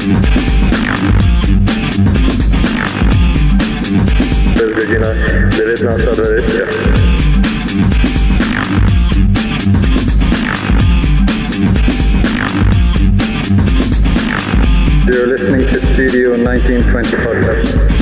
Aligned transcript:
To 0.00 0.06
jest 4.64 4.74
godzina 4.74 5.08
19.20. 5.50 6.90
You're 15.06 15.26
listening 15.26 15.68
to 15.68 15.78
Studio 15.86 16.36
1920 16.36 17.16
podcast. 17.16 18.00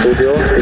Studio 0.00 0.55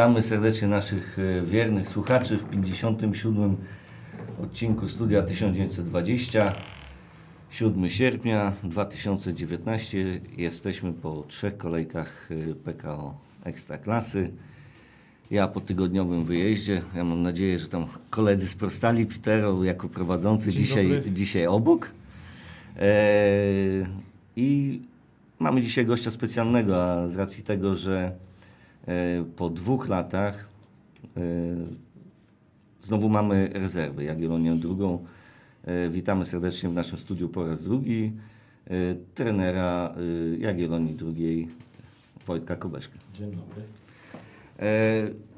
Witamy 0.00 0.22
serdecznie 0.22 0.68
naszych 0.68 1.18
e, 1.18 1.42
wiernych 1.42 1.88
słuchaczy 1.88 2.38
w 2.38 2.50
57. 2.50 3.56
odcinku 4.42 4.88
Studia 4.88 5.22
1920. 5.22 6.54
7 7.50 7.90
sierpnia 7.90 8.52
2019. 8.64 10.20
Jesteśmy 10.36 10.92
po 10.92 11.24
trzech 11.28 11.56
kolejkach 11.56 12.28
e, 12.50 12.54
PKO 12.54 13.18
Ekstraklasy. 13.44 14.30
Ja 15.30 15.48
po 15.48 15.60
tygodniowym 15.60 16.24
wyjeździe. 16.24 16.82
Ja 16.94 17.04
mam 17.04 17.22
nadzieję, 17.22 17.58
że 17.58 17.68
tam 17.68 17.86
koledzy 18.10 18.46
sprostali 18.46 19.06
Pitero 19.06 19.64
jako 19.64 19.88
prowadzący 19.88 20.50
Dzień 20.52 20.62
dzisiaj, 20.64 20.88
dobry. 20.88 21.10
dzisiaj 21.10 21.46
obok. 21.46 21.90
E, 22.78 22.92
I 24.36 24.80
mamy 25.38 25.62
dzisiaj 25.62 25.86
gościa 25.86 26.10
specjalnego, 26.10 26.84
a 26.84 27.08
z 27.08 27.16
racji 27.16 27.42
tego, 27.42 27.74
że 27.74 28.29
po 29.36 29.50
dwóch 29.50 29.88
latach 29.88 30.48
e, 31.16 31.20
znowu 32.82 33.08
mamy 33.08 33.50
rezerwy 33.54 34.04
Jagiellonię 34.04 34.56
drugą. 34.56 35.04
E, 35.64 35.88
Witamy 35.88 36.24
serdecznie 36.24 36.68
w 36.68 36.74
naszym 36.74 36.98
studiu 36.98 37.28
po 37.28 37.46
raz 37.46 37.64
drugi 37.64 38.12
e, 38.66 38.70
trenera 39.14 39.94
e, 39.96 40.00
Jagiellonii 40.38 40.94
drugiej 40.94 41.48
Wojtka 42.26 42.56
Kobeszka. 42.56 42.94
Dzień 43.14 43.30
dobry. 43.30 43.62
E, 44.58 45.30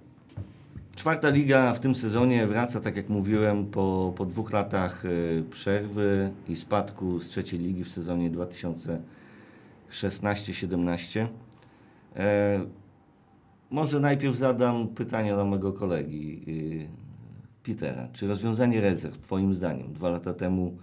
Czwarta 0.96 1.28
liga 1.30 1.74
w 1.74 1.80
tym 1.80 1.94
sezonie 1.94 2.46
wraca, 2.46 2.80
tak 2.80 2.96
jak 2.96 3.08
mówiłem, 3.08 3.66
po, 3.66 4.12
po 4.16 4.26
dwóch 4.26 4.52
latach 4.52 5.04
e, 5.04 5.08
przerwy 5.50 6.30
i 6.48 6.56
spadku 6.56 7.20
z 7.20 7.28
trzeciej 7.28 7.60
ligi 7.60 7.84
w 7.84 7.88
sezonie 7.88 8.30
2016-17. 8.30 11.26
Może 13.72 14.00
najpierw 14.00 14.36
zadam 14.36 14.88
pytanie 14.88 15.36
do 15.36 15.44
mojego 15.44 15.72
kolegi 15.72 16.42
y, 16.48 16.88
Petera. 17.62 18.08
Czy 18.12 18.26
rozwiązanie 18.26 18.80
rezerw, 18.80 19.18
Twoim 19.18 19.54
zdaniem, 19.54 19.92
dwa 19.92 20.10
lata 20.10 20.34
temu 20.34 20.76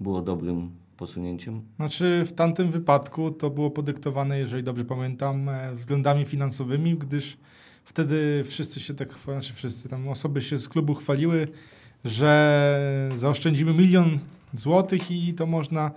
było 0.00 0.22
dobrym 0.22 0.70
posunięciem? 0.96 1.62
Znaczy 1.76 2.24
w 2.26 2.32
tamtym 2.32 2.70
wypadku 2.70 3.30
to 3.30 3.50
było 3.50 3.70
podyktowane, 3.70 4.38
jeżeli 4.38 4.62
dobrze 4.62 4.84
pamiętam, 4.84 5.48
e, 5.48 5.74
względami 5.74 6.24
finansowymi, 6.24 6.98
gdyż 6.98 7.36
wtedy 7.84 8.44
wszyscy 8.44 8.80
się 8.80 8.94
tak, 8.94 9.18
znaczy 9.24 9.52
wszyscy, 9.52 9.88
tam 9.88 10.08
osoby 10.08 10.42
się 10.42 10.58
z 10.58 10.68
klubu 10.68 10.94
chwaliły, 10.94 11.48
że 12.04 13.10
zaoszczędzimy 13.14 13.74
milion 13.74 14.18
złotych 14.54 15.10
i 15.10 15.34
to 15.34 15.46
można 15.46 15.90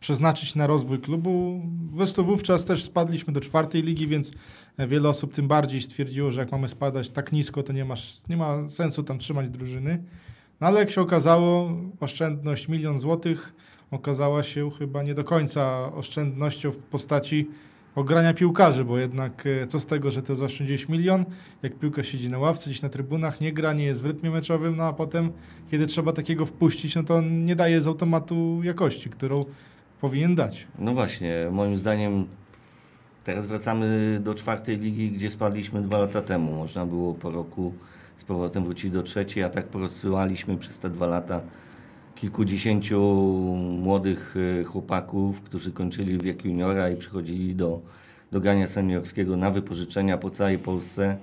przeznaczyć 0.00 0.54
na 0.54 0.66
rozwój 0.66 0.98
klubu. 0.98 1.62
Zresztą 1.96 2.22
wówczas 2.22 2.64
też 2.64 2.84
spadliśmy 2.84 3.32
do 3.32 3.40
czwartej 3.40 3.82
ligi, 3.82 4.06
więc 4.06 4.30
e, 4.76 4.86
wiele 4.86 5.08
osób 5.08 5.34
tym 5.34 5.48
bardziej 5.48 5.82
stwierdziło, 5.82 6.30
że 6.30 6.40
jak 6.40 6.52
mamy 6.52 6.68
spadać 6.68 7.10
tak 7.10 7.32
nisko, 7.32 7.62
to 7.62 7.72
nie 7.72 7.84
ma, 7.84 7.94
nie 8.28 8.36
ma 8.36 8.70
sensu 8.70 9.02
tam 9.02 9.18
trzymać 9.18 9.50
drużyny. 9.50 10.02
No 10.60 10.66
ale 10.66 10.80
jak 10.80 10.90
się 10.90 11.00
okazało, 11.00 11.72
oszczędność 12.00 12.68
milion 12.68 12.98
złotych 12.98 13.54
okazała 13.90 14.42
się 14.42 14.70
chyba 14.70 15.02
nie 15.02 15.14
do 15.14 15.24
końca 15.24 15.92
oszczędnością 15.94 16.70
w 16.70 16.78
postaci 16.78 17.48
ogrania 17.94 18.34
piłkarzy, 18.34 18.84
bo 18.84 18.98
jednak 18.98 19.44
e, 19.46 19.66
co 19.66 19.80
z 19.80 19.86
tego, 19.86 20.10
że 20.10 20.22
to 20.22 20.36
zaoszczędziłeś 20.36 20.88
milion, 20.88 21.24
jak 21.62 21.78
piłka 21.78 22.02
siedzi 22.02 22.28
na 22.28 22.38
ławce, 22.38 22.70
gdzieś 22.70 22.82
na 22.82 22.88
trybunach, 22.88 23.40
nie 23.40 23.52
gra, 23.52 23.72
nie 23.72 23.84
jest 23.84 24.02
w 24.02 24.06
rytmie 24.06 24.30
meczowym, 24.30 24.76
no 24.76 24.84
a 24.84 24.92
potem, 24.92 25.32
kiedy 25.70 25.86
trzeba 25.86 26.12
takiego 26.12 26.46
wpuścić, 26.46 26.94
no 26.94 27.02
to 27.02 27.20
nie 27.20 27.56
daje 27.56 27.82
z 27.82 27.86
automatu 27.86 28.60
jakości, 28.62 29.10
którą 29.10 29.44
powinien 30.00 30.34
dać. 30.34 30.66
No 30.78 30.94
właśnie, 30.94 31.48
moim 31.50 31.78
zdaniem 31.78 32.26
teraz 33.24 33.46
wracamy 33.46 34.20
do 34.24 34.34
czwartej 34.34 34.78
ligi, 34.78 35.10
gdzie 35.10 35.30
spadliśmy 35.30 35.82
dwa 35.82 35.98
lata 35.98 36.22
temu. 36.22 36.52
Można 36.52 36.86
było 36.86 37.14
po 37.14 37.30
roku 37.30 37.72
z 38.16 38.24
powrotem 38.24 38.64
wrócić 38.64 38.90
do 38.90 39.02
trzeciej, 39.02 39.44
a 39.44 39.48
tak 39.48 39.66
porozsyłaliśmy 39.66 40.56
przez 40.56 40.78
te 40.78 40.90
dwa 40.90 41.06
lata 41.06 41.40
kilkudziesięciu 42.14 43.00
młodych 43.80 44.34
e, 44.60 44.64
chłopaków, 44.64 45.40
którzy 45.40 45.72
kończyli 45.72 46.18
wiek 46.18 46.44
juniora 46.44 46.90
i 46.90 46.96
przychodzili 46.96 47.54
do, 47.54 47.80
do 48.32 48.40
grania 48.40 48.66
seniorskiego 48.66 49.36
na 49.36 49.50
wypożyczenia 49.50 50.18
po 50.18 50.30
całej 50.30 50.58
Polsce. 50.58 51.16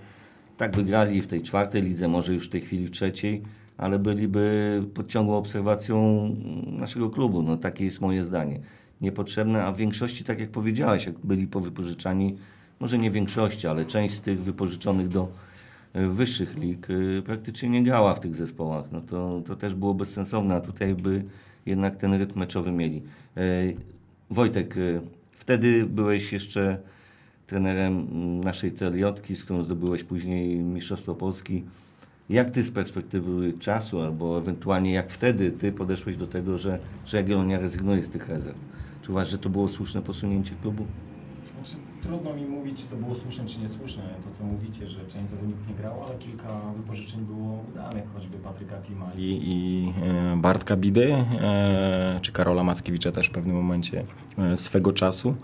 Tak 0.57 0.75
by 0.75 0.83
grali 0.83 1.21
w 1.21 1.27
tej 1.27 1.41
czwartej 1.41 1.81
lidze, 1.81 2.07
może 2.07 2.33
już 2.33 2.47
w 2.47 2.51
tej 2.51 2.61
chwili 2.61 2.87
w 2.87 2.91
trzeciej, 2.91 3.41
ale 3.77 3.99
byliby 3.99 4.83
pod 4.93 5.07
ciągłą 5.07 5.37
obserwacją 5.37 6.29
naszego 6.67 7.09
klubu. 7.09 7.43
No, 7.43 7.57
takie 7.57 7.85
jest 7.85 8.01
moje 8.01 8.23
zdanie. 8.23 8.59
Niepotrzebne, 9.01 9.63
a 9.63 9.71
w 9.71 9.77
większości, 9.77 10.23
tak 10.23 10.39
jak 10.39 10.49
powiedziałeś, 10.49 11.05
jak 11.05 11.15
byli 11.19 11.47
powypożyczani, 11.47 12.37
może 12.79 12.97
nie 12.97 13.11
większości, 13.11 13.67
ale 13.67 13.85
część 13.85 14.15
z 14.15 14.21
tych 14.21 14.43
wypożyczonych 14.43 15.07
do 15.07 15.31
e, 15.93 16.07
wyższych 16.07 16.57
lig 16.57 16.87
e, 16.89 17.21
praktycznie 17.21 17.69
nie 17.69 17.83
grała 17.83 18.15
w 18.15 18.19
tych 18.19 18.35
zespołach. 18.35 18.91
No 18.91 19.01
to, 19.01 19.41
to 19.45 19.55
też 19.55 19.75
było 19.75 19.93
bezsensowne, 19.93 20.55
a 20.55 20.61
tutaj 20.61 20.95
by 20.95 21.23
jednak 21.65 21.97
ten 21.97 22.13
rytm 22.13 22.39
meczowy 22.39 22.71
mieli. 22.71 23.01
E, 23.37 23.41
Wojtek, 24.29 24.75
wtedy 25.31 25.85
byłeś 25.85 26.33
jeszcze 26.33 26.77
trenerem 27.47 28.07
naszej 28.39 28.71
CLJ, 28.73 29.03
z 29.35 29.43
którą 29.43 29.63
zdobyłeś 29.63 30.03
później 30.03 30.57
Mistrzostwo 30.57 31.15
Polski. 31.15 31.63
Jak 32.29 32.51
ty 32.51 32.63
z 32.63 32.71
perspektywy 32.71 33.53
czasu, 33.53 34.01
albo 34.01 34.37
ewentualnie 34.37 34.93
jak 34.93 35.11
wtedy 35.11 35.51
ty 35.51 35.71
podeszłeś 35.71 36.17
do 36.17 36.27
tego, 36.27 36.57
że, 36.57 36.79
że 37.05 37.17
Jagiellonia 37.17 37.59
rezygnuje 37.59 38.03
z 38.03 38.09
tych 38.09 38.29
rezerw? 38.29 38.57
Czy 39.01 39.11
uważasz, 39.11 39.31
że 39.31 39.37
to 39.37 39.49
było 39.49 39.67
słuszne 39.67 40.01
posunięcie 40.01 40.55
klubu? 40.61 40.85
Znaczy, 41.43 41.75
trudno 42.03 42.33
mi 42.33 42.45
mówić, 42.45 42.81
czy 42.83 42.87
to 42.87 42.95
było 42.95 43.15
słuszne, 43.15 43.45
czy 43.45 43.59
niesłuszne, 43.59 44.03
to 44.23 44.37
co 44.37 44.43
mówicie, 44.43 44.87
że 44.87 45.05
część 45.07 45.29
zawodników 45.29 45.67
nie 45.67 45.75
grała, 45.75 46.05
ale 46.05 46.17
kilka 46.17 46.61
wypożyczeń 46.77 47.21
było 47.21 47.63
udanych, 47.71 48.03
choćby 48.13 48.37
Patryka 48.37 48.77
Klimali 48.77 49.41
i 49.43 49.93
e, 50.33 50.37
Bartka 50.37 50.75
Bidy, 50.75 51.13
e, 51.13 52.19
czy 52.21 52.31
Karola 52.31 52.63
Mackiewicza 52.63 53.11
też 53.11 53.27
w 53.27 53.31
pewnym 53.31 53.55
momencie 53.55 54.05
e, 54.37 54.57
swego 54.57 54.93
czasu. 54.93 55.35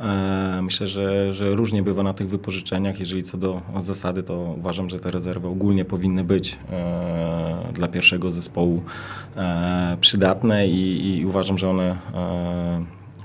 E, 0.00 0.60
Myślę, 0.62 0.86
że, 0.86 1.34
że 1.34 1.54
różnie 1.54 1.82
bywa 1.82 2.02
na 2.02 2.14
tych 2.14 2.28
wypożyczeniach. 2.28 3.00
Jeżeli 3.00 3.22
co 3.22 3.38
do 3.38 3.62
zasady, 3.78 4.22
to 4.22 4.54
uważam, 4.58 4.90
że 4.90 5.00
te 5.00 5.10
rezerwy 5.10 5.48
ogólnie 5.48 5.84
powinny 5.84 6.24
być 6.24 6.58
e, 6.72 7.72
dla 7.72 7.88
pierwszego 7.88 8.30
zespołu 8.30 8.82
e, 9.36 9.96
przydatne 10.00 10.68
i, 10.68 11.16
i 11.18 11.26
uważam, 11.26 11.58
że 11.58 11.70
one 11.70 11.96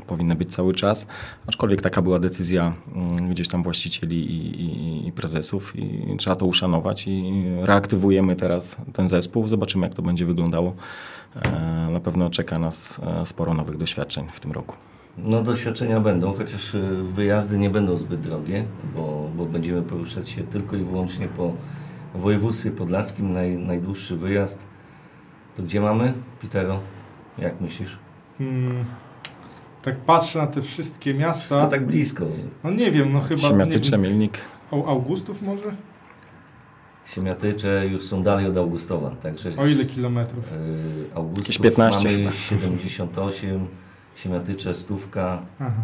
powinny 0.08 0.36
być 0.36 0.56
cały 0.56 0.74
czas, 0.74 1.08
aczkolwiek 1.48 1.82
taka 1.82 2.02
była 2.02 2.20
decyzja 2.20 2.74
mm, 2.96 3.30
gdzieś 3.30 3.48
tam 3.48 3.64
właścicieli 3.64 4.32
i, 4.32 4.62
i, 4.62 5.08
i 5.08 5.12
prezesów 5.12 5.74
i 5.76 6.16
trzeba 6.18 6.36
to 6.36 6.46
uszanować 6.46 7.08
i 7.08 7.44
reaktywujemy 7.62 8.36
teraz 8.36 8.76
ten 8.94 9.10
zespół, 9.10 9.48
zobaczymy 9.48 9.88
jak 9.88 9.96
to 9.96 10.02
będzie 10.02 10.26
wyglądało. 10.26 10.76
Na 11.92 12.00
pewno 12.00 12.30
czeka 12.30 12.60
nas 12.60 13.02
sporo 13.24 13.54
nowych 13.54 13.78
doświadczeń 13.78 14.28
w 14.32 14.40
tym 14.40 14.52
roku. 14.52 14.76
No 15.24 15.44
doświadczenia 15.44 16.00
będą, 16.00 16.34
chociaż 16.34 16.76
e, 16.76 16.80
wyjazdy 17.04 17.58
nie 17.58 17.70
będą 17.70 17.98
zbyt 17.98 18.22
drogie, 18.22 18.64
bo, 18.96 19.30
bo 19.38 19.46
będziemy 19.46 19.82
poruszać 19.82 20.30
się 20.30 20.44
tylko 20.44 20.76
i 20.76 20.84
wyłącznie 20.84 21.28
po 21.28 21.54
województwie 22.16 22.72
podlaskim. 22.72 23.34
Naj, 23.34 23.56
najdłuższy 23.56 24.18
wyjazd. 24.18 24.60
To 25.58 25.64
gdzie 25.64 25.82
mamy? 25.82 26.14
Pitero, 26.42 26.80
jak 27.38 27.62
myślisz? 27.62 27.98
Hmm, 28.38 28.86
tak 29.82 29.98
patrzę 29.98 30.40
na 30.40 30.48
te 30.48 30.62
wszystkie 30.62 31.12
Wszystko 31.14 31.28
miasta, 31.28 31.68
tak 31.68 31.86
blisko. 31.86 32.26
no 32.64 32.72
nie 32.72 32.92
wiem, 32.92 33.14
no 33.14 33.22
chyba... 33.22 33.42
Siemiatycze, 33.42 33.98
Mielnik. 33.98 34.38
Au- 34.72 34.88
Augustów 34.90 35.42
może? 35.42 35.76
Siemiatycze 37.06 37.88
już 37.88 38.04
są 38.04 38.24
dalej 38.24 38.46
od 38.48 38.58
Augustowa, 38.58 39.10
także 39.10 39.56
O 39.58 39.68
ile 39.68 39.86
kilometrów? 39.86 40.44
e, 40.54 41.16
Augustów 41.16 41.44
Jakieś 41.44 41.58
15 41.58 42.04
mamy 42.10 42.18
chyba. 42.20 42.32
78, 42.32 43.68
Siemiatycze, 44.24 44.76
Stówka, 44.76 45.42
Aha. 45.60 45.82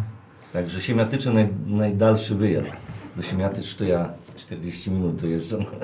Także 0.52 0.80
Siemiatycze 0.80 1.30
naj, 1.30 1.48
najdalszy 1.66 2.34
wyjazd. 2.34 2.72
Do 3.16 3.22
Siemiatycz 3.22 3.76
to 3.76 3.84
ja 3.84 4.08
40 4.36 4.90
minut 4.90 5.16
dojeżdżam. 5.16 5.60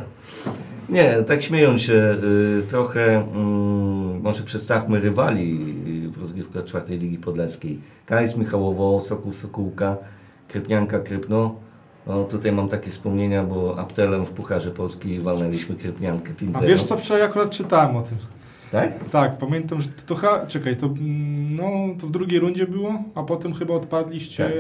Nie, 0.88 1.22
tak 1.22 1.43
śmiejąc 1.43 1.82
się 1.82 2.16
y, 2.25 2.62
trochę, 2.69 3.16
mm, 3.16 4.20
może 4.20 4.43
przedstawmy 4.43 5.00
rywali 5.00 5.76
y, 6.06 6.10
w 6.10 6.20
rozgrywkach 6.20 6.64
czwartej 6.64 6.99
Ligi 6.99 7.19
Podleskiej. 7.19 7.78
KS 8.06 8.37
Michałowo, 8.37 9.00
Sokół 9.00 9.32
Sokółka, 9.32 9.96
Krypnianka, 10.48 10.98
Krypno. 10.98 11.55
No 12.06 12.25
tutaj 12.25 12.52
mam 12.52 12.69
takie 12.69 12.90
wspomnienia, 12.90 13.44
bo 13.44 13.78
aptelem 13.78 14.26
w 14.26 14.31
Pucharze 14.31 14.70
Polski 14.70 15.20
walnęliśmy 15.20 15.76
Krypniankę 15.76 16.34
5 16.34 16.56
A 16.56 16.60
wiesz 16.60 16.82
co, 16.82 16.96
wczoraj 16.96 17.22
akurat 17.22 17.50
czytałem 17.50 17.96
o 17.96 18.02
tym. 18.02 18.16
Tak? 18.72 19.04
Tak, 19.10 19.38
pamiętam, 19.38 19.80
że 19.80 19.88
to, 19.88 20.02
to 20.06 20.14
ha- 20.14 20.46
czekaj, 20.46 20.76
to, 20.76 20.86
mm, 20.86 21.56
no, 21.56 21.70
to 22.00 22.06
w 22.06 22.10
drugiej 22.10 22.40
rundzie 22.40 22.66
było, 22.66 23.02
a 23.14 23.22
potem 23.22 23.54
chyba 23.54 23.74
odpadliście 23.74 24.50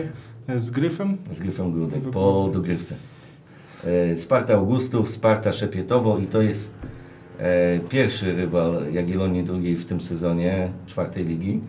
e, 0.46 0.58
z 0.58 0.70
Gryfem. 0.70 1.16
Z 1.32 1.38
Gryfem 1.38 1.72
Grudek, 1.72 2.02
po 2.02 2.50
dogrywce. 2.52 2.94
E, 3.84 4.16
Sparta 4.16 4.54
Augustów, 4.54 5.10
Sparta 5.10 5.52
Szepietowo 5.52 6.18
i 6.18 6.26
to 6.26 6.42
jest 6.42 6.74
e, 7.38 7.78
pierwszy 7.88 8.32
rywal 8.36 8.92
Jagiellonii 8.92 9.44
drugiej 9.44 9.76
w 9.76 9.84
tym 9.84 10.00
sezonie 10.00 10.68
czwartej 10.86 11.24
ligi. 11.24 11.60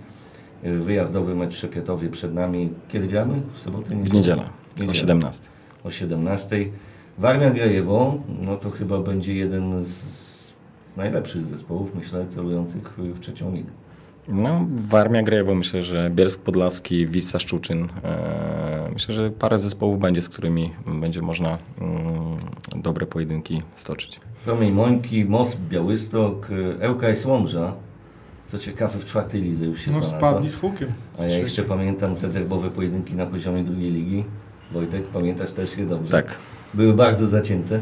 Wyjazdowy 0.64 1.36
mecz 1.36 1.56
Szepietowie 1.56 2.10
przed 2.10 2.34
nami. 2.34 2.70
Kiedy 2.90 3.08
gramy? 3.08 3.42
W 3.54 3.60
sobotę? 3.60 3.96
W 3.96 4.14
niedzielę 4.14 4.42
o 4.42 4.80
Niedzielę. 4.80 4.96
17. 4.96 5.48
o 5.84 5.92
17. 5.92 6.66
Warmia 7.18 7.50
Grajewo, 7.50 8.18
no 8.42 8.58
to 8.58 8.70
chyba 8.72 9.00
będzie 9.00 9.34
jeden 9.34 9.86
z 9.86 10.23
najlepszych 10.98 11.48
zespołów, 11.48 11.96
myślę, 11.96 12.26
celujących 12.30 12.94
w, 12.98 13.20
trzecią 13.20 13.56
ligę. 13.56 13.70
No, 14.30 14.66
Warmia 14.76 15.24
Grajewo, 15.24 15.56
myślę, 15.56 15.84
że 15.84 16.10
Bielsk 16.16 16.42
Podlaski, 16.42 17.08
Wissa 17.08 17.40
Szczuczyn. 17.40 17.88
E, 18.04 18.90
myślę, 18.94 19.16
że 19.16 19.32
parę 19.32 19.58
zespołów 19.60 20.00
będzie, 20.00 20.22
z 20.22 20.30
którymi 20.30 20.72
będzie 20.88 21.22
można 21.22 21.58
mm, 21.82 21.98
dobre 22.76 23.06
pojedynki 23.06 23.62
stoczyć. 23.76 24.20
Promień 24.46 24.72
Mońki, 24.72 25.26
Most 25.26 25.62
Białystok, 25.62 26.50
e, 26.82 26.92
ŁKS 26.92 27.26
Łomża. 27.26 27.74
Co 28.48 28.60
ciekawe, 28.60 29.00
w 29.00 29.06
czwartej 29.06 29.42
lidze 29.42 29.66
już 29.66 29.82
się 29.82 29.92
No 29.92 30.02
znalazła. 30.02 30.30
spadli 30.30 30.50
z 30.50 30.56
hukiem. 30.56 30.90
A 31.20 31.26
ja 31.26 31.38
jeszcze 31.38 31.64
pamiętam 31.64 32.16
te 32.16 32.28
derbowe 32.28 32.70
pojedynki 32.70 33.16
na 33.16 33.26
poziomie 33.26 33.64
drugiej 33.64 33.92
ligi. 33.92 34.24
Wojtek, 34.72 35.04
pamiętasz 35.04 35.52
też 35.52 35.78
je 35.78 35.86
dobrze? 35.86 36.12
Tak, 36.12 36.36
Były 36.74 36.94
bardzo 36.94 37.28
zacięte. 37.28 37.80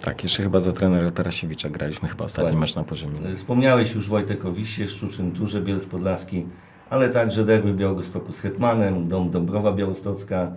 Tak. 0.00 0.22
Jeszcze 0.22 0.42
chyba 0.42 0.60
za 0.60 0.72
trenera 0.72 1.10
Tarasiewicza 1.10 1.68
graliśmy 1.68 2.08
chyba 2.08 2.24
ostatni 2.24 2.44
Ładnie. 2.44 2.60
mecz 2.60 2.74
na 2.76 2.84
poziomie. 2.84 3.20
E, 3.32 3.36
Wspomniałeś 3.36 3.94
już 3.94 4.08
Wojtek 4.08 4.44
o 4.44 4.52
Wisie, 4.52 4.88
Szczuczyn, 4.88 5.32
Turze, 5.32 5.60
Bielsk 5.60 5.88
Podlaski, 5.88 6.46
ale 6.90 7.08
także 7.08 7.44
derby 7.44 7.74
Białegostoku 7.74 8.32
z 8.32 8.40
Hetmanem, 8.40 9.08
Dom 9.08 9.30
Dąbrowa 9.30 9.72
Białostocka, 9.72 10.52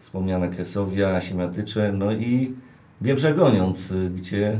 wspomniana 0.00 0.48
Kresowia, 0.48 1.20
Siemiatycze, 1.20 1.92
no 1.92 2.12
i 2.12 2.54
Biebrze 3.02 3.34
Goniąc, 3.34 3.90
y, 3.90 4.10
gdzie 4.10 4.58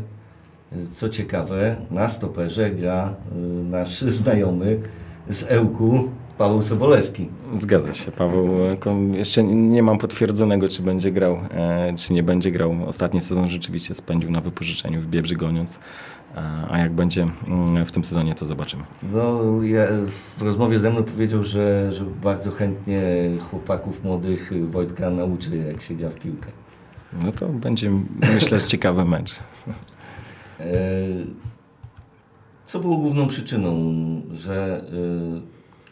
y, 0.73 0.87
co 0.95 1.09
ciekawe 1.09 1.77
na 1.91 2.09
stoperze 2.09 2.71
gra 2.71 3.15
y, 3.33 3.65
nasz 3.65 4.01
znajomy 4.23 4.81
z 5.29 5.45
Ełku 5.49 6.09
Paweł 6.43 6.63
Sobolewski. 6.63 7.29
Zgadza 7.55 7.93
się, 7.93 8.13
Paweł. 8.13 8.49
e, 9.15 9.19
Jeszcze 9.19 9.45
nie 9.45 9.83
mam 9.83 9.99
potwierdzonego, 9.99 10.69
czy 10.69 10.83
będzie 10.83 11.13
grał, 11.13 11.39
e, 11.51 11.95
czy 11.97 12.13
nie 12.13 12.23
będzie 12.23 12.51
grał. 12.51 12.77
Ostatni 12.87 13.21
sezon 13.21 13.49
rzeczywiście 13.49 13.95
spędził 13.95 14.31
na 14.31 14.41
wypożyczeniu 14.41 15.01
w 15.01 15.07
Biebrzy 15.07 15.35
Goniąc. 15.37 15.79
A 16.71 16.79
jak 16.79 16.93
będzie 16.93 17.27
mm, 17.49 17.87
w 17.87 17.93
tym 17.93 18.05
sezonie, 18.05 18.35
to 18.35 18.45
zobaczymy. 18.45 18.83
No, 19.13 19.41
ja 19.63 19.87
w 20.39 20.43
rozmowie 20.43 20.79
ze 20.79 20.91
mną 20.91 21.03
powiedział, 21.03 21.45
że, 21.45 21.93
że 21.93 22.05
bardzo 22.23 22.51
chętnie 22.51 23.03
chłopaków 23.51 24.05
młodych 24.05 24.53
Wojtka 24.71 25.11
nauczy, 25.11 25.57
jak 25.57 25.83
się 25.83 25.95
gra 25.95 26.09
w 26.11 26.15
piłkę. 26.15 26.47
No 27.25 27.33
to 27.33 27.49
będzie, 27.49 27.91
myślę, 28.35 28.61
ciekawy 28.61 29.05
mecz. 29.05 29.35
E, 30.61 30.65
Co 32.67 32.81
było 32.81 32.97
główną 32.97 33.27
przyczyną, 33.29 33.93
że 34.35 34.85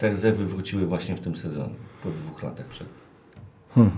te 0.00 0.10
rezerwy 0.10 0.46
wróciły 0.46 0.86
właśnie 0.86 1.14
w 1.16 1.20
tym 1.20 1.36
sezonie, 1.36 1.74
po 2.02 2.08
dwóch 2.10 2.42
latach 2.42 2.66
przed? 2.66 2.86
Hmm. 3.74 3.92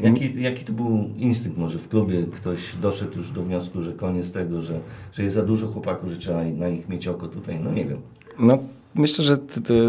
Jaki, 0.00 0.42
jaki 0.42 0.64
to 0.64 0.72
był 0.72 1.10
instynkt 1.16 1.58
może 1.58 1.78
w 1.78 1.88
klubie? 1.88 2.22
Ktoś 2.22 2.76
doszedł 2.76 3.18
już 3.18 3.30
do 3.30 3.42
wniosku, 3.42 3.82
że 3.82 3.92
koniec 3.92 4.32
tego, 4.32 4.62
że, 4.62 4.80
że 5.12 5.22
jest 5.22 5.34
za 5.34 5.42
dużo 5.42 5.66
chłopaków, 5.66 6.10
że 6.10 6.16
trzeba 6.16 6.44
na 6.44 6.68
nich 6.68 6.88
mieć 6.88 7.08
oko 7.08 7.28
tutaj, 7.28 7.60
no 7.64 7.72
nie 7.72 7.84
wiem. 7.84 7.98
No, 8.38 8.58
myślę, 8.94 9.24
że 9.24 9.36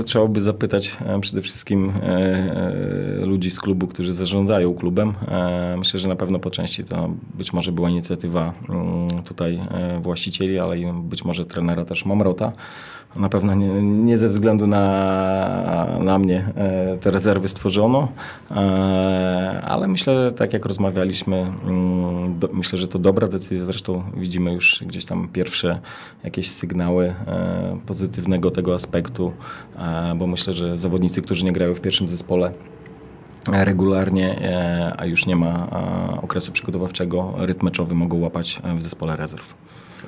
trzeba 0.05 0.27
by 0.27 0.41
zapytać 0.41 0.97
e, 1.05 1.19
przede 1.21 1.41
wszystkim 1.41 1.89
e, 1.89 2.03
e, 2.03 3.25
ludzi 3.25 3.51
z 3.51 3.59
klubu, 3.59 3.87
którzy 3.87 4.13
zarządzają 4.13 4.73
klubem. 4.73 5.13
E, 5.27 5.75
myślę, 5.77 5.99
że 5.99 6.07
na 6.07 6.15
pewno 6.15 6.39
po 6.39 6.51
części 6.51 6.83
to 6.83 7.09
być 7.33 7.53
może 7.53 7.71
była 7.71 7.89
inicjatywa 7.89 8.53
mm, 8.69 9.23
tutaj 9.23 9.59
e, 9.71 9.99
właścicieli, 9.99 10.59
ale 10.59 10.79
i 10.79 10.85
być 11.03 11.25
może 11.25 11.45
trenera 11.45 11.85
też 11.85 12.05
Momrota. 12.05 12.53
Na 13.15 13.29
pewno 13.29 13.55
nie, 13.55 13.67
nie 13.81 14.17
ze 14.17 14.29
względu 14.29 14.67
na, 14.67 15.97
na 15.99 16.19
mnie 16.19 16.45
e, 16.55 16.97
te 16.97 17.11
rezerwy 17.11 17.47
stworzono, 17.47 18.07
e, 18.51 18.55
ale 19.65 19.87
myślę, 19.87 20.13
że 20.13 20.31
tak 20.31 20.53
jak 20.53 20.65
rozmawialiśmy, 20.65 21.37
mm, 21.37 22.39
do, 22.39 22.49
myślę, 22.53 22.79
że 22.79 22.87
to 22.87 22.99
dobra 22.99 23.27
decyzja. 23.27 23.65
Zresztą 23.65 24.03
widzimy 24.17 24.53
już 24.53 24.83
gdzieś 24.87 25.05
tam 25.05 25.27
pierwsze 25.33 25.79
jakieś 26.23 26.51
sygnały 26.51 27.05
e, 27.27 27.77
pozytywnego 27.85 28.51
tego 28.51 28.73
aspektu, 28.73 29.31
bo 30.15 30.27
myślę, 30.27 30.53
że 30.53 30.77
zawodnicy, 30.77 31.21
którzy 31.21 31.45
nie 31.45 31.51
grają 31.51 31.75
w 31.75 31.81
pierwszym 31.81 32.07
zespole, 32.07 32.51
regularnie, 33.51 34.35
a 34.97 35.05
już 35.05 35.25
nie 35.25 35.35
ma 35.35 35.67
okresu 36.21 36.51
przygotowawczego, 36.51 37.33
rytm 37.37 37.65
meczowy 37.65 37.95
mogą 37.95 38.19
łapać 38.19 38.61
w 38.77 38.81
zespole 38.81 39.15
rezerw. 39.15 39.53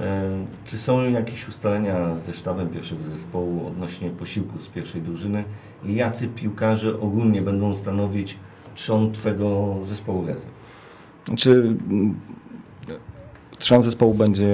E, 0.01 0.45
Czy 0.65 0.79
są 0.79 1.09
jakieś 1.09 1.47
ustalenia 1.47 2.19
ze 2.19 2.33
sztabem 2.33 2.69
pierwszego 2.69 3.03
zespołu 3.09 3.67
odnośnie 3.67 4.09
posiłków 4.09 4.63
z 4.63 4.67
pierwszej 4.67 5.01
drużyny 5.01 5.43
i 5.85 5.95
jacy 5.95 6.27
piłkarze 6.27 6.99
ogólnie 6.99 7.41
będą 7.41 7.75
stanowić 7.75 8.37
trzon 8.75 9.11
Twego 9.11 9.75
zespołu 9.83 10.25
rezerw? 10.25 10.53
Znaczy, 11.25 11.77
mm, 11.89 12.15
trzon 13.59 13.81
zespołu 13.81 14.13
będzie, 14.13 14.47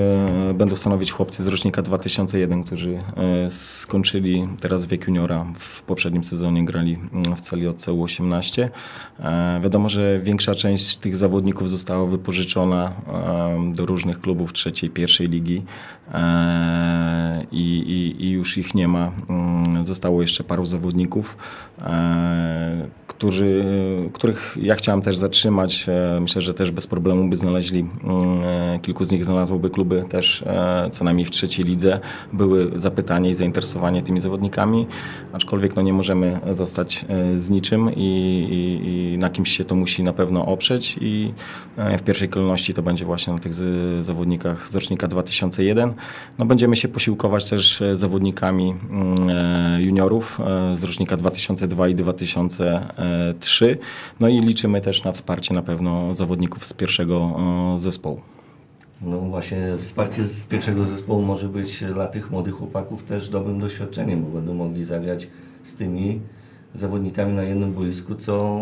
będą 0.54 0.76
stanowić 0.76 1.12
chłopcy 1.12 1.44
z 1.44 1.48
rocznika 1.48 1.82
2001, 1.82 2.64
którzy 2.64 3.00
e, 3.46 3.50
skończyli 3.50 4.48
teraz 4.60 4.86
wiek 4.86 5.08
juniora. 5.08 5.46
W 5.56 5.82
poprzednim 5.82 6.24
sezonie 6.24 6.66
grali 6.66 6.98
mm, 7.14 7.36
w 7.36 7.42
celi 7.42 7.68
od 7.68 7.78
U18. 7.78 8.70
E, 9.20 9.60
Wiadomo, 9.64 9.90
że 9.90 10.20
większa 10.20 10.56
część 10.56 10.96
tych 10.96 11.16
zawodników 11.16 11.70
została 11.70 12.06
wypożyczona 12.06 12.92
do 13.74 13.86
różnych 13.86 14.20
klubów 14.20 14.54
trzeciej, 14.54 14.90
pierwszej 14.90 15.30
ligi 15.30 15.64
e, 16.14 17.46
i, 17.52 17.64
i, 17.78 18.26
i 18.26 18.32
już 18.32 18.58
ich 18.58 18.76
nie 18.76 18.88
ma. 18.88 19.12
Mm, 19.30 19.86
Zostało 19.86 20.22
jeszcze 20.22 20.44
paru 20.44 20.66
zawodników, 20.66 21.38
którzy, 23.22 23.66
których 24.14 24.58
ja 24.62 24.76
chciałem 24.76 25.02
też 25.02 25.18
zatrzymać. 25.18 25.86
E, 25.88 26.20
Myślę, 26.22 26.42
że 26.42 26.54
też 26.54 26.72
bez 26.72 26.88
problemu 26.88 27.30
by 27.30 27.36
znaleźli, 27.36 27.80
mm, 27.80 28.44
e, 28.44 28.80
kilku 28.82 29.06
z 29.06 29.12
nich 29.12 29.26
znalazłoby 29.26 29.70
kluby 29.70 30.06
też 30.10 30.42
e, 30.42 30.90
co 30.92 31.04
najmniej 31.04 31.26
w 31.26 31.32
trzeciej 31.32 31.66
lidze. 31.66 32.00
Były 32.34 32.72
zapytanie 32.76 33.30
i 33.30 33.34
zainteresowanie 33.34 34.02
tymi 34.02 34.20
zawodnikami, 34.20 34.88
aczkolwiek 35.34 35.76
no, 35.76 35.82
nie 35.82 35.94
możemy 35.94 36.40
zostać 36.54 37.06
z 37.38 37.50
niczym 37.50 37.96
i, 37.96 38.00
i, 38.52 39.14
i 39.14 39.18
na 39.18 39.30
kimś 39.30 39.58
się 39.58 39.66
to 39.66 39.76
musi 39.76 40.04
na 40.04 40.14
pewno 40.14 40.46
oprzeć 40.46 40.98
i 41.02 41.34
w 41.98 42.02
pierwszej 42.02 42.30
kolejności 42.30 42.74
to 42.74 42.82
będzie 42.82 43.06
właśnie 43.06 43.34
na 43.34 43.40
tych 43.40 43.54
zawodnikach 44.00 44.68
z 44.68 44.76
rocznika 44.76 45.08
2001. 45.08 45.94
No, 46.40 46.46
będziemy 46.46 46.76
się 46.76 46.88
posiłkować 46.88 47.50
też 47.50 47.84
zawodnikami 47.94 48.74
mm, 48.92 49.82
juniorów 49.82 50.40
z 50.74 50.84
rocznika 50.84 51.18
2002 51.18 51.88
i 51.88 51.96
2003. 53.12 53.78
No 54.20 54.28
i 54.28 54.40
liczymy 54.40 54.82
też 54.82 55.04
na 55.04 55.12
wsparcie 55.12 55.54
na 55.54 55.62
pewno 55.62 56.16
zawodników 56.16 56.66
z 56.66 56.74
pierwszego 56.74 57.40
e, 57.76 57.80
zespołu. 57.80 58.22
No 59.02 59.20
właśnie 59.20 59.58
wsparcie 59.80 60.26
z 60.26 60.46
pierwszego 60.46 60.86
zespołu 60.86 61.22
może 61.22 61.50
być 61.50 61.84
dla 61.94 62.08
tych 62.08 62.32
młodych 62.32 62.54
chłopaków 62.54 63.04
też 63.04 63.30
dobrym 63.30 63.60
doświadczeniem, 63.60 64.24
bo 64.24 64.30
będą 64.30 64.54
mogli 64.54 64.86
zagrać 64.86 65.28
z 65.64 65.76
tymi 65.76 66.20
zawodnikami 66.76 67.34
na 67.34 67.44
jednym 67.44 67.74
boisku, 67.74 68.16
co 68.16 68.60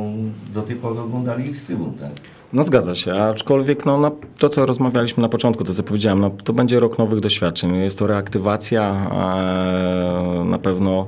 do 0.53 0.61
tej 0.61 0.75
pory 0.75 0.99
oglądali 0.99 1.49
ich 1.49 1.57
z 1.57 1.65
trybun, 1.65 1.93
tak? 1.93 2.11
No 2.53 2.63
zgadza 2.63 2.95
się, 2.95 3.13
aczkolwiek 3.13 3.85
no, 3.85 3.99
na 3.99 4.11
to, 4.37 4.49
co 4.49 4.65
rozmawialiśmy 4.65 5.21
na 5.21 5.29
początku, 5.29 5.63
to 5.63 5.73
co 5.73 5.83
powiedziałem, 5.83 6.19
no, 6.19 6.31
to 6.43 6.53
będzie 6.53 6.79
rok 6.79 6.97
nowych 6.97 7.19
doświadczeń. 7.19 7.75
Jest 7.75 7.99
to 7.99 8.07
reaktywacja, 8.07 9.09
e, 10.41 10.45
na 10.45 10.59
pewno 10.59 11.07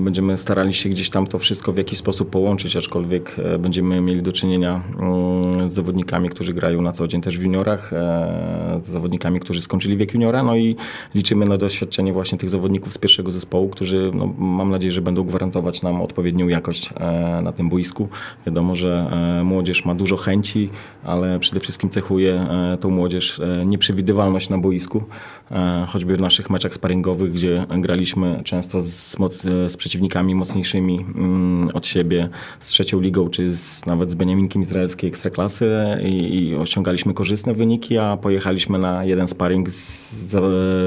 będziemy 0.00 0.36
starali 0.36 0.74
się 0.74 0.88
gdzieś 0.88 1.10
tam 1.10 1.26
to 1.26 1.38
wszystko 1.38 1.72
w 1.72 1.76
jakiś 1.76 1.98
sposób 1.98 2.30
połączyć, 2.30 2.76
aczkolwiek 2.76 3.36
e, 3.38 3.58
będziemy 3.58 4.00
mieli 4.00 4.22
do 4.22 4.32
czynienia 4.32 4.82
mm, 4.98 5.70
z 5.70 5.72
zawodnikami, 5.72 6.30
którzy 6.30 6.52
grają 6.54 6.82
na 6.82 6.92
co 6.92 7.08
dzień 7.08 7.20
też 7.20 7.38
w 7.38 7.42
juniorach, 7.42 7.92
e, 7.92 8.80
z 8.84 8.88
zawodnikami, 8.88 9.40
którzy 9.40 9.60
skończyli 9.60 9.96
wiek 9.96 10.14
juniora, 10.14 10.42
no 10.42 10.56
i 10.56 10.76
liczymy 11.14 11.46
na 11.46 11.56
doświadczenie 11.56 12.12
właśnie 12.12 12.38
tych 12.38 12.50
zawodników 12.50 12.92
z 12.92 12.98
pierwszego 12.98 13.30
zespołu, 13.30 13.68
którzy 13.68 14.10
no, 14.14 14.34
mam 14.38 14.70
nadzieję, 14.70 14.92
że 14.92 15.02
będą 15.02 15.24
gwarantować 15.24 15.82
nam 15.82 16.02
odpowiednią 16.02 16.48
jakość 16.48 16.90
e, 16.96 17.42
na 17.42 17.52
tym 17.52 17.68
boisku. 17.68 18.08
Wiadomo, 18.46 18.74
że 18.74 19.10
e, 19.40 19.44
młodzież 19.44 19.84
ma 19.84 19.94
dużo 19.94 20.16
chęci, 20.16 20.70
ale 21.04 21.38
przede 21.38 21.60
wszystkim 21.60 21.90
cechuje 21.90 22.34
e, 22.34 22.78
tą 22.80 22.90
młodzież 22.90 23.40
e, 23.40 23.66
nieprzewidywalność 23.66 24.48
na 24.48 24.58
boisku, 24.58 25.04
e, 25.50 25.86
choćby 25.88 26.16
w 26.16 26.20
naszych 26.20 26.50
meczach 26.50 26.74
sparingowych, 26.74 27.32
gdzie 27.32 27.66
graliśmy 27.78 28.40
często 28.44 28.80
z, 28.80 29.18
moc, 29.18 29.37
z, 29.40 29.72
z 29.72 29.76
przeciwnikami 29.76 30.34
mocniejszymi 30.34 31.04
mm, 31.14 31.68
od 31.74 31.86
siebie, 31.86 32.28
z 32.60 32.68
trzecią 32.68 33.00
ligą, 33.00 33.28
czy 33.28 33.56
z, 33.56 33.86
nawet 33.86 34.10
z 34.10 34.14
Beniaminkiem 34.14 34.62
Izraelskiej 34.62 35.08
Ekstraklasy 35.08 35.70
i, 36.04 36.38
i 36.38 36.56
osiągaliśmy 36.56 37.14
korzystne 37.14 37.54
wyniki, 37.54 37.98
a 37.98 38.16
pojechaliśmy 38.16 38.78
na 38.78 39.04
jeden 39.04 39.28
sparring 39.28 39.70
z, 39.70 40.10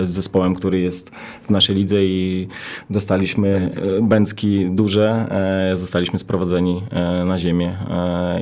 z 0.03 0.10
zespołem, 0.10 0.55
który 0.55 0.79
jest 0.79 1.10
w 1.43 1.50
naszej 1.50 1.75
lidze 1.75 2.03
i 2.03 2.48
dostaliśmy 2.89 3.70
e, 3.98 4.01
bęcki 4.01 4.65
duże, 4.70 5.25
e, 5.72 5.75
zostaliśmy 5.75 6.20
sprowadzeni 6.20 6.81
e, 6.91 7.25
na 7.25 7.38
ziemię 7.38 7.77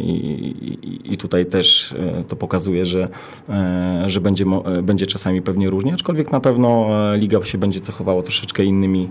i, 0.01 0.55
i, 1.13 1.17
tutaj 1.17 1.45
też 1.45 1.95
to 2.27 2.35
pokazuje, 2.35 2.85
że, 2.85 3.07
że 4.05 4.21
będzie, 4.21 4.45
będzie 4.83 5.07
czasami 5.07 5.41
pewnie 5.41 5.69
różnie, 5.69 5.93
aczkolwiek 5.93 6.31
na 6.31 6.39
pewno 6.39 6.89
liga 7.15 7.43
się 7.43 7.57
będzie 7.57 7.81
cechowała 7.81 8.23
troszeczkę 8.23 8.63
innymi 8.63 9.09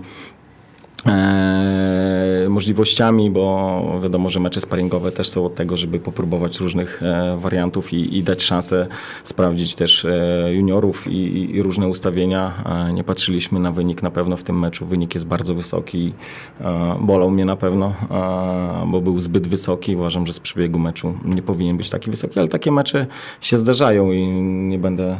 możliwościami, 2.49 3.31
bo 3.31 3.99
wiadomo, 4.03 4.29
że 4.29 4.39
mecze 4.39 4.61
sparingowe 4.61 5.11
też 5.11 5.29
są 5.29 5.45
od 5.45 5.55
tego, 5.55 5.77
żeby 5.77 5.99
popróbować 5.99 6.59
różnych 6.59 7.03
e, 7.03 7.37
wariantów 7.37 7.93
i, 7.93 8.17
i, 8.17 8.23
dać 8.23 8.43
szansę 8.43 8.87
sprawdzić 9.23 9.75
też 9.75 10.05
e, 10.05 10.53
juniorów 10.53 11.07
i, 11.07 11.51
i, 11.55 11.61
różne 11.61 11.87
ustawienia. 11.87 12.53
E, 12.65 12.93
nie 12.93 13.03
patrzyliśmy 13.03 13.59
na 13.59 13.71
wynik 13.71 14.03
na 14.03 14.11
pewno 14.11 14.37
w 14.37 14.43
tym 14.43 14.59
meczu. 14.59 14.85
Wynik 14.85 15.13
jest 15.13 15.27
bardzo 15.27 15.55
wysoki. 15.55 16.13
E, 16.61 16.95
bolał 17.01 17.31
mnie 17.31 17.45
na 17.45 17.55
pewno, 17.55 17.93
e, 18.11 18.87
bo 18.91 19.01
był 19.01 19.19
zbyt 19.19 19.47
wysoki. 19.47 19.95
Uważam, 19.95 20.27
że 20.27 20.33
z 20.33 20.39
przebiegu 20.39 20.79
meczu 20.79 21.13
nie 21.25 21.41
powinien 21.41 21.77
być 21.77 21.89
taki 21.89 22.11
wysoki, 22.11 22.39
ale 22.39 22.47
takie 22.47 22.71
mecze 22.71 23.07
się 23.41 23.57
zdarzają 23.57 24.11
i 24.11 24.27
nie 24.43 24.79
będę 24.79 25.17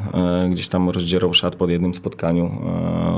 gdzieś 0.51 0.67
tam 0.67 0.89
rozdzierał 0.89 1.33
szat 1.33 1.55
pod 1.55 1.69
jednym 1.69 1.93
spotkaniu 1.95 2.51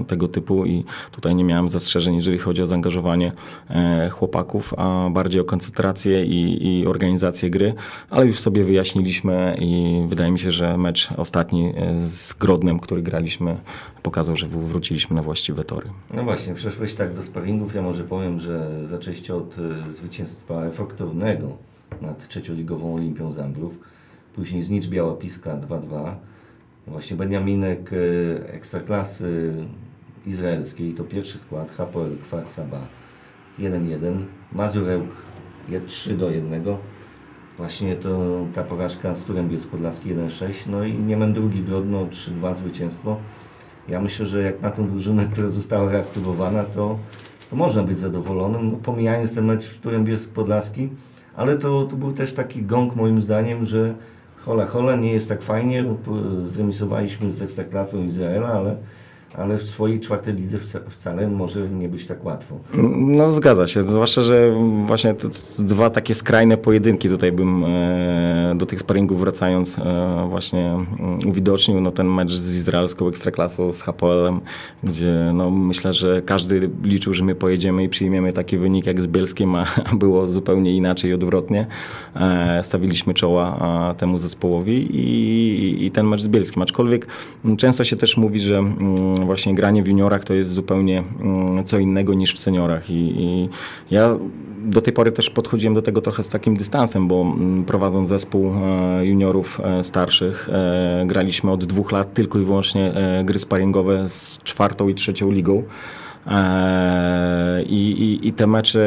tego 0.08 0.28
typu 0.28 0.66
i 0.66 0.84
tutaj 1.12 1.36
nie 1.36 1.44
miałem 1.44 1.70
zastrzeżeń, 1.70 2.16
jeżeli 2.16 2.38
chodzi 2.38 2.51
chodzi 2.52 2.62
o 2.62 2.68
zaangażowanie 2.68 3.32
e, 3.70 4.10
chłopaków, 4.10 4.74
a 4.78 5.10
bardziej 5.12 5.42
o 5.42 5.44
koncentrację 5.44 6.26
i, 6.26 6.68
i 6.68 6.88
organizację 6.88 7.50
gry, 7.50 7.74
ale 8.10 8.26
już 8.26 8.40
sobie 8.40 8.64
wyjaśniliśmy 8.64 9.58
i 9.60 10.02
wydaje 10.08 10.32
mi 10.32 10.40
się, 10.40 10.52
że 10.52 10.78
mecz 10.78 11.10
ostatni 11.18 11.74
e, 11.78 12.08
z 12.08 12.34
Grodnem, 12.34 12.80
który 12.80 13.02
graliśmy, 13.02 13.56
pokazał, 14.04 14.36
że 14.36 14.48
wróciliśmy 14.48 15.16
na 15.16 15.22
właściwe 15.22 15.64
tory. 15.64 15.90
No 16.14 16.24
właśnie, 16.24 16.54
przeszłeś 16.54 16.94
tak 16.94 17.14
do 17.14 17.24
sparingów. 17.24 17.76
Ja 17.76 17.82
może 17.82 18.04
powiem, 18.04 18.40
że 18.40 18.88
zaczęliście 18.88 19.36
od 19.36 19.56
e, 19.90 19.94
zwycięstwa 19.94 20.66
efektownego 20.66 21.48
nad 22.02 22.28
trzecioligową 22.28 22.96
Olimpią 22.96 23.34
Zambrów. 23.34 23.74
Później 24.36 24.64
Znicz 24.64 24.88
Biała 24.88 25.14
Piska 25.14 25.58
2-2. 25.58 26.14
Właśnie 26.88 27.18
Beniaminek 27.18 27.92
Ekstraklasy 28.48 29.54
izraelskiej, 30.26 30.94
to 30.94 31.04
pierwszy 31.04 31.40
skład, 31.40 31.72
Hapoel 31.72 32.18
Kfar 32.24 32.50
Saba 32.50 32.88
1-1, 33.60 34.18
Mazurełk 34.52 35.10
3 35.88 36.14
do 36.18 36.30
1. 36.30 36.64
Właśnie 37.58 37.96
to 37.96 38.46
ta 38.54 38.64
porażka 38.64 39.16
z 39.16 39.24
Turem 39.24 39.50
Bies 39.50 39.68
Podlaski 39.68 40.16
1-6, 40.16 40.54
no 40.68 40.84
i 40.84 40.94
Niemen 40.94 41.34
drugi 41.34 41.64
Grodno 41.64 42.06
3-2 42.06 42.56
zwycięstwo. 42.56 43.18
Ja 43.88 44.02
myślę, 44.02 44.26
że 44.26 44.42
jak 44.42 44.62
na 44.62 44.72
tą 44.72 44.88
drużynę, 44.88 45.26
która 45.32 45.50
została 45.50 45.92
reaktywowana, 45.92 46.64
to, 46.64 46.98
to 47.50 47.56
można 47.56 47.84
być 47.84 48.00
zadowolonym, 48.00 48.72
no, 48.72 48.78
pomijając 48.78 49.36
ten 49.36 49.46
mecz 49.46 49.64
z 49.64 49.82
Turem 49.82 50.06
Bies 50.06 50.28
Podlaski, 50.28 50.90
ale 51.36 51.58
to, 51.58 51.86
to 51.86 51.96
był 51.96 52.14
też 52.14 52.34
taki 52.34 52.64
gong 52.64 52.96
moim 52.96 53.22
zdaniem, 53.22 53.66
że 53.66 53.94
hola 54.38 54.66
hola, 54.66 54.96
nie 54.96 55.14
jest 55.14 55.30
tak 55.30 55.42
fajnie, 55.42 55.86
zremisowaliśmy 56.46 57.32
z 57.32 57.42
Ekstraklasą 57.42 58.04
Izraela, 58.04 58.48
ale 58.48 58.78
ale 59.38 59.58
w 59.58 59.64
swojej 59.64 60.00
czwartej 60.00 60.34
lidze 60.34 60.60
wcale 60.90 61.28
może 61.28 61.70
nie 61.70 61.90
być 61.90 62.08
tak 62.08 62.26
łatwo. 62.26 62.56
No 62.98 63.32
zgadza 63.32 63.68
się, 63.68 63.84
zwłaszcza, 63.84 64.22
że 64.22 64.54
właśnie 64.86 65.14
te, 65.14 65.28
dwa 65.60 65.90
takie 65.90 66.16
skrajne 66.16 66.58
pojedynki 66.58 67.10
tutaj 67.10 67.32
bym 67.32 67.64
e, 67.64 68.54
do 68.56 68.66
tych 68.66 68.80
sparingów 68.80 69.20
wracając 69.20 69.80
e, 69.80 70.28
właśnie 70.30 70.66
mm, 70.70 71.20
uwidocznił, 71.28 71.82
no 71.82 71.92
ten 71.92 72.08
mecz 72.08 72.32
z 72.32 72.56
izraelską 72.56 73.08
ekstraklasą, 73.08 73.74
z 73.74 73.82
Hapoelem, 73.82 74.40
gdzie 74.84 75.32
no 75.34 75.52
myślę, 75.52 75.94
że 75.94 76.22
każdy 76.22 76.70
liczył, 76.84 77.14
że 77.14 77.24
my 77.24 77.36
pojedziemy 77.36 77.84
i 77.84 77.90
przyjmiemy 77.90 78.34
taki 78.34 78.58
wynik 78.58 78.86
jak 78.86 79.02
z 79.02 79.08
Bielskiem, 79.08 79.56
a 79.56 79.66
było 79.94 80.28
zupełnie 80.28 80.76
inaczej 80.76 81.12
i 81.12 81.14
odwrotnie. 81.14 81.66
E, 82.16 82.64
stawiliśmy 82.64 83.14
czoła 83.14 83.58
temu 83.98 84.20
zespołowi 84.20 84.96
i, 84.96 85.86
i 85.86 85.92
ten 85.92 86.08
mecz 86.08 86.22
z 86.22 86.28
Bielskim, 86.28 86.62
aczkolwiek 86.62 87.08
często 87.58 87.84
się 87.84 87.96
też 87.96 88.18
mówi, 88.18 88.40
że 88.40 88.58
mm, 88.58 89.21
właśnie 89.26 89.56
granie 89.56 89.84
w 89.84 89.88
juniorach 89.88 90.26
to 90.26 90.34
jest 90.34 90.52
zupełnie 90.52 91.04
mm, 91.20 91.66
co 91.66 91.80
innego 91.80 92.14
niż 92.14 92.34
w 92.34 92.40
seniorach 92.40 92.90
i, 92.90 92.94
i 92.94 93.50
ja 93.92 94.18
do 94.64 94.82
tej 94.82 94.94
pory 94.94 95.12
też 95.12 95.30
podchodziłem 95.30 95.74
do 95.74 95.82
tego 95.82 96.02
trochę 96.02 96.24
z 96.24 96.30
takim 96.30 96.58
dystansem, 96.58 97.08
bo 97.08 97.22
mm, 97.22 97.66
prowadząc 97.66 98.10
zespół 98.10 98.52
e, 98.54 99.06
juniorów 99.06 99.62
e, 99.64 99.84
starszych, 99.84 100.50
e, 100.52 101.04
graliśmy 101.06 101.52
od 101.52 101.66
dwóch 101.66 101.92
lat 101.92 102.14
tylko 102.14 102.40
i 102.40 102.44
wyłącznie 102.44 102.94
gry 103.24 103.40
sparingowe 103.40 104.10
z 104.10 104.38
czwartą 104.44 104.88
i 104.88 104.96
trzecią 104.96 105.32
ligą. 105.32 105.64
I, 107.66 107.92
i, 107.92 108.28
I, 108.28 108.34
te 108.34 108.48
mecze 108.48 108.80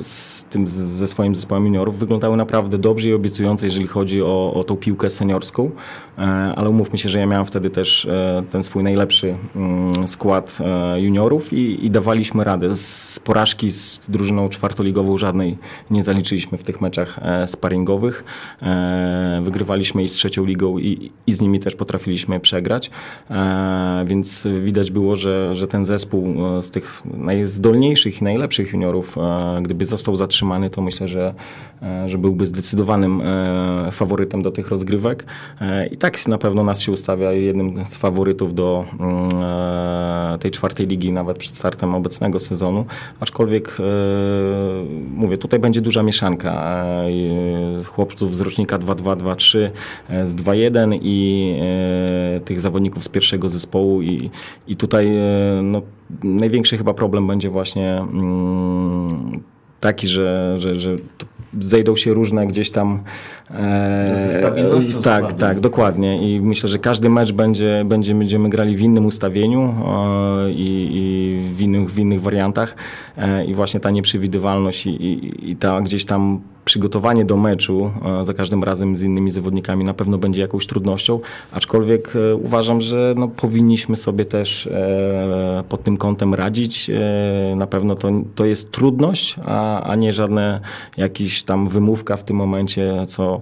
z 0.00 0.33
tym, 0.54 0.68
ze 0.68 1.08
swoim 1.08 1.34
zespołem 1.34 1.64
juniorów 1.66 1.98
wyglądały 1.98 2.36
naprawdę 2.36 2.78
dobrze 2.78 3.08
i 3.08 3.12
obiecująco, 3.12 3.66
jeżeli 3.66 3.86
chodzi 3.86 4.22
o, 4.22 4.54
o 4.54 4.64
tą 4.64 4.76
piłkę 4.76 5.10
seniorską. 5.10 5.70
E, 6.18 6.22
ale 6.56 6.68
umówmy 6.68 6.98
się, 6.98 7.08
że 7.08 7.18
ja 7.18 7.26
miałem 7.26 7.46
wtedy 7.46 7.70
też 7.70 8.06
e, 8.06 8.42
ten 8.50 8.64
swój 8.64 8.82
najlepszy 8.82 9.36
mm, 9.56 10.08
skład 10.08 10.58
e, 10.60 11.00
juniorów 11.00 11.52
i, 11.52 11.86
i 11.86 11.90
dawaliśmy 11.90 12.44
radę. 12.44 12.76
Z 12.76 13.20
porażki 13.24 13.70
z 13.70 14.00
drużyną 14.08 14.48
czwartoligową 14.48 15.16
żadnej 15.16 15.58
nie 15.90 16.02
zaliczyliśmy 16.02 16.58
w 16.58 16.62
tych 16.62 16.80
meczach 16.80 17.20
sparingowych. 17.46 18.24
Wygrywaliśmy 19.42 20.02
i 20.02 20.08
z 20.08 20.12
trzecią 20.12 20.44
ligą 20.44 20.78
i, 20.78 21.12
i 21.26 21.32
z 21.32 21.40
nimi 21.40 21.60
też 21.60 21.74
potrafiliśmy 21.74 22.40
przegrać. 22.40 22.90
Więc 24.04 24.46
widać 24.60 24.90
było, 24.90 25.16
że, 25.16 25.54
że 25.54 25.68
ten 25.68 25.84
zespół 25.84 26.34
z 26.60 26.70
tych 26.70 27.02
najzdolniejszych 27.04 28.20
i 28.20 28.24
najlepszych 28.24 28.72
juniorów, 28.72 29.16
gdyby 29.62 29.84
został 29.84 30.16
zatrzymany, 30.16 30.43
to 30.72 30.82
myślę, 30.82 31.08
że, 31.08 31.34
że 32.06 32.18
byłby 32.18 32.46
zdecydowanym 32.46 33.22
faworytem 33.90 34.42
do 34.42 34.50
tych 34.50 34.68
rozgrywek. 34.68 35.26
I 35.90 35.96
tak 35.96 36.28
na 36.28 36.38
pewno 36.38 36.64
nas 36.64 36.80
się 36.80 36.92
ustawia 36.92 37.32
jednym 37.32 37.86
z 37.86 37.96
faworytów 37.96 38.54
do 38.54 38.84
mm, 39.00 39.30
e, 40.34 40.38
tej 40.38 40.50
czwartej 40.50 40.86
ligi, 40.86 41.12
nawet 41.12 41.38
przed 41.38 41.56
startem 41.56 41.94
obecnego 41.94 42.40
sezonu. 42.40 42.84
Aczkolwiek 43.20 43.76
e, 43.80 43.84
mówię, 45.16 45.38
tutaj 45.38 45.60
będzie 45.60 45.80
duża 45.80 46.02
mieszanka 46.02 46.52
e, 46.84 47.84
chłopców 47.84 48.34
z 48.34 48.40
rocznika 48.40 48.78
2-2-2-3 48.78 49.70
z 50.24 50.34
2-1 50.34 50.98
i 51.02 51.54
tych 52.44 52.60
zawodników 52.60 53.04
z 53.04 53.08
pierwszego 53.08 53.48
zespołu 53.48 54.02
i, 54.02 54.30
i 54.66 54.76
tutaj 54.76 55.10
no, 55.62 55.82
największy 56.24 56.78
chyba 56.78 56.94
problem 56.94 57.26
będzie 57.26 57.50
właśnie 57.50 57.98
mm, 57.98 59.42
taki, 59.84 60.08
że, 60.08 60.54
że, 60.58 60.74
że 60.74 60.96
zejdą 61.60 61.96
się 61.96 62.14
różne 62.14 62.46
gdzieś 62.46 62.70
tam. 62.70 63.02
E, 63.50 65.00
tak, 65.02 65.32
tak, 65.32 65.60
dokładnie. 65.60 66.36
I 66.36 66.40
myślę, 66.40 66.68
że 66.68 66.78
każdy 66.78 67.08
mecz 67.08 67.32
będzie, 67.32 67.84
będzie 67.86 68.14
będziemy 68.14 68.48
grali 68.48 68.76
w 68.76 68.80
innym 68.80 69.06
ustawieniu 69.06 69.60
e, 69.62 70.50
i, 70.50 70.88
i, 70.92 71.54
w, 71.54 71.60
innych, 71.60 71.90
w 71.90 71.98
innych 71.98 72.22
wariantach. 72.22 72.76
E, 73.16 73.44
I 73.44 73.54
właśnie 73.54 73.80
ta 73.80 73.90
nieprzewidywalność 73.90 74.86
i, 74.86 74.90
i, 74.90 75.50
i 75.50 75.56
ta 75.56 75.80
gdzieś 75.80 76.04
tam 76.04 76.40
przygotowanie 76.64 77.24
do 77.24 77.36
meczu 77.36 77.90
za 78.22 78.34
każdym 78.34 78.64
razem 78.64 78.96
z 78.96 79.02
innymi 79.02 79.30
zawodnikami 79.30 79.84
na 79.84 79.94
pewno 79.94 80.18
będzie 80.18 80.40
jakąś 80.40 80.66
trudnością, 80.66 81.20
aczkolwiek 81.52 82.12
e, 82.16 82.36
uważam, 82.36 82.80
że 82.80 83.14
no, 83.16 83.28
powinniśmy 83.28 83.96
sobie 83.96 84.24
też 84.24 84.68
pod 85.68 85.82
tym 85.82 85.96
kątem 85.96 86.34
radzić. 86.34 86.90
Na 87.56 87.66
pewno 87.66 87.94
to, 87.94 88.10
to 88.34 88.44
jest 88.44 88.72
trudność, 88.72 89.36
a, 89.44 89.82
a 89.82 89.94
nie 89.94 90.12
żadne 90.12 90.60
jakiś 90.96 91.42
tam 91.42 91.68
wymówka 91.68 92.16
w 92.16 92.24
tym 92.24 92.36
momencie, 92.36 93.04
co, 93.08 93.33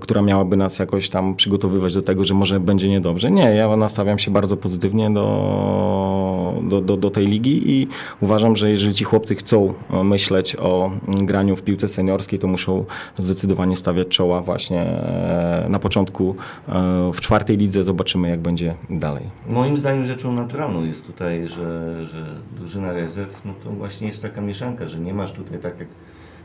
która 0.00 0.22
miałaby 0.22 0.56
nas 0.56 0.78
jakoś 0.78 1.08
tam 1.08 1.34
przygotowywać 1.34 1.94
do 1.94 2.02
tego, 2.02 2.24
że 2.24 2.34
może 2.34 2.60
będzie 2.60 2.88
niedobrze. 2.88 3.30
Nie, 3.30 3.54
ja 3.54 3.76
nastawiam 3.76 4.18
się 4.18 4.30
bardzo 4.30 4.56
pozytywnie 4.56 5.10
do, 5.10 6.54
do, 6.62 6.80
do, 6.80 6.96
do 6.96 7.10
tej 7.10 7.26
ligi 7.26 7.70
i 7.70 7.88
uważam, 8.20 8.56
że 8.56 8.70
jeżeli 8.70 8.94
ci 8.94 9.04
chłopcy 9.04 9.34
chcą 9.34 9.74
myśleć 10.04 10.56
o 10.56 10.90
graniu 11.08 11.56
w 11.56 11.62
piłce 11.62 11.88
senior 11.88 12.22
to 12.40 12.46
muszą 12.46 12.84
zdecydowanie 13.18 13.76
stawiać 13.76 14.08
czoła 14.08 14.40
właśnie 14.40 14.80
e, 14.80 15.66
na 15.68 15.78
początku 15.78 16.36
e, 16.68 17.10
w 17.14 17.20
czwartej 17.20 17.56
lidze. 17.56 17.84
Zobaczymy, 17.84 18.28
jak 18.28 18.40
będzie 18.40 18.74
dalej. 18.90 19.24
Moim 19.46 19.78
zdaniem 19.78 20.04
rzeczą 20.04 20.32
naturalną 20.32 20.84
jest 20.84 21.06
tutaj, 21.06 21.48
że, 21.48 22.06
że 22.06 22.26
drużyna 22.56 22.92
rezerw, 22.92 23.44
no 23.44 23.54
to 23.64 23.70
właśnie 23.70 24.08
jest 24.08 24.22
taka 24.22 24.40
mieszanka, 24.40 24.86
że 24.86 24.98
nie 24.98 25.14
masz 25.14 25.32
tutaj 25.32 25.58
tak 25.58 25.78
jak 25.78 25.88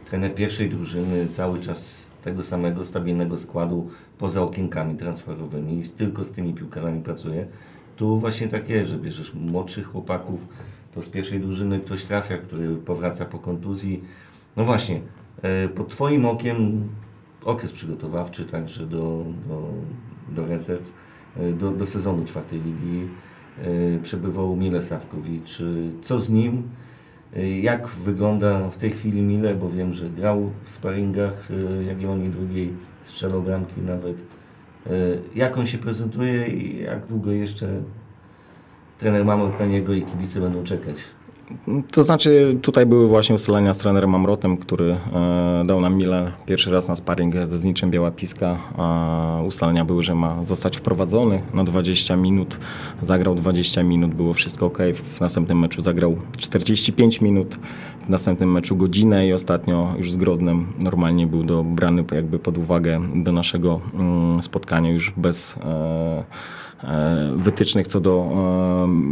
trener 0.10 0.36
pierwszej 0.36 0.70
drużyny 0.70 1.28
cały 1.28 1.60
czas 1.60 2.07
tego 2.28 2.44
samego 2.44 2.86
stabilnego 2.86 3.38
składu 3.38 3.90
poza 4.18 4.42
okienkami 4.42 4.98
transferowymi 4.98 5.80
i 5.80 5.90
tylko 5.90 6.24
z 6.24 6.32
tymi 6.32 6.54
piłkarzami 6.54 7.02
pracuje. 7.02 7.46
Tu 7.96 8.20
właśnie 8.20 8.48
tak 8.48 8.70
jest, 8.70 8.92
że 8.92 8.98
bierzesz 8.98 9.34
młodszych 9.34 9.88
chłopaków, 9.88 10.40
to 10.96 11.02
z 11.02 11.10
pierwszej 11.10 11.40
drużyny 11.40 11.80
ktoś 11.80 12.04
trafia, 12.04 12.38
który 12.38 12.76
powraca 12.76 13.26
po 13.26 13.40
kontuzji. 13.40 14.04
No 14.56 14.66
właśnie, 14.66 15.02
e, 15.42 15.68
pod 15.68 15.90
Twoim 15.90 16.26
okiem 16.26 16.90
okres 17.46 17.72
przygotowawczy 17.72 18.46
także 18.46 18.86
do, 18.86 19.26
do, 19.48 19.70
do 20.36 20.46
rezerw, 20.48 20.94
e, 21.38 21.52
do, 21.52 21.72
do 21.72 21.86
sezonu 21.86 22.26
czwartej 22.26 22.62
ligi 22.62 23.08
e, 23.58 24.00
przebywał 24.00 24.56
Mile 24.56 24.84
Sawkowicz. 24.84 25.62
Co 26.02 26.20
z 26.20 26.30
nim? 26.30 26.64
E, 27.36 27.50
Jak 27.60 27.88
wygląda 27.88 28.70
w 28.70 28.78
tej 28.78 28.92
chwili 28.92 29.22
Mile, 29.22 29.56
bo 29.56 29.70
wiem, 29.70 29.94
że 29.94 30.10
grał 30.10 30.52
w 30.66 30.70
sparingach 30.70 31.48
e, 31.80 31.84
Jagiellonii 31.84 32.30
drugiej, 32.30 32.74
strzelał 33.06 33.42
bramki 33.42 33.82
nawet. 33.82 34.18
E, 34.88 34.90
Jak 35.36 35.58
on 35.58 35.68
się 35.68 35.78
prezentuje 35.78 36.48
i 36.48 36.84
jak 36.84 37.06
długo 37.06 37.32
jeszcze 37.32 37.68
trener 39.00 39.26
Mamor 39.26 39.60
na 39.60 39.66
niego 39.66 39.94
i 39.94 40.02
kibice 40.02 40.42
będą 40.42 40.64
czekać? 40.64 40.96
To 41.92 42.04
znaczy, 42.04 42.58
tutaj 42.62 42.86
były 42.86 43.08
właśnie 43.08 43.36
ustalenia 43.36 43.74
z 43.74 43.78
trenerem 43.78 44.16
Amrotem, 44.16 44.58
który 44.58 44.96
e, 45.14 45.64
dał 45.66 45.82
nam 45.82 45.96
Milę 45.96 46.32
pierwszy 46.46 46.72
raz 46.72 46.88
na 46.88 46.96
sparring 46.96 47.36
z 47.36 47.66
niczym 47.66 47.92
Biała 47.92 48.12
Piska. 48.12 48.58
E, 48.78 49.44
ustalenia 49.44 49.86
były, 49.86 50.04
że 50.04 50.16
ma 50.16 50.46
zostać 50.46 50.78
wprowadzony 50.78 51.42
na 51.54 51.64
20 51.64 52.16
minut. 52.16 52.60
Zagrał 53.04 53.36
20 53.36 53.84
minut, 53.84 54.14
było 54.14 54.34
wszystko 54.34 54.66
ok. 54.66 54.78
W 55.04 55.20
następnym 55.20 55.60
meczu 55.60 55.82
zagrał 55.82 56.18
45 56.38 57.22
minut. 57.22 57.60
W 58.06 58.10
następnym 58.10 58.52
meczu 58.52 58.76
godzinę 58.76 59.28
i 59.28 59.34
ostatnio 59.34 59.94
już 59.98 60.12
z 60.12 60.18
Grodnem 60.18 60.68
normalnie 60.80 61.28
był 61.28 61.44
dobrany 61.44 62.04
jakby 62.12 62.40
pod 62.40 62.58
uwagę 62.58 63.02
do 63.16 63.32
naszego 63.32 63.82
mm, 63.94 64.42
spotkania 64.42 64.92
już 64.92 65.14
bez 65.18 65.58
e, 65.58 66.24
wytycznych 67.36 67.88
co 67.88 68.00
do 68.00 68.30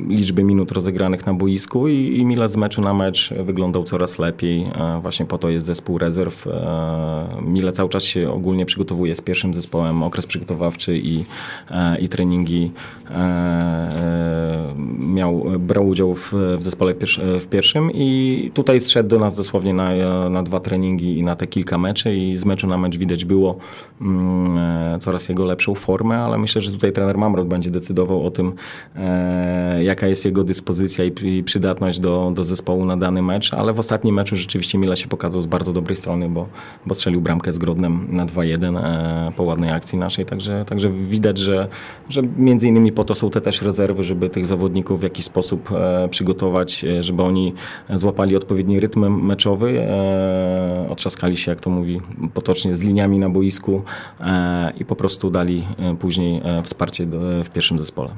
e, 0.09 0.15
liczby 0.15 0.43
minut 0.43 0.71
rozegranych 0.71 1.25
na 1.25 1.33
boisku 1.33 1.87
i, 1.87 2.17
i 2.17 2.25
Mila 2.25 2.47
z 2.47 2.55
meczu 2.55 2.81
na 2.81 2.93
mecz 2.93 3.33
wyglądał 3.33 3.83
coraz 3.83 4.19
lepiej. 4.19 4.63
E, 4.63 4.99
właśnie 5.01 5.25
po 5.25 5.37
to 5.37 5.49
jest 5.49 5.65
zespół 5.65 5.97
rezerw. 5.97 6.47
E, 6.47 7.27
Mile 7.41 7.71
cały 7.71 7.89
czas 7.89 8.03
się 8.03 8.31
ogólnie 8.31 8.65
przygotowuje 8.65 9.15
z 9.15 9.21
pierwszym 9.21 9.53
zespołem, 9.53 10.03
okres 10.03 10.25
przygotowawczy 10.25 10.97
i, 10.97 11.25
e, 11.71 11.99
i 11.99 12.09
treningi. 12.09 12.71
E, 13.11 13.15
e, 13.15 14.75
miał, 14.99 15.45
brał 15.59 15.87
udział 15.87 16.13
w, 16.13 16.33
w 16.57 16.63
zespole 16.63 16.93
w 17.39 17.47
pierwszym 17.47 17.91
i 17.93 18.51
tutaj 18.53 18.81
zszedł 18.81 19.09
do 19.09 19.19
nas 19.19 19.35
dosłownie 19.35 19.73
na, 19.73 19.89
na 20.29 20.43
dwa 20.43 20.59
treningi 20.59 21.17
i 21.17 21.23
na 21.23 21.35
te 21.35 21.47
kilka 21.47 21.77
meczy 21.77 22.15
i 22.15 22.37
z 22.37 22.45
meczu 22.45 22.67
na 22.67 22.77
mecz 22.77 22.97
widać 22.97 23.25
było 23.25 23.57
mm, 24.01 24.57
e, 24.57 24.97
coraz 24.99 25.29
jego 25.29 25.45
lepszą 25.45 25.75
formę, 25.75 26.17
ale 26.17 26.37
myślę, 26.37 26.61
że 26.61 26.71
tutaj 26.71 26.91
trener 26.91 27.17
Mamrot 27.17 27.47
będzie 27.55 27.71
decydował 27.71 28.25
o 28.25 28.31
tym, 28.31 28.53
e, 28.95 29.83
jaka 29.83 30.07
jest 30.07 30.25
jego 30.25 30.43
dyspozycja 30.43 31.05
i, 31.05 31.13
i 31.23 31.43
przydatność 31.43 31.99
do, 31.99 32.31
do 32.35 32.43
zespołu 32.43 32.85
na 32.85 32.97
dany 32.97 33.21
mecz, 33.21 33.53
ale 33.53 33.73
w 33.73 33.79
ostatnim 33.79 34.15
meczu 34.15 34.35
rzeczywiście 34.35 34.77
Mila 34.77 34.95
się 34.95 35.07
pokazał 35.07 35.41
z 35.41 35.45
bardzo 35.45 35.73
dobrej 35.73 35.95
strony, 35.95 36.29
bo, 36.29 36.47
bo 36.85 36.95
strzelił 36.95 37.21
bramkę 37.21 37.51
z 37.51 37.59
Grodnem 37.59 38.07
na 38.09 38.25
2-1 38.25 38.77
e, 38.77 39.31
po 39.35 39.43
ładnej 39.43 39.71
akcji 39.71 39.97
naszej, 39.97 40.25
także, 40.25 40.65
także 40.65 40.89
widać, 40.91 41.37
że, 41.37 41.67
że 42.09 42.21
między 42.37 42.67
innymi 42.67 42.91
po 42.91 43.03
to 43.03 43.15
są 43.15 43.29
te 43.29 43.41
też 43.41 43.61
rezerwy, 43.61 44.03
żeby 44.03 44.29
tych 44.29 44.45
zawodników 44.45 44.99
w 44.99 45.03
jakiś 45.03 45.25
sposób 45.25 45.71
e, 45.71 46.09
przygotować, 46.09 46.83
e, 46.83 47.03
żeby 47.03 47.23
oni 47.23 47.53
złapali 47.93 48.35
odpowiedni 48.35 48.79
rytm 48.79 49.25
meczowy, 49.25 49.79
e, 49.81 50.87
otrzaskali 50.89 51.37
się, 51.37 51.51
jak 51.51 51.59
to 51.59 51.69
mówi 51.69 52.01
potocznie, 52.33 52.77
z 52.77 52.83
liniami 52.83 53.19
na 53.19 53.29
boisku 53.29 53.83
e, 54.19 54.73
i 54.79 54.85
po 54.85 54.95
prostu 54.95 55.29
dali 55.29 55.63
e, 55.79 55.95
później 55.95 56.41
e, 56.43 56.63
wsparcie 56.63 57.05
do, 57.05 57.17
w 57.45 57.49
pierwszym 57.49 57.79
zespole. 57.79 58.09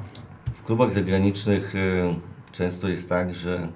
W 0.52 0.62
klubach 0.62 0.92
zagranicznych 0.92 1.74
e, 1.76 2.14
często 2.52 2.88
jest 2.88 3.08
tak, 3.08 3.34
że 3.34 3.68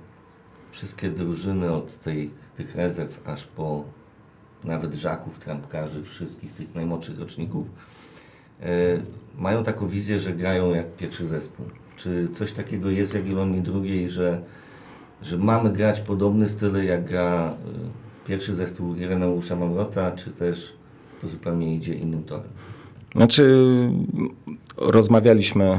wszystkie 0.71 1.11
drużyny 1.11 1.73
od 1.73 2.00
tej, 2.00 2.30
tych 2.56 2.75
rezerw 2.75 3.28
aż 3.28 3.44
po 3.44 3.85
nawet 4.64 4.94
żaków, 4.94 5.38
trampkarzy, 5.38 6.04
wszystkich 6.04 6.53
tych 6.53 6.74
najmłodszych 6.74 7.18
roczników 7.18 7.66
e, 8.61 8.66
mają 9.38 9.64
taką 9.64 9.88
wizję, 9.88 10.18
że 10.18 10.33
grają 10.33 10.74
jak 10.74 10.96
pierwszy 10.96 11.27
zespół. 11.27 11.66
Czy 11.96 12.29
coś 12.33 12.53
takiego 12.53 12.90
jest 12.90 13.12
w 13.12 13.14
Jagiellonii 13.14 13.61
drugiej, 13.61 14.11
że, 14.11 14.42
że 15.22 15.38
mamy 15.38 15.72
grać 15.72 16.00
podobny 16.00 16.48
styl 16.48 16.85
jak 16.85 17.05
gra 17.05 17.55
e, 18.24 18.29
pierwszy 18.29 18.55
zespół 18.55 18.94
Ireneusza 18.94 19.57
Mamrota, 19.57 20.12
czy 20.12 20.31
też 20.31 20.72
to 21.20 21.29
zupełnie 21.29 21.77
idzie 21.77 21.94
innym 21.94 22.24
torem? 22.24 22.50
Znaczy, 23.16 23.66
rozmawialiśmy 24.77 25.64
e, 25.64 25.79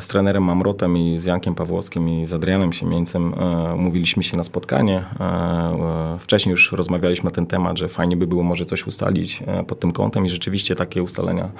z 0.00 0.08
trenerem 0.08 0.42
Mamrotem 0.42 0.96
i 0.96 1.18
z 1.18 1.24
Jankiem 1.24 1.54
Pawłowskim 1.54 2.08
i 2.08 2.26
z 2.26 2.32
Adrianem 2.32 2.72
Siemieńcem. 2.72 3.34
E, 3.34 3.76
mówiliśmy 3.76 4.22
się 4.22 4.36
na 4.36 4.44
spotkanie. 4.44 5.04
E, 5.20 6.18
wcześniej 6.20 6.50
już 6.50 6.72
rozmawialiśmy 6.72 7.30
na 7.30 7.34
ten 7.34 7.46
temat, 7.46 7.78
że 7.78 7.88
fajnie 7.88 8.16
by 8.16 8.26
było 8.26 8.42
może 8.42 8.64
coś 8.64 8.86
ustalić 8.86 9.42
pod 9.66 9.80
tym 9.80 9.92
kątem 9.92 10.26
i 10.26 10.28
rzeczywiście 10.28 10.74
takie 10.74 11.02
ustalenia 11.02 11.50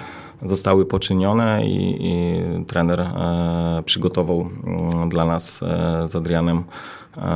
zostały 0.43 0.87
poczynione 0.87 1.67
i, 1.67 1.99
i 2.01 2.65
trener 2.65 3.07
przygotował 3.85 4.41
mm, 4.65 5.09
dla 5.09 5.25
nas 5.25 5.59
z 6.07 6.17
Adrianem 6.17 6.65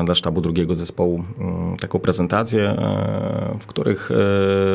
dla 0.05 0.15
sztabu 0.15 0.41
drugiego 0.41 0.75
zespołu 0.75 1.25
mm, 1.39 1.77
taką 1.77 1.99
prezentację, 1.99 2.63
e, 2.63 3.57
w 3.61 3.67
których 3.67 4.11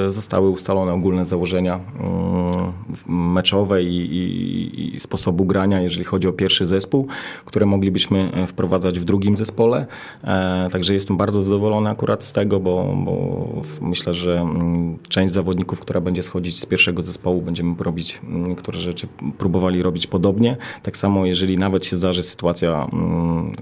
e, 0.07 0.11
zostały 0.11 0.49
ustalone 0.49 0.93
ogólne 0.93 1.25
założenia 1.25 1.79
mm, 1.99 3.33
meczowe 3.33 3.83
i, 3.83 3.95
i, 3.95 4.95
i 4.95 4.99
sposobu 4.99 5.45
grania, 5.45 5.81
jeżeli 5.81 6.03
chodzi 6.03 6.27
o 6.27 6.33
pierwszy 6.33 6.65
zespół, 6.65 7.07
które 7.45 7.65
moglibyśmy 7.65 8.31
e, 8.33 8.47
wprowadzać 8.47 8.99
w 8.99 9.03
drugim 9.03 9.37
zespole. 9.37 9.85
E, 10.23 10.67
Także 10.71 10.93
jestem 10.93 11.17
bardzo 11.17 11.43
zadowolony 11.43 11.89
akurat 11.89 12.23
z 12.23 12.31
tego, 12.31 12.59
bo, 12.59 12.95
bo 13.05 13.45
myślę, 13.81 14.13
że 14.13 14.39
mm, 14.39 14.97
część 15.09 15.33
zawodników, 15.33 15.79
która 15.79 16.01
będzie 16.01 16.23
schodzić 16.23 16.59
z 16.59 16.65
pierwszego 16.65 17.01
zespołu, 17.01 17.41
będziemy 17.41 17.75
robić 17.79 18.21
niektóre 18.29 18.79
rzeczy, 18.79 19.07
próbowali 19.37 19.83
robić 19.83 20.07
podobnie. 20.07 20.57
Tak 20.83 20.97
samo, 20.97 21.25
jeżeli 21.25 21.57
nawet 21.57 21.85
się 21.85 21.97
zdarzy 21.97 22.23
sytuacja, 22.23 22.87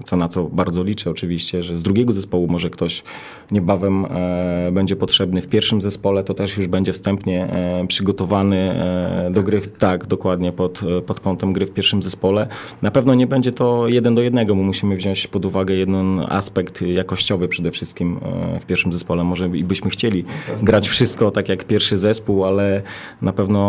co 0.04 0.16
na 0.16 0.28
co 0.28 0.44
bardzo 0.44 0.82
liczę 0.82 1.10
oczywiście, 1.10 1.33
że 1.38 1.76
z 1.76 1.82
drugiego 1.82 2.12
zespołu 2.12 2.48
może 2.48 2.70
ktoś 2.70 3.02
niebawem 3.50 4.04
e, 4.04 4.70
będzie 4.72 4.96
potrzebny 4.96 5.42
w 5.42 5.48
pierwszym 5.48 5.82
zespole, 5.82 6.24
to 6.24 6.34
też 6.34 6.56
już 6.56 6.66
będzie 6.66 6.92
wstępnie 6.92 7.46
e, 7.46 7.86
przygotowany 7.86 8.56
e, 8.56 9.30
do 9.32 9.42
gry, 9.42 9.60
tak, 9.60 10.06
dokładnie 10.06 10.52
pod, 10.52 10.80
pod 11.06 11.20
kątem 11.20 11.52
gry 11.52 11.66
w 11.66 11.70
pierwszym 11.70 12.02
zespole. 12.02 12.46
Na 12.82 12.90
pewno 12.90 13.14
nie 13.14 13.26
będzie 13.26 13.52
to 13.52 13.88
jeden 13.88 14.14
do 14.14 14.22
jednego, 14.22 14.54
bo 14.54 14.62
musimy 14.62 14.96
wziąć 14.96 15.26
pod 15.26 15.44
uwagę 15.44 15.74
jeden 15.74 16.20
aspekt 16.28 16.82
jakościowy 16.82 17.48
przede 17.48 17.70
wszystkim 17.70 18.20
w 18.60 18.64
pierwszym 18.64 18.92
zespole. 18.92 19.24
Może 19.24 19.48
i 19.48 19.64
byśmy 19.64 19.90
chcieli 19.90 20.24
grać 20.62 20.88
wszystko 20.88 21.30
tak 21.30 21.48
jak 21.48 21.64
pierwszy 21.64 21.96
zespół, 21.96 22.44
ale 22.44 22.82
na 23.22 23.32
pewno 23.32 23.64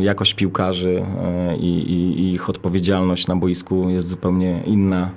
jakość 0.00 0.34
piłkarzy 0.34 1.02
i, 1.60 1.66
i, 1.66 2.32
ich 2.34 2.50
odpowiedzialność 2.50 3.26
na 3.26 3.36
boisku 3.36 3.90
jest 3.90 4.06
zupełnie 4.06 4.62
inna 4.66 5.10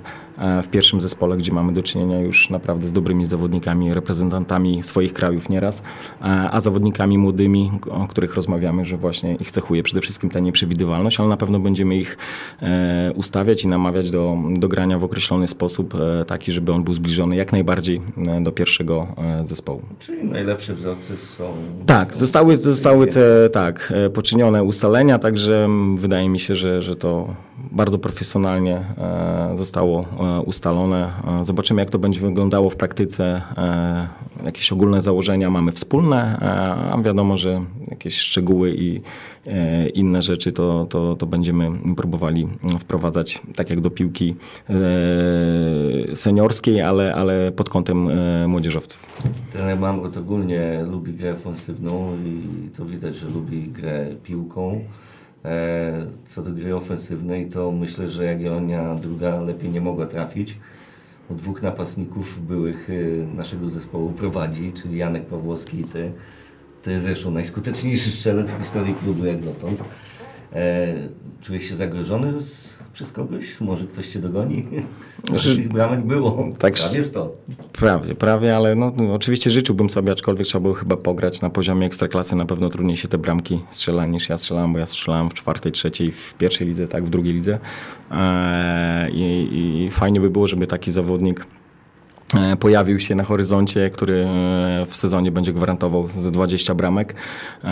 w 0.62 0.68
pierwszym 0.68 1.00
zespole, 1.00 1.36
gdzie 1.36 1.52
mamy 1.52 1.72
do 1.72 1.82
czynienia 1.82 2.20
już 2.20 2.50
naprawdę 2.50 2.88
z 2.88 2.92
dobrymi 2.92 3.26
zawodnikami, 3.26 3.94
reprezentantami 3.94 4.82
swoich 4.82 5.12
krajów 5.12 5.48
nieraz, 5.48 5.82
e, 6.20 6.24
a 6.50 6.60
zawodnikami 6.60 7.18
młodymi, 7.18 7.70
o 7.90 8.06
których 8.06 8.34
rozmawiamy, 8.34 8.84
że 8.84 8.96
właśnie 8.96 9.34
ich 9.34 9.50
cechuje 9.50 9.82
przede 9.82 10.00
wszystkim 10.00 10.30
ta 10.30 10.40
nieprzewidywalność, 10.40 11.20
ale 11.20 11.28
na 11.28 11.36
pewno 11.36 11.58
będziemy 11.58 11.96
ich 11.96 12.18
e, 12.62 13.12
ustawiać 13.14 13.64
i 13.64 13.68
namawiać 13.68 14.10
do, 14.10 14.36
do 14.56 14.68
grania 14.68 14.98
w 14.98 15.04
określony 15.04 15.48
sposób, 15.48 15.94
e, 15.94 16.24
taki, 16.24 16.52
żeby 16.52 16.72
on 16.72 16.84
był 16.84 16.94
zbliżony 16.94 17.36
jak 17.36 17.52
najbardziej 17.52 18.00
e, 18.26 18.40
do 18.40 18.52
pierwszego 18.52 19.06
e, 19.18 19.46
zespołu. 19.46 19.82
Czyli 19.98 20.24
najlepsze 20.24 20.74
wzorce 20.74 21.16
są... 21.16 21.44
Tak, 21.86 22.16
zostały, 22.16 22.56
zostały 22.56 23.06
te 23.06 23.50
tak, 23.50 23.92
e, 23.96 24.10
poczynione 24.10 24.62
ustalenia, 24.62 25.18
także 25.18 25.64
mm, 25.64 25.96
wydaje 25.96 26.28
mi 26.28 26.38
się, 26.38 26.54
że, 26.54 26.82
że 26.82 26.96
to 26.96 27.34
bardzo 27.72 27.98
profesjonalnie 27.98 28.80
e, 28.98 29.54
zostało 29.58 30.00
e, 30.00 30.40
ustalone. 30.40 31.10
E, 31.40 31.44
Zobaczymy, 31.44 31.82
jak 31.82 31.90
to 31.90 31.98
będzie 31.98 32.20
wyglądało 32.20 32.70
w 32.70 32.76
praktyce. 32.76 33.42
Jakieś 34.44 34.72
ogólne 34.72 35.02
założenia 35.02 35.50
mamy 35.50 35.72
wspólne, 35.72 36.38
a 36.92 37.02
wiadomo, 37.02 37.36
że 37.36 37.60
jakieś 37.90 38.16
szczegóły 38.18 38.74
i 38.78 39.00
inne 39.94 40.22
rzeczy 40.22 40.52
to, 40.52 40.86
to, 40.90 41.16
to 41.16 41.26
będziemy 41.26 41.70
próbowali 41.96 42.48
wprowadzać 42.78 43.42
tak 43.54 43.70
jak 43.70 43.80
do 43.80 43.90
piłki 43.90 44.36
seniorskiej, 46.14 46.82
ale, 46.82 47.14
ale 47.14 47.52
pod 47.52 47.68
kątem 47.68 48.08
młodzieżowców. 48.48 49.06
Trener 49.52 49.78
Mamrot 49.78 50.16
ogólnie 50.16 50.84
lubi 50.90 51.12
grę 51.12 51.32
ofensywną 51.32 52.16
i 52.26 52.68
to 52.76 52.84
widać, 52.84 53.16
że 53.16 53.28
lubi 53.28 53.68
grę 53.68 54.06
piłką. 54.22 54.84
E, 55.44 56.06
Co 56.28 56.42
do 56.42 56.50
gry 56.50 56.76
ofensywnej, 56.76 57.48
to 57.48 57.72
myślę, 57.72 58.08
że 58.08 58.24
Jagiellonia 58.24 58.94
druga 58.94 59.40
lepiej 59.40 59.70
nie 59.70 59.80
mogła 59.80 60.06
trafić. 60.06 60.58
Bo 61.28 61.34
dwóch 61.34 61.62
napastników 61.62 62.46
byłych 62.46 62.90
e, 62.90 63.36
naszego 63.36 63.70
zespołu 63.70 64.10
prowadzi, 64.12 64.72
czyli 64.72 64.98
Janek 64.98 65.26
Pawłowski 65.26 65.80
i 65.80 65.84
ty. 65.84 66.12
To 66.82 66.90
jest 66.90 67.02
zresztą 67.02 67.30
najskuteczniejszy 67.30 68.10
strzelec 68.10 68.50
w 68.50 68.58
historii 68.58 68.94
klubu 68.94 69.26
jak 69.26 69.40
dotąd. 69.40 69.82
E, 70.52 70.94
czułeś 71.40 71.68
się 71.68 71.76
zagrożony 71.76 72.40
z, 72.40 72.61
przez 72.92 73.12
kogoś? 73.12 73.60
Może 73.60 73.84
ktoś 73.84 74.08
cię 74.08 74.18
dogoni? 74.18 74.64
Tych 75.56 75.68
bramek 75.68 76.00
było. 76.00 76.48
Tak, 76.58 76.74
Prawie 76.74 77.04
100. 77.04 77.36
Prawie, 77.72 78.14
prawie, 78.14 78.56
ale 78.56 78.74
no, 78.74 78.92
no, 78.96 79.14
oczywiście 79.14 79.50
życzyłbym 79.50 79.90
sobie, 79.90 80.12
aczkolwiek 80.12 80.46
trzeba 80.46 80.62
było 80.62 80.74
chyba 80.74 80.96
pograć 80.96 81.40
na 81.40 81.50
poziomie 81.50 81.86
ekstraklasy. 81.86 82.36
Na 82.36 82.46
pewno 82.46 82.68
trudniej 82.68 82.96
się 82.96 83.08
te 83.08 83.18
bramki 83.18 83.60
strzela 83.70 84.06
niż 84.06 84.28
ja 84.28 84.38
strzelałem, 84.38 84.72
bo 84.72 84.78
ja 84.78 84.86
strzelałem 84.86 85.30
w 85.30 85.34
czwartej, 85.34 85.72
trzeciej, 85.72 86.12
w 86.12 86.34
pierwszej 86.34 86.66
lidze, 86.68 86.88
tak, 86.88 87.04
w 87.04 87.10
drugiej 87.10 87.34
lidze. 87.34 87.58
Eee, 88.10 89.12
i, 89.14 89.84
I 89.84 89.90
fajnie 89.90 90.20
by 90.20 90.30
było, 90.30 90.46
żeby 90.46 90.66
taki 90.66 90.92
zawodnik 90.92 91.46
pojawił 92.60 93.00
się 93.00 93.14
na 93.14 93.24
horyzoncie, 93.24 93.90
który 93.90 94.14
e, 94.14 94.86
w 94.88 94.96
sezonie 94.96 95.32
będzie 95.32 95.52
gwarantował 95.52 96.08
ze 96.08 96.30
20 96.30 96.74
bramek, 96.74 97.14
E, 97.64 97.68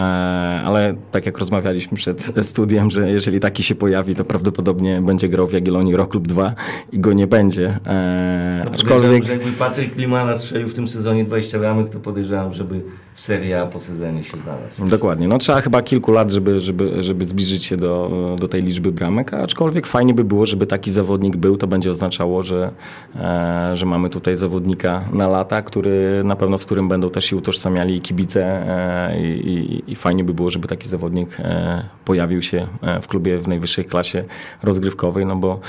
ale 0.65 0.95
tak 1.13 1.27
jak 1.27 1.39
rozmawialiśmy 1.39 1.97
przed 1.97 2.33
studiem, 2.43 2.91
że 2.91 3.11
jeżeli 3.11 3.41
taki 3.41 3.63
się 3.63 3.75
pojawi, 3.75 4.15
to 4.15 4.25
prawdopodobnie 4.25 5.01
będzie 5.03 5.29
grał 5.29 5.47
w 5.47 5.53
Jagiellonii 5.53 5.97
rok 5.97 6.15
lub 6.15 6.29
dwa 6.29 6.55
i 6.93 6.99
go 6.99 7.13
nie 7.13 7.27
będzie. 7.27 7.77
E, 7.87 8.63
No, 8.65 8.71
Aczkolwiek 8.71 9.25
że 9.25 9.33
jakby 9.33 9.53
Patryk 9.53 9.95
Klimala 9.95 10.39
strzelił 10.39 10.69
w 10.69 10.75
tym 10.75 10.89
sezonie 10.89 11.25
20 11.25 11.59
bramek, 11.59 11.91
to 11.91 12.01
podejrzewam, 12.01 12.55
żeby 12.55 12.81
Serie 13.21 13.61
A 13.61 13.67
po 13.67 13.81
sezonie 13.81 14.25
się 14.25 14.39
znalazł. 14.39 14.89
Dokładnie. 14.89 15.29
No 15.29 15.39
trzeba 15.39 15.61
chyba 15.61 15.83
kilku 15.83 16.13
lat, 16.13 16.31
żeby, 16.31 16.61
żeby, 16.61 17.03
żeby 17.03 17.25
zbliżyć 17.25 17.65
się 17.65 17.77
do, 17.77 18.37
do 18.41 18.49
tej 18.49 18.63
liczby 18.63 18.93
bramek, 18.93 19.35
aczkolwiek 19.35 19.87
fajnie 19.87 20.15
by 20.15 20.25
było, 20.25 20.47
żeby 20.47 20.67
taki 20.67 20.91
zawodnik 20.91 21.37
był. 21.37 21.57
To 21.57 21.67
będzie 21.67 21.91
oznaczało, 21.91 22.43
że, 22.43 22.73
e, 23.17 23.77
że 23.77 23.87
mamy 23.87 24.11
tutaj 24.11 24.37
zawodnika 24.37 25.05
na 25.13 25.29
lata, 25.29 25.63
który 25.63 26.23
na 26.25 26.37
pewno 26.37 26.59
z 26.59 26.65
którym 26.65 26.89
będą 26.89 27.11
też 27.11 27.25
się 27.25 27.37
utożsamiali 27.37 28.01
kibice 28.01 28.45
e, 28.45 29.21
i, 29.21 29.83
i, 29.87 29.97
fajnie 29.97 30.25
by 30.25 30.35
było, 30.35 30.51
żeby 30.51 30.69
taki 30.69 30.89
zawodnik 30.89 31.41
e, 31.41 31.85
pojawił 32.05 32.43
się 32.43 32.67
w 33.03 33.09
klubie 33.09 33.39
w 33.39 33.49
najwyższej 33.49 33.85
klasie 33.85 34.25
rozgrywkowej, 34.63 35.27
no 35.27 35.37
bo 35.37 35.61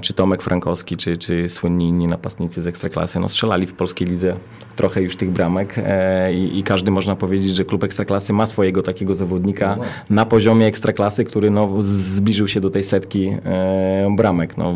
czy 0.00 0.14
Tomek 0.14 0.42
Frankowski, 0.42 0.96
czy, 0.96 1.16
czy 1.16 1.48
słynni 1.48 1.88
inni 1.88 2.06
napastnicy 2.06 2.62
z 2.62 2.66
Ekstraklasy, 2.66 3.20
no 3.20 3.28
strzelali 3.28 3.66
w 3.66 3.72
polskiej 3.72 4.08
lidze 4.08 4.36
trochę 4.78 5.02
już 5.02 5.16
tych 5.16 5.30
bramek 5.30 5.74
e, 5.78 6.32
i, 6.34 6.58
i 6.58 6.62
każdy 6.62 6.90
można 6.90 7.16
powiedzieć, 7.16 7.54
że 7.54 7.64
klub 7.64 7.84
Ekstraklasy 7.84 8.32
ma 8.32 8.46
swojego 8.46 8.82
takiego 8.82 9.14
zawodnika 9.14 9.76
na 10.10 10.26
poziomie 10.26 10.66
Ekstraklasy, 10.66 11.24
który 11.24 11.50
no, 11.50 11.76
zbliżył 11.80 12.48
się 12.48 12.60
do 12.60 12.70
tej 12.70 12.84
setki 12.84 13.26
e, 13.44 14.14
bramek. 14.16 14.56
No, 14.56 14.74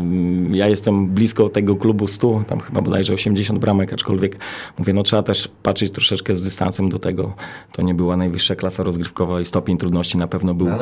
ja 0.51 0.67
jestem 0.67 1.07
blisko 1.07 1.49
tego 1.49 1.75
klubu 1.75 2.07
100, 2.07 2.43
tam 2.47 2.59
chyba 2.59 2.81
bodajże 2.81 3.13
80 3.13 3.59
bramek, 3.59 3.93
aczkolwiek 3.93 4.37
mówię, 4.77 4.93
no 4.93 5.03
trzeba 5.03 5.23
też 5.23 5.49
patrzeć 5.63 5.91
troszeczkę 5.91 6.35
z 6.35 6.43
dystansem 6.43 6.89
do 6.89 6.99
tego. 6.99 7.33
To 7.71 7.81
nie 7.81 7.93
była 7.93 8.17
najwyższa 8.17 8.55
klasa 8.55 8.83
rozgrywkowa 8.83 9.41
i 9.41 9.45
stopień 9.45 9.77
trudności 9.77 10.17
na 10.17 10.27
pewno 10.27 10.53
był 10.53 10.67
No, 10.67 10.77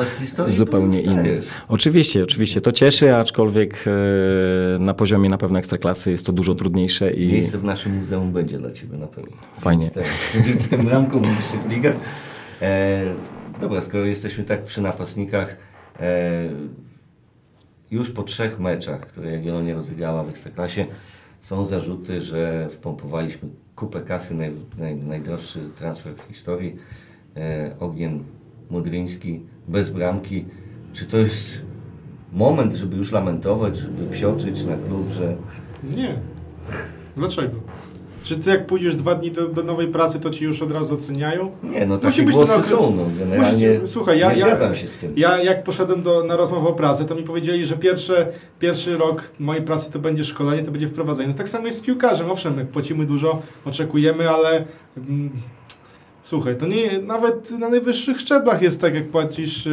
zupełnie 0.48 1.00
inny. 1.00 1.40
Oczywiście, 1.68 2.22
oczywiście 2.22 2.60
to 2.60 2.72
cieszy, 2.72 3.16
aczkolwiek 3.16 3.84
e, 3.86 4.78
na 4.78 4.94
poziomie 4.94 5.28
na 5.28 5.38
pewno 5.38 5.58
Ekstraklasy 5.58 6.10
jest 6.10 6.26
to 6.26 6.32
dużo 6.32 6.54
trudniejsze 6.54 7.12
i 7.12 7.32
Miejsce 7.32 7.58
w 7.58 7.64
naszym 7.64 7.98
muzeum 7.98 8.32
będzie 8.32 8.58
dla 8.58 8.72
Ciebie 8.72 8.98
na. 8.98 9.11
Fajnie. 9.58 9.90
Dzięki 9.94 10.00
temu- 10.00 10.44
Dzięki 10.46 10.68
tym 10.68 10.84
bramkom 10.86 11.22
w 11.22 11.36
niższych 11.36 11.68
ligach. 11.70 11.94
E, 12.62 13.02
dobra, 13.60 13.80
skoro 13.80 14.04
jesteśmy 14.06 14.44
tak 14.44 14.62
przy 14.62 14.80
napastnikach, 14.82 15.56
e, 16.00 16.30
już 17.90 18.10
po 18.10 18.22
trzech 18.22 18.58
meczach, 18.60 19.00
które 19.00 19.30
Jagiellonia 19.32 19.74
rozegrała 19.74 20.24
w 20.24 20.28
Ekstraklasie, 20.28 20.86
są 21.40 21.66
zarzuty, 21.66 22.22
że 22.22 22.68
wpompowaliśmy 22.70 23.48
kupę 23.76 24.00
kasy, 24.00 24.34
naj, 24.34 24.52
naj, 24.78 24.96
najdroższy 24.96 25.60
transfer 25.76 26.12
w 26.16 26.22
historii. 26.28 26.76
E, 27.36 27.74
Ognien 27.80 28.24
Mudryński 28.70 29.40
bez 29.68 29.90
bramki. 29.90 30.44
Czy 30.92 31.06
to 31.06 31.16
jest 31.16 31.62
moment, 32.32 32.74
żeby 32.74 32.96
już 32.96 33.12
lamentować, 33.12 33.76
żeby 33.76 34.06
psioczyć 34.12 34.62
na 34.64 34.76
klub, 34.76 35.08
że 35.10 35.36
Nie. 35.96 36.18
Dlaczego? 37.16 37.56
Czy 38.22 38.36
ty 38.36 38.50
jak 38.50 38.66
pójdziesz 38.66 38.94
dwa 38.94 39.14
dni 39.14 39.30
do, 39.30 39.48
do 39.48 39.62
nowej 39.62 39.88
pracy, 39.88 40.20
to 40.20 40.30
ci 40.30 40.44
już 40.44 40.62
od 40.62 40.72
razu 40.72 40.94
oceniają? 40.94 41.50
Nie, 41.62 41.86
no 41.86 41.98
Musi 42.02 42.22
być 42.22 42.34
głosy 42.34 42.52
okres- 42.52 42.76
są, 42.76 42.96
no 42.96 43.02
generalnie 43.18 43.68
Musicie- 43.68 43.80
słuchaj, 43.86 44.18
ja- 44.18 44.32
nie 44.32 44.38
ja- 44.38 44.46
zgadzam 44.46 44.74
się 44.74 44.88
z 44.88 44.96
tym. 44.96 45.12
Ja 45.16 45.42
jak 45.42 45.64
poszedłem 45.64 46.02
do, 46.02 46.24
na 46.24 46.36
rozmowę 46.36 46.68
o 46.68 46.72
pracy, 46.72 47.04
to 47.04 47.14
mi 47.14 47.22
powiedzieli, 47.22 47.64
że 47.66 47.76
pierwsze, 47.76 48.28
pierwszy 48.58 48.96
rok 48.96 49.30
mojej 49.38 49.62
pracy 49.62 49.92
to 49.92 49.98
będzie 49.98 50.24
szkolenie, 50.24 50.62
to 50.62 50.70
będzie 50.70 50.88
wprowadzenie. 50.88 51.28
No 51.28 51.34
tak 51.34 51.48
samo 51.48 51.66
jest 51.66 51.78
z 51.78 51.82
piłkarzem. 51.82 52.30
Owszem, 52.30 52.58
jak 52.58 52.68
płacimy 52.68 53.06
dużo, 53.06 53.42
oczekujemy, 53.64 54.30
ale 54.30 54.64
mm, 54.96 55.30
słuchaj, 56.22 56.56
to 56.56 56.66
nie, 56.66 56.98
nawet 56.98 57.50
na 57.50 57.68
najwyższych 57.68 58.20
szczeblach 58.20 58.62
jest 58.62 58.80
tak, 58.80 58.94
jak 58.94 59.08
płacisz, 59.08 59.66
yy, 59.66 59.72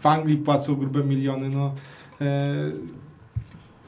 w- 0.00 0.06
Anglii 0.06 0.36
płacą 0.36 0.74
grube 0.74 1.04
miliony, 1.04 1.48
no. 1.50 1.72
E, 2.20 2.54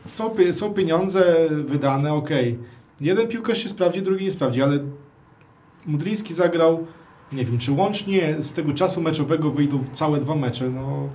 są, 0.06 0.34
są 0.52 0.74
pieniądze 0.74 1.34
wydane, 1.50 2.12
okej. 2.14 2.58
Jeden 3.00 3.28
piłkarz 3.28 3.58
się 3.62 3.68
sprawdzi, 3.68 4.02
drugi 4.02 4.24
nie 4.24 4.30
sprawdzi, 4.30 4.62
ale 4.62 4.78
Mudryński 5.86 6.34
zagrał, 6.34 6.86
nie 7.32 7.44
wiem, 7.44 7.58
czy 7.58 7.72
łącznie 7.72 8.36
z 8.42 8.52
tego 8.52 8.72
czasu 8.74 9.00
meczowego 9.00 9.50
wyjdą 9.50 9.78
całe 9.92 10.18
dwa 10.18 10.34
mecze, 10.34 10.70
no, 10.70 11.08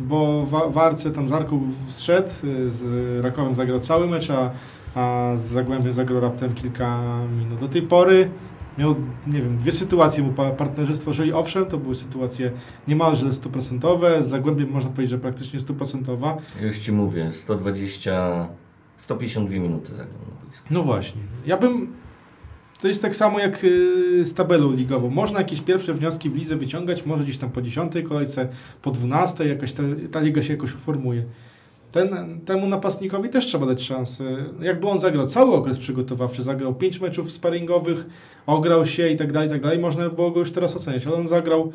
bo 0.00 0.46
wa- 0.46 0.68
Warce 0.68 1.10
tam 1.10 1.28
z 1.28 1.32
Arką 1.32 1.60
zszedł, 1.88 2.28
y, 2.44 2.70
z 2.70 2.84
Rakowem 3.24 3.54
zagrał 3.54 3.80
cały 3.80 4.06
mecz, 4.06 4.30
a, 4.30 4.50
a 4.94 5.32
z 5.36 5.40
Zagłębiem 5.44 5.92
zagrał 5.92 6.20
raptem 6.20 6.54
kilka 6.54 7.00
minut. 7.38 7.60
Do 7.60 7.68
tej 7.68 7.82
pory 7.82 8.30
miał, 8.78 8.94
nie 9.26 9.42
wiem, 9.42 9.58
dwie 9.58 9.72
sytuacje 9.72 10.24
mu 10.24 10.32
pa- 10.32 10.50
partnerzy 10.50 10.94
stworzyli. 10.96 11.32
Owszem, 11.32 11.66
to 11.66 11.78
były 11.78 11.94
sytuacje 11.94 12.50
niemalże 12.88 13.32
stuprocentowe, 13.32 14.22
z 14.22 14.28
Zagłębiem 14.28 14.70
można 14.70 14.90
powiedzieć, 14.90 15.10
że 15.10 15.18
praktycznie 15.18 15.60
stuprocentowa. 15.60 16.36
Już 16.62 16.78
Ci 16.78 16.92
mówię, 16.92 17.32
120, 17.32 18.48
152 19.04 19.58
minuty 19.58 19.94
zagrał 19.94 20.18
na 20.18 20.46
boisku. 20.46 20.66
No 20.70 20.82
właśnie. 20.82 21.20
Ja 21.46 21.56
bym. 21.56 21.92
To 22.80 22.88
jest 22.88 23.02
tak 23.02 23.16
samo 23.16 23.38
jak 23.38 23.64
y, 23.64 24.24
z 24.24 24.34
tabelą 24.34 24.72
ligową. 24.72 25.10
Można 25.10 25.38
jakieś 25.38 25.60
pierwsze 25.60 25.94
wnioski 25.94 26.30
w 26.30 26.36
lidze 26.36 26.56
wyciągać, 26.56 27.06
może 27.06 27.22
gdzieś 27.24 27.38
tam 27.38 27.50
po 27.50 27.62
10 27.62 27.92
kolejce, 28.08 28.48
po 28.82 28.90
12, 28.90 29.46
jakaś 29.46 29.72
ta, 29.72 29.82
ta 30.12 30.20
liga 30.20 30.42
się 30.42 30.52
jakoś 30.52 30.74
uformuje. 30.74 31.22
Ten, 31.92 32.40
temu 32.44 32.66
napastnikowi 32.66 33.28
też 33.28 33.46
trzeba 33.46 33.66
dać 33.66 33.82
szansę. 33.82 34.24
Jakby 34.60 34.88
on 34.88 34.98
zagrał 34.98 35.26
cały 35.26 35.54
okres 35.54 35.78
przygotowawczy, 35.78 36.42
zagrał 36.42 36.74
5 36.74 37.00
meczów 37.00 37.32
sparingowych, 37.32 38.06
ograł 38.46 38.86
się 38.86 39.08
i 39.08 39.16
tak 39.16 39.32
dalej, 39.32 39.48
tak 39.48 39.62
dalej, 39.62 39.78
można 39.78 40.08
by 40.08 40.16
było 40.16 40.30
go 40.30 40.40
już 40.40 40.50
teraz 40.52 40.76
oceniać, 40.76 41.06
ale 41.06 41.16
on 41.16 41.28
zagrał 41.28 41.72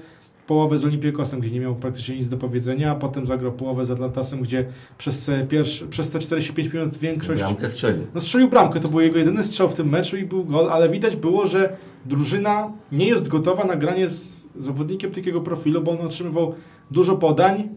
połowę 0.49 0.77
z 0.77 0.85
Olympiakosem, 0.85 1.39
gdzie 1.39 1.51
nie 1.51 1.59
miał 1.59 1.75
praktycznie 1.75 2.17
nic 2.17 2.29
do 2.29 2.37
powiedzenia, 2.37 2.91
a 2.91 2.95
potem 2.95 3.25
zagrał 3.25 3.51
połowę 3.51 3.85
z 3.85 3.91
Atlantasem, 3.91 4.41
gdzie 4.41 4.65
przez 4.97 5.25
te, 5.25 5.47
pierwsze, 5.47 5.85
przez 5.85 6.09
te 6.09 6.19
45 6.19 6.73
minut 6.73 6.97
większość 6.97 7.41
Bramkę 7.41 7.69
strzelił. 7.69 8.07
no 8.15 8.21
strzelił 8.21 8.49
bramkę, 8.49 8.79
to 8.79 8.87
był 8.87 8.99
jego 8.99 9.17
jedyny 9.17 9.43
strzał 9.43 9.69
w 9.69 9.73
tym 9.73 9.89
meczu 9.89 10.17
i 10.17 10.25
był 10.25 10.45
gol, 10.45 10.69
ale 10.71 10.89
widać 10.89 11.15
było, 11.15 11.47
że 11.47 11.77
drużyna 12.05 12.71
nie 12.91 13.07
jest 13.07 13.27
gotowa 13.27 13.63
na 13.63 13.75
granie 13.75 14.09
z 14.09 14.49
zawodnikiem 14.55 15.11
takiego 15.11 15.41
profilu, 15.41 15.81
bo 15.81 15.91
on 15.91 16.01
otrzymywał 16.01 16.55
dużo 16.91 17.15
podań, 17.15 17.69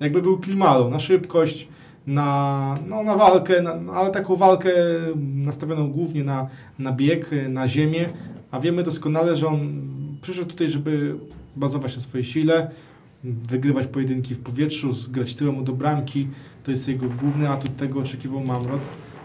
jakby 0.00 0.22
był 0.22 0.38
klimalą, 0.38 0.90
na 0.90 0.98
szybkość, 0.98 1.68
na, 2.06 2.78
no, 2.88 3.02
na 3.02 3.16
walkę, 3.16 3.62
na, 3.62 3.92
ale 3.92 4.10
taką 4.10 4.36
walkę 4.36 4.70
nastawioną 5.34 5.90
głównie 5.90 6.24
na, 6.24 6.48
na 6.78 6.92
bieg, 6.92 7.30
na 7.48 7.68
ziemię, 7.68 8.06
a 8.50 8.60
wiemy 8.60 8.82
doskonale, 8.82 9.36
że 9.36 9.46
on 9.46 9.60
przyszedł 10.22 10.48
tutaj, 10.48 10.68
żeby 10.68 11.14
bazować 11.56 11.96
na 11.96 12.02
swojej 12.02 12.24
sile, 12.24 12.70
wygrywać 13.24 13.86
pojedynki 13.86 14.34
w 14.34 14.40
powietrzu, 14.40 14.92
zgrać 14.92 15.34
tyłem 15.34 15.64
do 15.64 15.72
bramki, 15.72 16.28
to 16.64 16.70
jest 16.70 16.88
jego 16.88 17.06
główny 17.20 17.48
atut, 17.48 17.76
tego 17.76 18.00
oczekiwał 18.00 18.40
Mamrot. 18.40 18.80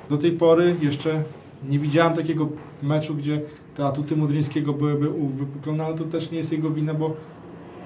Do 0.10 0.18
tej 0.18 0.32
pory 0.32 0.76
jeszcze 0.82 1.24
nie 1.70 1.80
widziałem 1.80 2.14
takiego 2.14 2.50
meczu, 2.84 3.16
gdzie 3.16 3.42
te 3.76 3.86
atuty 3.86 4.16
Modryńskiego 4.16 4.74
byłyby 4.74 5.10
uwypuklone, 5.10 5.86
ale 5.86 5.96
to 5.96 6.04
też 6.04 6.32
nie 6.32 6.38
jest 6.38 6.52
jego 6.52 6.70
wina, 6.70 6.94
bo 6.94 7.16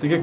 tak 0.01 0.11
jak 0.11 0.21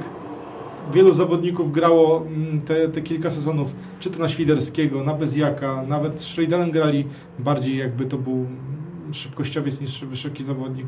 wielu 0.92 1.12
zawodników 1.12 1.72
grało 1.72 2.26
mm, 2.26 2.60
te, 2.60 2.88
te 2.88 3.00
kilka 3.00 3.30
sezonów, 3.30 3.74
czy 4.00 4.10
to 4.10 4.18
na 4.18 4.28
Świderskiego, 4.28 5.04
na 5.04 5.14
Bezjaka, 5.14 5.82
nawet 5.88 6.20
z 6.20 6.24
Schreiderem 6.24 6.70
grali 6.70 7.06
bardziej 7.38 7.76
jakby 7.76 8.06
to 8.06 8.18
był 8.18 8.46
szybkościowiec 9.12 9.80
niż 9.80 10.04
wysoki 10.04 10.44
zawodnik. 10.44 10.86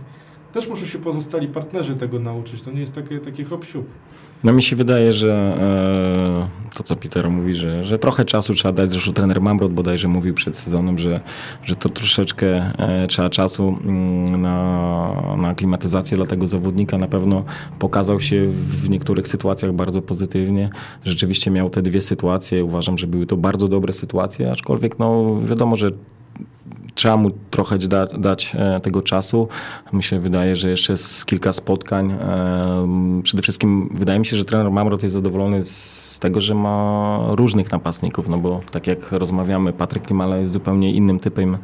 Też 0.53 0.69
muszą 0.69 0.87
się 0.87 0.99
pozostali 0.99 1.49
partnerzy 1.49 1.95
tego 1.95 2.19
nauczyć. 2.19 2.63
To 2.63 2.71
nie 2.71 2.81
jest 2.81 2.95
takie, 2.95 3.19
takie 3.19 3.45
hop 3.45 3.65
siup. 3.65 3.87
No 4.45 4.53
mi 4.53 4.63
się 4.63 4.77
wydaje, 4.77 5.13
że 5.13 5.33
e, 6.73 6.75
to 6.77 6.83
co 6.83 6.97
Peter 6.97 7.31
mówi, 7.31 7.55
że, 7.55 7.85
że 7.85 7.99
trochę 7.99 8.25
czasu 8.25 8.55
trzeba 8.55 8.73
dać, 8.73 8.91
zresztą 8.91 9.13
trener 9.13 9.41
Mamrot 9.41 9.73
bodajże 9.73 10.09
mówił 10.09 10.35
przed 10.35 10.57
sezonem, 10.57 10.99
że, 10.99 11.21
że 11.65 11.75
to 11.75 11.89
troszeczkę 11.89 12.47
e, 12.79 13.07
trzeba 13.07 13.31
czasu 13.31 13.79
mm, 13.85 14.43
na, 14.43 15.37
na 15.39 15.49
aklimatyzację 15.49 16.17
dla 16.17 16.27
tego 16.27 16.47
zawodnika. 16.47 16.99
Na 16.99 17.09
pewno 17.09 17.45
pokazał 17.79 18.21
się 18.21 18.47
w 18.53 18.91
niektórych 18.91 19.29
sytuacjach 19.29 19.73
bardzo 19.73 20.03
pozytywnie. 20.03 20.71
Rzeczywiście 21.05 21.51
miał 21.51 21.71
te 21.71 21.83
dwie 21.83 22.01
sytuacje. 22.01 22.65
Uważam, 22.65 22.99
że 22.99 23.07
były 23.07 23.27
to 23.27 23.37
bardzo 23.37 23.69
dobre 23.69 23.93
sytuacje, 23.93 24.53
aczkolwiek 24.53 24.99
no 24.99 25.41
wiadomo, 25.41 25.77
że 25.77 25.91
trzeba 26.95 27.17
mu 27.17 27.31
trochę 27.51 27.79
da, 27.79 28.07
dać 28.07 28.53
e, 28.59 28.81
tego 28.81 29.03
czasu. 29.03 29.49
Mi 29.93 30.03
się 30.03 30.21
wydaje, 30.21 30.57
że 30.57 30.71
jeszcze 30.71 30.93
jest 30.93 31.27
kilka 31.27 31.53
spotkań. 31.53 32.13
E, 32.13 33.23
przede 33.23 33.43
wszystkim 33.43 33.89
wydaje 33.95 34.19
mi 34.19 34.27
się, 34.27 34.37
że 34.37 34.45
trener 34.45 34.71
Mamrot 34.71 35.03
jest 35.03 35.15
zadowolony 35.15 35.65
z 35.65 36.12
tego, 36.23 36.41
że 36.41 36.55
ma 36.55 37.19
różnych 37.31 37.73
napastników, 37.73 38.29
no 38.29 38.39
bo 38.39 38.61
tak 38.71 38.87
jak 38.87 39.13
rozmawiamy, 39.13 39.73
Patryk 39.73 40.03
Klimala 40.03 40.37
jest 40.37 40.53
zupełnie 40.53 40.93
innym 40.93 41.19
typem 41.19 41.57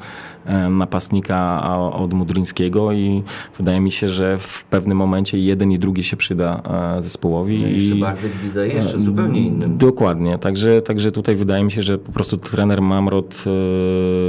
e, 0.46 0.70
napastnika 0.70 1.62
od 1.92 2.12
Mudryńskiego 2.12 2.92
i 2.92 3.22
wydaje 3.58 3.80
mi 3.80 3.90
się, 3.90 4.08
że 4.08 4.38
w 4.38 4.64
pewnym 4.64 4.98
momencie 4.98 5.38
jeden 5.38 5.72
i 5.72 5.78
drugi 5.78 6.04
się 6.04 6.16
przyda 6.16 6.62
zespołowi. 6.98 7.62
No 7.62 7.68
jeszcze 7.68 7.94
Bartek 7.94 8.32
Bida 8.44 8.64
jeszcze 8.64 8.98
zupełnie 8.98 9.40
innym. 9.40 9.78
Dokładnie, 9.78 10.38
także, 10.38 10.82
także 10.82 11.12
tutaj 11.12 11.36
wydaje 11.36 11.64
mi 11.64 11.72
się, 11.72 11.82
że 11.82 11.98
po 11.98 12.12
prostu 12.12 12.36
trener 12.36 12.82
Mamrot 12.82 13.44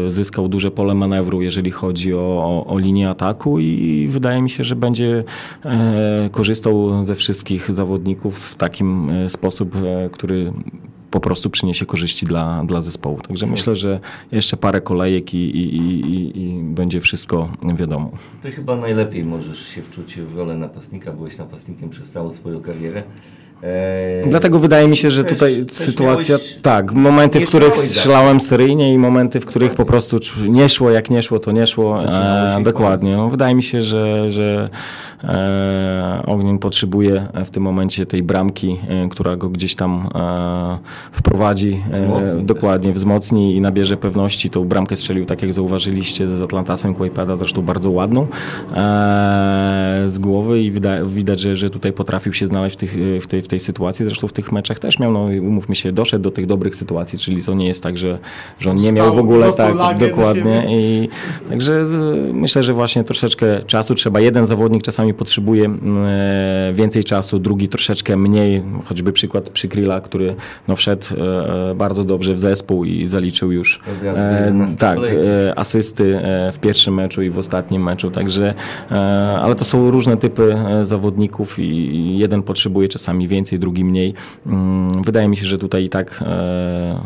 zyskał 0.07 0.47
duże 0.47 0.71
pole 0.71 0.93
manewru, 0.93 1.41
jeżeli 1.41 1.71
chodzi 1.71 2.13
o, 2.13 2.19
o, 2.19 2.65
o 2.67 2.77
linię 2.77 3.09
ataku 3.09 3.59
i 3.59 4.07
wydaje 4.09 4.41
mi 4.41 4.49
się, 4.49 4.63
że 4.63 4.75
będzie 4.75 5.23
e, 5.65 6.29
korzystał 6.31 7.05
ze 7.05 7.15
wszystkich 7.15 7.71
zawodników 7.71 8.39
w 8.39 8.55
takim 8.55 9.09
e, 9.09 9.29
sposób, 9.29 9.75
e, 9.75 10.09
który 10.19 10.53
po 11.11 11.19
prostu 11.19 11.49
przyniesie 11.49 11.85
korzyści 11.85 12.25
dla, 12.25 12.63
dla 12.65 12.81
zespołu. 12.81 13.19
Także 13.27 13.45
myślę, 13.45 13.75
że 13.75 13.99
jeszcze 14.31 14.57
parę 14.57 14.81
kolejek 14.81 15.33
i, 15.33 15.37
i, 15.37 15.75
i, 15.75 16.41
i, 16.41 16.63
będzie 16.63 17.01
wszystko 17.01 17.49
wiadomo. 17.75 18.11
Ty 18.41 18.51
chyba 18.51 18.75
najlepiej 18.75 19.23
możesz 19.23 19.67
się 19.67 19.81
wczuć 19.81 20.15
w 20.15 20.37
rolę 20.37 20.57
napastnika. 20.57 21.11
Byłeś 21.11 21.37
napastnikiem 21.37 21.89
przez 21.89 22.09
całą 22.09 22.33
swoją 22.33 22.61
karierę. 22.61 23.03
Eee, 23.63 24.29
Dlatego 24.29 24.59
wydaje 24.59 24.87
mi 24.87 24.97
się, 24.97 25.11
że 25.11 25.23
też, 25.23 25.33
tutaj 25.33 25.65
też 25.65 25.77
sytuacja, 25.77 26.37
tak, 26.61 26.91
momenty, 26.91 27.39
w 27.39 27.47
których 27.49 27.77
strzelałem 27.77 28.39
seryjnie 28.39 28.93
i 28.93 28.97
momenty, 28.97 29.39
w 29.39 29.45
których 29.45 29.73
po 29.73 29.85
prostu 29.85 30.19
nie 30.49 30.69
szło, 30.69 30.89
jak 30.91 31.09
nie 31.09 31.21
szło, 31.21 31.39
to 31.39 31.51
nie 31.51 31.67
szło. 31.67 32.03
E, 32.03 32.63
dokładnie. 32.63 33.17
No, 33.17 33.29
wydaje 33.29 33.55
mi 33.55 33.63
się, 33.63 33.81
że, 33.81 34.31
że 34.31 34.69
Ognien 36.25 36.59
potrzebuje 36.59 37.27
w 37.45 37.49
tym 37.49 37.63
momencie 37.63 38.05
tej 38.05 38.23
bramki, 38.23 38.77
e, 38.87 39.09
która 39.09 39.35
go 39.35 39.49
gdzieś 39.49 39.75
tam 39.75 40.09
e, 40.15 40.77
wprowadzi, 41.11 41.81
e, 41.91 42.01
wzmocni 42.01 42.43
dokładnie, 42.43 42.93
wzmocni 42.93 43.55
i 43.55 43.61
nabierze 43.61 43.97
pewności. 43.97 44.49
Tą 44.49 44.65
bramkę 44.65 44.95
strzelił, 44.95 45.25
tak 45.25 45.41
jak 45.41 45.53
zauważyliście, 45.53 46.27
z 46.27 46.41
Atlantasem 46.41 46.93
Kłajpada, 46.93 47.35
zresztą 47.35 47.61
bardzo 47.61 47.91
ładną 47.91 48.27
e, 48.75 50.03
z 50.05 50.19
głowy 50.19 50.61
i 50.61 50.71
widać, 50.71 51.07
widać 51.07 51.39
że, 51.39 51.55
że 51.55 51.69
tutaj 51.69 51.93
potrafił 51.93 52.33
się 52.33 52.47
znaleźć 52.47 52.75
w, 52.75 52.79
tych, 52.79 52.95
w 53.21 53.27
tej, 53.27 53.41
w 53.41 53.47
tej 53.47 53.59
sytuacji. 53.59 54.05
Zresztą 54.05 54.27
w 54.27 54.33
tych 54.33 54.51
meczach 54.51 54.79
też 54.79 54.99
miał, 54.99 55.11
no 55.11 55.19
umówmy 55.41 55.75
się, 55.75 55.91
doszedł 55.91 56.23
do 56.23 56.31
tych 56.31 56.45
dobrych 56.45 56.75
sytuacji, 56.75 57.19
czyli 57.19 57.43
to 57.43 57.53
nie 57.53 57.67
jest 57.67 57.83
tak, 57.83 57.97
że, 57.97 58.19
że 58.59 58.71
on 58.71 58.77
nie 58.77 58.91
miał 58.91 59.15
w 59.15 59.19
ogóle 59.19 59.53
tak 59.53 59.99
dokładnie. 59.99 60.65
I, 60.69 61.09
także 61.49 61.85
myślę, 62.33 62.63
że 62.63 62.73
właśnie 62.73 63.03
troszeczkę 63.03 63.61
czasu 63.63 63.95
trzeba. 63.95 64.19
Jeden 64.19 64.47
zawodnik 64.47 64.83
czasami 64.83 65.08
potrzebuje 65.13 65.65
mm, 65.65 66.05
e, 66.07 66.73
więcej 66.73 67.03
czasu, 67.03 67.39
drugi 67.39 67.67
troszeczkę 67.67 68.17
mniej. 68.17 68.63
Choćby 68.85 69.11
przykład 69.11 69.49
Przykrila, 69.49 70.01
który 70.01 70.35
no, 70.67 70.75
wszedł 70.75 71.05
e, 71.71 71.75
bardzo 71.75 72.03
dobrze 72.03 72.33
w 72.33 72.39
zespół 72.39 72.85
i 72.85 73.07
zaliczył 73.07 73.51
już 73.51 73.81
e, 74.03 74.53
tak, 74.79 74.99
e, 74.99 75.59
asysty 75.59 76.17
e, 76.17 76.51
w 76.51 76.59
pierwszym 76.59 76.93
meczu 76.93 77.21
i 77.21 77.29
w 77.29 77.37
ostatnim 77.37 77.83
meczu. 77.83 78.11
Także, 78.11 78.53
e, 78.91 78.95
ale 79.41 79.55
to 79.55 79.65
są 79.65 79.91
różne 79.91 80.17
typy 80.17 80.55
zawodników 80.83 81.59
i 81.59 82.17
jeden 82.17 82.43
potrzebuje 82.43 82.89
czasami 82.89 83.27
więcej 83.27 83.59
drugi 83.59 83.83
mniej. 83.83 84.13
Mm, 84.45 85.03
wydaje 85.03 85.27
mi 85.27 85.37
się, 85.37 85.45
że 85.45 85.57
tutaj 85.57 85.83
i 85.83 85.89
tak 85.89 86.23
e, 86.25 86.99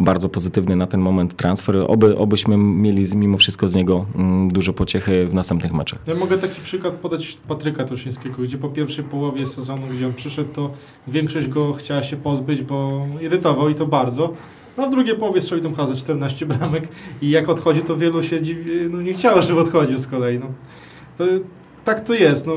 bardzo 0.00 0.28
pozytywny 0.28 0.76
na 0.76 0.86
ten 0.86 1.00
moment 1.00 1.36
transfer. 1.36 1.76
Oby, 1.88 2.18
obyśmy 2.18 2.56
mieli 2.56 3.16
mimo 3.16 3.38
wszystko 3.38 3.68
z 3.68 3.74
niego 3.74 4.06
mm, 4.14 4.48
dużo 4.48 4.72
pociechy 4.72 5.26
w 5.26 5.34
następnych 5.34 5.72
meczach. 5.72 5.98
Ja 6.06 6.14
mogę 6.14 6.38
taki 6.38 6.60
przykład 6.60 6.94
podać 6.94 7.38
Patryka 7.48 7.84
Toszyńskiego, 7.84 8.42
gdzie 8.42 8.58
po 8.58 8.68
pierwszej 8.68 9.04
połowie 9.04 9.46
sezonu, 9.46 9.82
gdzie 9.96 10.06
on 10.06 10.14
przyszedł, 10.14 10.52
to 10.52 10.70
większość 11.08 11.48
go 11.48 11.72
chciała 11.72 12.02
się 12.02 12.16
pozbyć, 12.16 12.62
bo 12.62 13.06
irytował 13.20 13.68
i 13.68 13.74
to 13.74 13.86
bardzo. 13.86 14.32
No 14.76 14.88
w 14.88 14.90
drugiej 14.90 15.16
połowie 15.16 15.40
strzelił 15.40 15.64
tam 15.64 15.74
chyba 15.74 15.98
14 15.98 16.46
bramek 16.46 16.88
i 17.22 17.30
jak 17.30 17.48
odchodzi, 17.48 17.80
to 17.80 17.96
wielu 17.96 18.22
się 18.22 18.42
dziwi, 18.42 18.70
no 18.90 19.02
nie 19.02 19.12
chciało, 19.12 19.42
żeby 19.42 19.60
odchodził 19.60 19.98
z 19.98 20.06
kolei. 20.06 20.38
No. 20.38 20.46
To, 21.18 21.24
tak 21.88 22.00
to 22.00 22.14
jest. 22.14 22.46
No, 22.46 22.52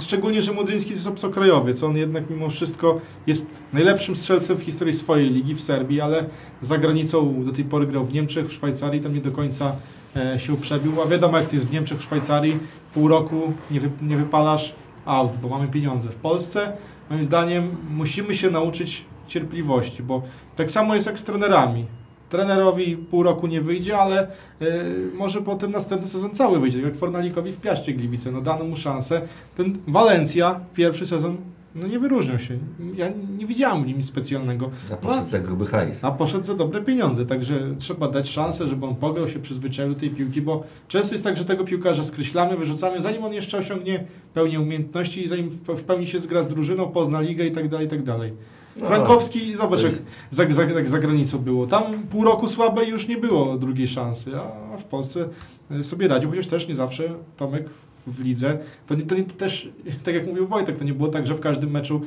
szczególnie, 0.00 0.42
że 0.42 0.52
Mudryński 0.52 0.90
jest 0.90 1.06
obcokrajowiec. 1.06 1.82
On 1.82 1.96
jednak 1.96 2.30
mimo 2.30 2.50
wszystko 2.50 3.00
jest 3.26 3.62
najlepszym 3.72 4.16
strzelcem 4.16 4.56
w 4.56 4.62
historii 4.62 4.94
swojej 4.94 5.30
ligi 5.30 5.54
w 5.54 5.60
Serbii, 5.60 6.00
ale 6.00 6.24
za 6.62 6.78
granicą 6.78 7.44
do 7.44 7.52
tej 7.52 7.64
pory 7.64 7.86
grał 7.86 8.04
w 8.04 8.12
Niemczech, 8.12 8.48
w 8.48 8.52
Szwajcarii, 8.52 9.00
tam 9.00 9.14
nie 9.14 9.20
do 9.20 9.32
końca 9.32 9.76
e, 10.16 10.38
się 10.38 10.56
przebił. 10.56 11.02
A 11.02 11.06
wiadomo, 11.06 11.38
jak 11.38 11.48
to 11.48 11.56
jest 11.56 11.68
w 11.68 11.72
Niemczech, 11.72 11.98
w 11.98 12.02
Szwajcarii, 12.02 12.58
pół 12.94 13.08
roku 13.08 13.52
nie, 13.70 13.80
wy, 13.80 13.90
nie 14.02 14.16
wypalasz 14.16 14.74
aut, 15.06 15.36
bo 15.42 15.48
mamy 15.48 15.68
pieniądze. 15.68 16.08
W 16.08 16.16
Polsce, 16.16 16.72
moim 17.10 17.24
zdaniem, 17.24 17.76
musimy 17.90 18.34
się 18.34 18.50
nauczyć 18.50 19.04
cierpliwości, 19.26 20.02
bo 20.02 20.22
tak 20.56 20.70
samo 20.70 20.94
jest 20.94 21.06
jak 21.06 21.18
z 21.18 21.24
trenerami 21.24 21.86
trenerowi 22.28 22.96
pół 22.96 23.22
roku 23.22 23.46
nie 23.46 23.60
wyjdzie, 23.60 23.98
ale 23.98 24.28
y, 24.62 24.66
może 25.14 25.42
potem 25.42 25.70
następny 25.70 26.08
sezon 26.08 26.30
cały 26.30 26.60
wyjdzie, 26.60 26.78
tak 26.78 26.86
jak 26.86 26.96
Fornalikowi 26.96 27.52
w 27.52 27.60
Piaście 27.60 27.92
Gliwice. 27.92 28.32
No 28.32 28.40
dano 28.40 28.64
mu 28.64 28.76
szansę. 28.76 29.22
Ten 29.56 29.78
Walencja, 29.86 30.60
pierwszy 30.74 31.06
sezon, 31.06 31.36
no 31.76 31.86
nie 31.86 31.98
wyróżniał 31.98 32.38
się. 32.38 32.58
Ja 32.94 33.08
nie 33.38 33.46
widziałem 33.46 33.82
w 33.82 33.86
nim 33.86 33.96
nic 33.96 34.06
specjalnego. 34.06 34.70
A 34.92 34.96
poszedł 34.96 35.22
no, 35.22 35.28
za 35.28 35.38
gruby 35.38 35.66
hajs. 35.66 36.04
A 36.04 36.10
poszedł 36.10 36.44
za 36.44 36.54
dobre 36.54 36.82
pieniądze, 36.82 37.26
także 37.26 37.74
trzeba 37.78 38.08
dać 38.08 38.30
szansę, 38.30 38.66
żeby 38.66 38.86
on 38.86 38.94
pograł 38.94 39.28
się, 39.28 39.38
przyzwyczaił 39.38 39.94
do 39.94 40.00
tej 40.00 40.10
piłki, 40.10 40.42
bo 40.42 40.64
często 40.88 41.14
jest 41.14 41.24
tak, 41.24 41.36
że 41.36 41.44
tego 41.44 41.64
piłkarza 41.64 42.04
skreślamy, 42.04 42.56
wyrzucamy, 42.56 43.02
zanim 43.02 43.24
on 43.24 43.32
jeszcze 43.32 43.58
osiągnie 43.58 44.04
pełnię 44.34 44.60
umiejętności 44.60 45.24
i 45.24 45.28
zanim 45.28 45.50
w 45.50 45.82
pełni 45.82 46.06
się 46.06 46.20
zgra 46.20 46.42
z 46.42 46.48
drużyną, 46.48 46.86
pozna 46.86 47.20
ligę 47.20 47.46
i 47.46 47.52
tak 47.52 47.68
dalej, 47.68 47.86
i 47.86 47.90
tak 47.90 48.02
dalej. 48.02 48.32
No, 48.80 48.86
Frankowski, 48.86 49.56
zobacz 49.56 49.82
jak 49.82 49.92
za, 50.30 50.54
za, 50.54 50.62
jak 50.62 50.88
za 50.88 50.98
granicą 50.98 51.38
było. 51.38 51.66
Tam 51.66 52.02
pół 52.10 52.24
roku 52.24 52.48
słabej 52.48 52.88
już 52.88 53.08
nie 53.08 53.16
było 53.16 53.58
drugiej 53.58 53.88
szansy, 53.88 54.30
a 54.74 54.76
w 54.76 54.84
Polsce 54.84 55.28
e, 55.70 55.84
sobie 55.84 56.08
radził, 56.08 56.30
chociaż 56.30 56.46
też 56.46 56.68
nie 56.68 56.74
zawsze 56.74 57.04
Tomek 57.36 57.70
w 58.06 58.24
lidze. 58.24 58.58
To, 58.86 58.94
nie, 58.94 59.02
to 59.02 59.14
nie, 59.14 59.24
też, 59.24 59.68
tak 60.04 60.14
jak 60.14 60.26
mówił 60.26 60.46
Wojtek, 60.46 60.78
to 60.78 60.84
nie 60.84 60.94
było 60.94 61.08
tak, 61.08 61.26
że 61.26 61.34
w 61.34 61.40
każdym 61.40 61.70
meczu 61.70 62.00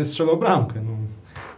e, 0.00 0.04
strzelał 0.04 0.36
bramkę. 0.36 0.80
No. 0.86 0.96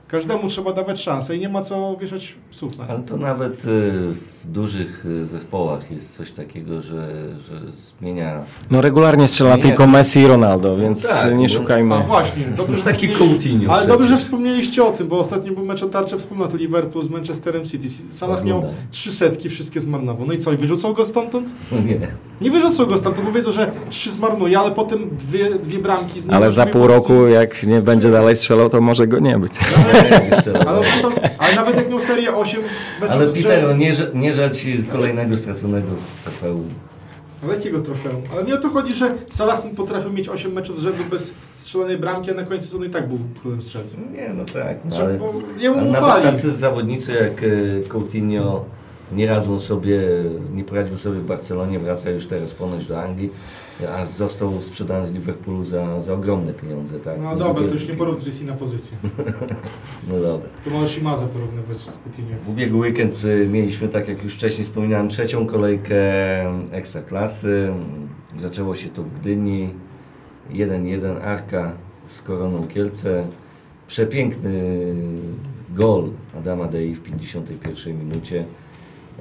Każdemu 0.09 0.49
trzeba 0.49 0.73
dawać 0.73 1.01
szansę 1.01 1.37
i 1.37 1.41
nie 1.41 1.49
ma 1.49 1.63
co 1.63 1.97
wieszać 1.97 2.35
psów 2.51 2.79
na 2.79 2.87
Ale 2.87 3.03
to 3.03 3.17
nawet 3.17 3.65
y, 3.65 4.15
w 4.49 4.53
dużych 4.53 5.07
y, 5.07 5.25
zespołach 5.25 5.91
jest 5.91 6.17
coś 6.17 6.31
takiego, 6.31 6.83
że, 6.83 7.09
że 7.49 7.61
zmienia... 8.01 8.45
No 8.71 8.81
regularnie 8.81 9.29
strzela 9.29 9.51
zmienia... 9.51 9.69
tylko 9.69 9.87
Messi 9.87 10.21
i 10.21 10.27
Ronaldo, 10.27 10.77
więc 10.77 11.03
no 11.03 11.09
tak, 11.09 11.35
nie 11.35 11.49
no, 11.49 11.55
szukajmy... 11.55 11.95
A 11.95 12.01
właśnie, 12.01 12.45
dobrze, 12.57 12.77
że 12.77 12.83
taki 12.83 13.09
Coutinho. 13.09 13.75
Ale 13.75 13.87
dobrze, 13.87 14.09
że 14.09 14.17
wspomnieliście 14.17 14.85
o 14.85 14.93
tym, 14.93 15.09
bo 15.09 15.19
ostatnio 15.19 15.53
był 15.53 15.65
mecz 15.65 15.83
o 15.83 15.89
tarczę, 15.89 16.17
to 16.51 16.57
Liverpool 16.57 17.05
z 17.05 17.11
Manchesterem 17.11 17.65
City. 17.65 17.89
Salah 18.11 18.45
miał 18.45 18.65
trzy 18.91 19.13
setki, 19.13 19.49
wszystkie 19.49 19.81
zmarnował. 19.81 20.27
No 20.27 20.33
i 20.33 20.39
co, 20.39 20.53
i 20.53 20.57
wyrzucał 20.57 20.95
go 20.95 21.05
stamtąd? 21.05 21.51
Nie. 21.73 21.99
Nie 22.41 22.51
wyrzucał 22.51 22.87
go 22.87 22.99
stamtąd, 22.99 23.27
bo 23.27 23.33
wiedzą, 23.33 23.53
że 23.53 23.73
trzy 23.91 24.13
zmarnuje, 24.13 24.59
ale 24.59 24.71
potem 24.71 25.11
dwie, 25.13 25.51
dwie 25.51 25.79
bramki 25.79 26.21
z 26.21 26.31
Ale 26.31 26.53
za 26.53 26.67
pół 26.67 26.87
roku, 26.87 27.27
jak 27.27 27.63
nie 27.63 27.81
będzie 27.81 28.11
dalej 28.11 28.37
strzelał, 28.37 28.71
to 28.71 28.81
może 28.81 29.07
go 29.07 29.19
nie 29.19 29.39
być. 29.39 29.53
ale, 30.67 30.81
potem, 31.03 31.31
ale 31.39 31.55
nawet 31.55 31.77
jak 31.77 31.91
miał 31.91 32.01
serię 32.01 32.37
8 32.37 32.63
meczów 33.01 33.17
Ale 33.17 33.29
Peter, 33.29 33.77
nie, 33.77 33.93
nie 34.15 34.35
ci 34.51 34.83
kolejnego 34.83 35.37
straconego 35.37 35.88
z 35.88 36.25
trofeum. 36.25 36.68
Ale 37.42 37.55
jakiego 37.55 37.81
trofeum? 37.81 38.22
Ale 38.33 38.44
nie 38.44 38.55
o 38.55 38.59
to 38.59 38.68
chodzi, 38.68 38.94
że 38.94 39.14
Salah 39.31 39.62
potrafił 39.77 40.12
mieć 40.12 40.29
8 40.29 40.53
meczów 40.53 40.81
z 40.81 40.83
rzędu 40.83 41.05
bez 41.11 41.35
strzelonej 41.57 41.99
bramki, 41.99 42.31
a 42.31 42.35
na 42.35 42.42
końcu 42.42 42.64
sezonu 42.64 42.85
i 42.85 42.90
tak 42.90 43.09
był 43.09 43.18
królem 43.40 43.62
strzelców. 43.62 43.99
Nie, 44.12 44.29
no 44.35 44.44
tak. 44.44 44.77
No, 44.85 44.96
ale, 44.96 45.18
bo 45.18 45.33
jemu 45.59 45.92
nawet 45.92 46.22
tacy 46.22 46.53
zawodnicy 46.53 47.12
jak 47.12 47.42
e, 47.42 47.88
Coutinho 47.88 48.64
nie 49.12 49.27
radzą 49.27 49.61
sobie, 49.61 50.01
nie 50.55 50.64
poradził 50.64 50.99
sobie 50.99 51.20
w 51.20 51.27
Barcelonie, 51.27 51.79
wraca 51.79 52.11
już 52.11 52.27
teraz 52.27 52.55
ponoć 52.55 52.87
do 52.87 53.03
Anglii, 53.03 53.31
a 53.85 54.07
został 54.07 54.62
sprzedany 54.62 55.07
z 55.07 55.12
Liverpoolu 55.12 55.65
za, 55.65 56.01
za 56.01 56.15
ogromne 56.15 56.53
pieniądze. 56.53 57.01
Tak? 57.01 57.21
No 57.21 57.37
dobra, 57.37 57.69
to 57.69 57.73
już 57.73 57.89
nie 57.89 57.95
porównujesz 57.95 58.41
na 58.41 58.53
pozycję. 58.53 58.97
no 60.09 60.21
dobra. 60.21 60.49
To 60.65 60.71
możesz 60.71 60.99
i 60.99 61.03
Mazę 61.03 61.27
porównywać 61.27 61.77
z 61.77 61.99
Coutinho. 61.99 62.37
W 62.43 62.49
ubiegły 62.49 62.79
weekend 62.79 63.25
y, 63.25 63.49
mieliśmy, 63.49 63.89
tak 63.89 64.09
jak 64.09 64.25
już 64.25 64.35
wcześniej 64.35 64.65
wspominałem, 64.65 65.09
trzecią 65.09 65.47
kolejkę 65.47 65.97
Ekstraklasy. 66.73 67.75
Zaczęło 68.39 68.75
się 68.75 68.89
to 68.89 69.03
w 69.03 69.21
Gdyni. 69.21 69.75
1-1 70.51 71.23
Arka 71.23 71.73
z 72.09 72.23
Koroną 72.23 72.69
Kielce. 72.69 73.27
Przepiękny 73.87 74.95
gol 75.71 76.11
Adama 76.39 76.69
Dei 76.69 76.95
w 76.95 77.03
51 77.03 77.99
minucie. 77.99 78.45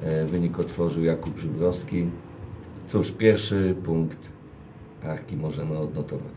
E, 0.02 0.24
wynik 0.24 0.58
otworzył 0.58 1.04
Jakub 1.04 1.38
Żubrowski. 1.38 2.06
Cóż, 2.88 3.10
pierwszy 3.10 3.74
punkt 3.84 4.35
Arki 5.06 5.36
możemy 5.36 5.78
odnotować. 5.78 6.32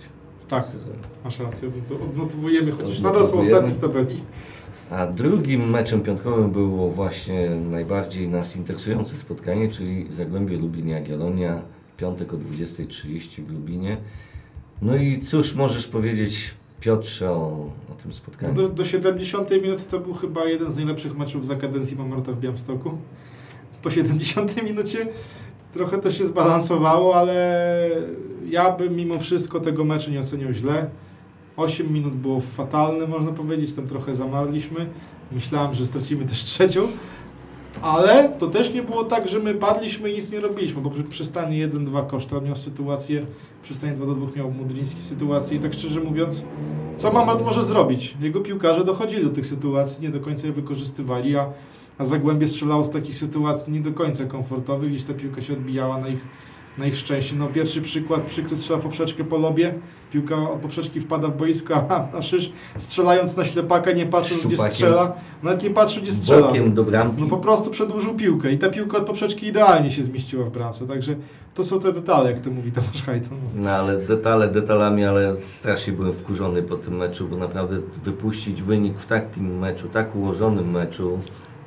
Tak, 0.47 0.67
masz 1.23 1.39
rację, 1.39 1.71
odnotowujemy, 2.03 2.71
chociaż 2.71 2.99
nadal 2.99 3.27
są 3.27 3.39
ostatni 3.39 3.73
w 3.73 3.79
tabeli. 3.79 4.21
A 4.89 5.07
drugim 5.07 5.69
meczem 5.69 6.01
piątkowym 6.01 6.51
było 6.51 6.89
właśnie 6.91 7.49
najbardziej 7.49 8.29
nas 8.29 8.55
interesujące 8.55 9.17
spotkanie, 9.17 9.71
czyli 9.71 10.07
Zagłębie 10.11 10.57
Lubin 10.57 10.87
Jagiellonia, 10.87 11.61
piątek 11.97 12.33
o 12.33 12.37
20.30 12.37 13.43
w 13.43 13.51
Lubinie. 13.51 13.97
No 14.81 14.95
i 14.95 15.19
cóż 15.19 15.55
możesz 15.55 15.87
powiedzieć 15.87 16.53
Piotrze 16.79 17.31
o, 17.31 17.69
o 17.91 17.95
tym 18.03 18.13
spotkaniu? 18.13 18.53
Do, 18.53 18.69
do 18.69 18.85
70 18.85 19.51
minuty 19.51 19.83
to 19.91 19.99
był 19.99 20.13
chyba 20.13 20.45
jeden 20.45 20.71
z 20.71 20.75
najlepszych 20.75 21.17
meczów 21.17 21.45
za 21.45 21.55
kadencji 21.55 21.97
Mamrota 21.97 22.31
w 22.31 22.39
Białymstoku. 22.39 22.97
Po 23.81 23.89
70 23.89 24.63
minucie 24.63 25.07
trochę 25.73 25.97
to 25.97 26.11
się 26.11 26.25
zbalansowało, 26.25 27.15
ale 27.15 27.89
ja 28.49 28.71
bym 28.71 28.95
mimo 28.95 29.19
wszystko 29.19 29.59
tego 29.59 29.85
meczu 29.85 30.11
nie 30.11 30.19
oceniał 30.19 30.53
źle. 30.53 30.89
8 31.57 31.93
minut 31.93 32.13
było 32.13 32.39
fatalne, 32.39 33.07
można 33.07 33.31
powiedzieć, 33.31 33.73
tam 33.73 33.87
trochę 33.87 34.15
zamarliśmy. 34.15 34.89
Myślałem, 35.31 35.73
że 35.73 35.85
stracimy 35.85 36.25
też 36.25 36.43
trzecią, 36.43 36.81
ale 37.81 38.29
to 38.29 38.47
też 38.47 38.73
nie 38.73 38.83
było 38.83 39.03
tak, 39.03 39.27
że 39.27 39.39
my 39.39 39.53
padliśmy 39.53 40.11
i 40.11 40.15
nic 40.15 40.31
nie 40.31 40.39
robiliśmy, 40.39 40.81
bo 40.81 40.89
przy 40.89 41.03
przystanie 41.03 41.69
1-2 41.69 42.07
Koszta 42.07 42.41
miał 42.41 42.55
sytuację, 42.55 43.25
przystanie 43.63 43.93
2-2 43.93 44.37
miał 44.37 44.51
Mudryński 44.51 45.01
sytuację 45.01 45.57
i 45.57 45.59
tak 45.59 45.73
szczerze 45.73 45.99
mówiąc, 45.99 46.43
co 46.97 47.11
Mamrot 47.11 47.45
może 47.45 47.63
zrobić? 47.63 48.17
Jego 48.21 48.39
piłkarze 48.39 48.83
dochodzili 48.83 49.23
do 49.23 49.29
tych 49.29 49.45
sytuacji, 49.45 50.03
nie 50.03 50.09
do 50.09 50.19
końca 50.19 50.47
je 50.47 50.53
wykorzystywali, 50.53 51.35
a, 51.35 51.49
a 51.99 52.05
Zagłębie 52.05 52.47
strzelało 52.47 52.83
z 52.83 52.91
takich 52.91 53.17
sytuacji 53.17 53.73
nie 53.73 53.79
do 53.79 53.91
końca 53.91 54.25
komfortowych, 54.25 54.89
gdzieś 54.89 55.03
ta 55.03 55.13
piłka 55.13 55.41
się 55.41 55.53
odbijała 55.53 55.97
na 55.97 56.07
ich, 56.07 56.19
na 56.77 56.85
ich 56.85 56.97
szczęście. 56.97 57.35
No 57.35 57.47
pierwszy 57.47 57.81
przykład, 57.81 58.21
przykry 58.21 58.57
strzela 58.57 58.79
w 58.79 58.83
poprzeczkę 58.83 59.23
po 59.23 59.37
lobie, 59.37 59.73
piłka 60.11 60.51
od 60.51 60.59
poprzeczki 60.59 60.99
wpada 60.99 61.27
w 61.27 61.37
boisko, 61.37 61.75
a 61.89 62.07
na 62.13 62.21
szysz 62.21 62.51
strzelając 62.77 63.37
na 63.37 63.43
ślepaka, 63.43 63.91
nie 63.91 64.05
patrząc 64.05 64.39
gdzie 64.39 64.49
Szczupakiem. 64.49 64.73
strzela, 64.73 65.13
nawet 65.43 65.63
nie 65.63 65.69
patrzył 65.69 66.03
gdzie 66.03 66.11
strzela. 66.11 66.47
Bokiem 66.47 66.73
do 66.73 66.83
bramki. 66.83 67.21
No 67.21 67.27
po 67.27 67.37
prostu 67.37 67.71
przedłużył 67.71 68.15
piłkę 68.15 68.51
i 68.51 68.57
ta 68.57 68.69
piłka 68.69 68.97
od 68.97 69.05
poprzeczki 69.05 69.47
idealnie 69.47 69.91
się 69.91 70.03
zmieściła 70.03 70.45
w 70.45 70.51
bramce, 70.51 70.87
także 70.87 71.15
to 71.53 71.63
są 71.63 71.79
te 71.79 71.93
detale, 71.93 72.31
jak 72.31 72.41
to 72.41 72.49
mówi 72.49 72.71
Tomasz 72.71 73.03
Hajton. 73.03 73.37
No 73.55 73.69
ale 73.69 73.97
detale 73.97 74.47
detalami, 74.47 75.05
ale 75.05 75.35
strasznie 75.35 75.93
byłem 75.93 76.13
wkurzony 76.13 76.63
po 76.63 76.75
tym 76.75 76.97
meczu, 76.97 77.27
bo 77.27 77.37
naprawdę 77.37 77.79
wypuścić 78.03 78.61
wynik 78.61 78.99
w 78.99 79.05
takim 79.05 79.59
meczu, 79.59 79.89
tak 79.89 80.15
ułożonym 80.15 80.71
meczu 80.71 81.19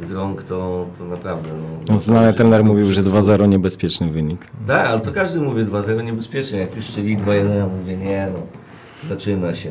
z 0.07 0.13
rąk, 0.13 0.43
to, 0.43 0.87
to 0.99 1.05
naprawdę... 1.05 1.49
No, 1.89 1.93
No, 1.93 1.99
Znany 1.99 2.33
trener 2.35 2.65
mówił, 2.65 2.93
że 2.93 3.03
2-0 3.03 3.49
niebezpieczny 3.49 4.11
wynik. 4.11 4.47
Tak, 4.67 4.87
ale 4.87 5.01
to 5.01 5.13
każdy 5.13 5.41
mówi 5.41 5.65
2-0 5.65 6.05
niebezpiecznie. 6.05 6.59
Jak 6.59 6.77
już 6.77 6.85
strzeli 6.85 7.19
2-1, 7.19 7.57
ja 7.57 7.67
mówię 7.67 7.97
nie 7.97 8.29
no, 8.33 8.39
zaczyna 9.09 9.55
się. 9.55 9.71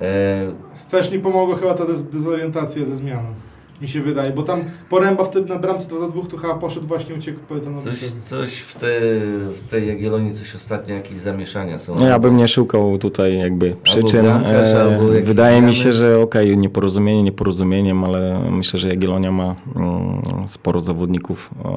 E, 0.00 0.52
Też 0.90 1.10
nie 1.10 1.18
pomogła 1.18 1.56
chyba 1.56 1.74
ta 1.74 1.84
dez 1.86 2.04
dezorientacja 2.08 2.84
ze 2.84 2.96
zmianą. 2.96 3.28
Mi 3.82 3.88
się 3.88 4.00
wydaje, 4.00 4.32
bo 4.32 4.42
tam 4.42 4.64
Poręba 4.88 5.24
wtedy 5.24 5.48
na 5.48 5.58
bramce 5.58 5.88
2 5.88 6.00
do 6.00 6.08
2 6.08 6.22
to 6.30 6.36
chyba 6.36 6.54
poszedł 6.54 6.86
właśnie 6.86 7.14
uciekł 7.14 7.38
coś, 7.38 7.48
Peltonowiczowi. 7.48 8.12
coś 8.22 8.58
w, 8.58 8.74
te, 8.74 9.00
w 9.50 9.70
tej 9.70 9.88
Jagiellonii, 9.88 10.34
coś 10.34 10.54
ostatnio, 10.54 10.94
jakieś 10.94 11.18
zamieszania 11.18 11.78
są. 11.78 11.94
No, 11.94 12.06
ja 12.06 12.18
bym 12.18 12.36
nie 12.36 12.48
szukał 12.48 12.98
tutaj 12.98 13.38
jakby 13.38 13.76
przyczyn. 13.82 14.26
E, 14.26 14.82
albo 14.82 15.12
jakiś 15.12 15.26
Wydaje 15.26 15.62
mi 15.62 15.74
się, 15.74 15.92
że 15.92 16.18
okej, 16.18 16.58
nieporozumienie 16.58 17.22
nieporozumieniem, 17.22 18.04
ale 18.04 18.40
myślę, 18.50 18.78
że 18.78 18.88
Jagiellonia 18.88 19.32
ma 19.32 19.54
mm, 19.76 20.22
sporo 20.46 20.80
zawodników 20.80 21.50
e, 21.64 21.68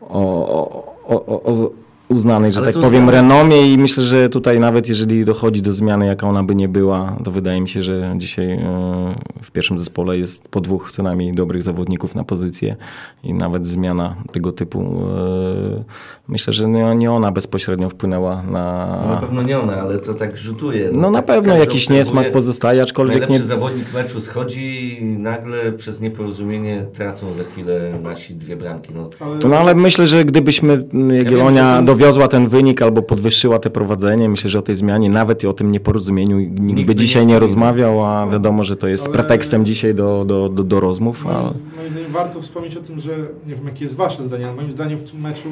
o, 0.00 0.48
o, 0.48 0.94
o, 1.08 1.26
o, 1.26 1.42
o 1.42 1.70
uznanej, 2.08 2.52
że 2.52 2.60
Ale 2.60 2.72
tak 2.72 2.82
powiem, 2.82 3.10
renomie 3.10 3.72
i 3.72 3.78
myślę, 3.78 4.04
że 4.04 4.28
tutaj 4.28 4.60
nawet 4.60 4.88
jeżeli 4.88 5.24
dochodzi 5.24 5.62
do 5.62 5.72
zmiany, 5.72 6.06
jaka 6.06 6.28
ona 6.28 6.42
by 6.44 6.54
nie 6.54 6.68
była, 6.68 7.16
to 7.24 7.30
wydaje 7.30 7.60
mi 7.60 7.68
się, 7.68 7.82
że 7.82 8.14
dzisiaj 8.16 8.52
e, 8.52 9.14
w 9.42 9.50
pierwszym 9.50 9.78
zespole 9.78 10.18
jest 10.18 10.48
po 10.48 10.60
dwóch 10.60 10.92
co 10.92 11.02
najmniej 11.02 11.34
dobrych 11.34 11.62
zawodników 11.62 12.14
na 12.14 12.24
pozycję 12.24 12.76
i 13.24 13.34
nawet 13.34 13.66
zmiana 13.66 14.16
tego 14.32 14.52
typu 14.52 14.80
e, 14.80 15.84
myślę, 16.28 16.52
że 16.52 16.68
nie, 16.96 17.12
ona 17.12 17.32
bezpośrednio 17.32 17.88
wpłynęła 17.90 18.42
No, 18.46 18.52
na 18.52 19.06
na... 19.14 19.16
pewno 19.20 19.42
nie 19.42 19.58
one, 19.58 19.80
ale 19.80 19.98
to 19.98 20.14
tak 20.14 20.38
rzutuje. 20.38 20.90
No 20.92 21.10
na 21.10 21.18
tak 21.18 21.26
pewno 21.26 21.56
jakiś 21.56 21.88
niesmak 21.90 22.32
pozostaje, 22.32 22.82
aczkolwiek 22.82 23.20
Najlepszy 23.20 23.40
nie... 23.40 23.46
zawodnik 23.46 23.94
meczu 23.94 24.20
schodzi 24.20 24.98
i 25.02 25.04
nagle 25.04 25.72
przez 25.72 26.00
nieporozumienie 26.00 26.86
tracą 26.92 27.26
za 27.32 27.44
chwilę 27.44 27.92
nasi 28.02 28.34
dwie 28.34 28.56
bramki. 28.56 28.92
No, 28.94 29.10
Ale, 29.20 29.38
No 29.48 29.56
ale 29.56 29.74
myślę, 29.74 30.06
że 30.06 30.24
gdybyśmy 30.24 30.84
Jagiellonia 31.12 31.80
że 31.80 31.86
to- 31.86 31.95
dowiozła 31.98 32.28
ten 32.28 32.48
wynik 32.48 32.82
albo 32.82 33.02
podwyższyła 33.02 33.58
te 33.58 33.70
prowadzenie, 33.70 34.28
myślę, 34.28 34.50
że 34.50 34.58
o 34.58 34.62
tej 34.62 34.74
zmianie, 34.74 35.10
nawet 35.10 35.42
i 35.42 35.46
o 35.46 35.52
tym 35.52 35.72
nieporozumieniu 35.72 36.40
nikt, 36.40 36.60
Nikt 36.60 36.86
by 36.86 36.94
nie 36.94 36.96
dzisiaj 36.96 37.26
nie 37.26 37.34
wspominał. 37.34 37.40
rozmawiał, 37.40 38.04
a 38.06 38.26
wiadomo, 38.26 38.64
że 38.64 38.76
to 38.76 38.88
jest 38.88 39.04
Ale- 39.04 39.12
pretekstem 39.12 39.64
dzisiaj 39.64 39.94
do, 39.94 40.24
do, 40.24 40.48
do, 40.48 40.64
do 40.64 40.80
rozmów. 40.80 41.24
Moim, 41.24 41.36
moim 41.76 41.90
zdaniem 41.90 42.12
warto 42.12 42.40
wspomnieć 42.40 42.76
o 42.76 42.80
tym, 42.80 43.00
że 43.00 43.16
nie 43.46 43.54
wiem 43.54 43.66
jakie 43.66 43.84
jest 43.84 43.96
wasze 43.96 44.24
zdanie, 44.24 44.46
ale 44.46 44.56
moim 44.56 44.70
zdaniem 44.72 44.98
w 44.98 45.10
tym 45.10 45.20
meczu, 45.20 45.48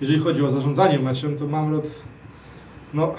jeżeli 0.00 0.18
chodzi 0.20 0.42
o 0.44 0.50
zarządzanie 0.50 0.98
meczem, 0.98 1.36
to 1.36 1.46
Mamrot, 1.46 1.86
no 2.94 3.12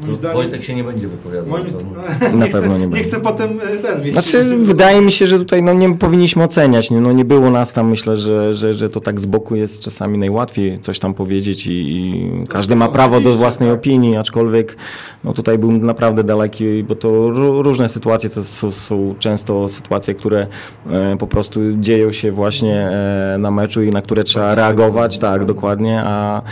moim 0.00 0.14
zdaniem... 0.14 0.36
Wojtek 0.36 0.64
się 0.64 0.74
nie 0.74 0.84
będzie 0.84 1.08
wypowiadał. 1.08 1.46
Moim 1.46 1.68
zdaniem, 1.68 1.88
Na 2.20 2.28
nie, 2.44 2.50
chcę, 2.50 2.60
pewno 2.60 2.74
nie 2.74 2.80
nie 2.80 2.86
będzie. 2.86 3.08
chcę 3.08 3.20
potem 3.20 3.60
e, 3.60 3.76
ten 3.76 4.04
mieć... 4.04 4.12
Znaczy, 4.12 4.44
wydaje 4.56 5.00
mi 5.00 5.12
się, 5.12 5.26
że 5.26 5.38
tutaj 5.38 5.62
no, 5.62 5.72
nie 5.72 5.94
powinniśmy 5.94 6.44
oceniać. 6.44 6.90
Nie, 6.90 7.00
no, 7.00 7.12
nie 7.12 7.24
było 7.24 7.50
nas 7.50 7.72
tam, 7.72 7.88
myślę, 7.88 8.16
że, 8.16 8.54
że, 8.54 8.74
że 8.74 8.88
to 8.88 9.00
tak 9.00 9.20
z 9.20 9.26
boku 9.26 9.54
jest 9.56 9.80
czasami 9.80 10.18
najłatwiej 10.18 10.78
coś 10.78 10.98
tam 10.98 11.14
powiedzieć 11.14 11.66
i, 11.66 11.72
i 11.72 12.30
każdy 12.48 12.76
ma 12.76 12.86
no, 12.86 12.92
prawo 12.92 13.20
do 13.20 13.34
własnej 13.34 13.68
tak. 13.68 13.78
opinii, 13.78 14.16
aczkolwiek 14.16 14.76
no, 15.24 15.32
tutaj 15.32 15.58
był 15.58 15.72
naprawdę 15.72 16.24
daleki, 16.24 16.84
bo 16.84 16.94
to 16.94 17.08
ró- 17.08 17.62
różne 17.62 17.88
sytuacje, 17.88 18.30
to 18.30 18.44
są, 18.44 18.72
są 18.72 19.14
często 19.18 19.68
sytuacje, 19.68 20.14
które 20.14 20.46
e, 20.90 21.16
po 21.16 21.26
prostu 21.26 21.60
dzieją 21.80 22.12
się 22.12 22.32
właśnie 22.32 22.90
e, 23.34 23.36
na 23.38 23.50
meczu 23.50 23.82
i 23.82 23.90
na 23.90 24.02
które 24.02 24.24
trzeba 24.24 24.54
reagować, 24.54 25.18
tak, 25.18 25.44
dokładnie, 25.44 26.02
a, 26.04 26.42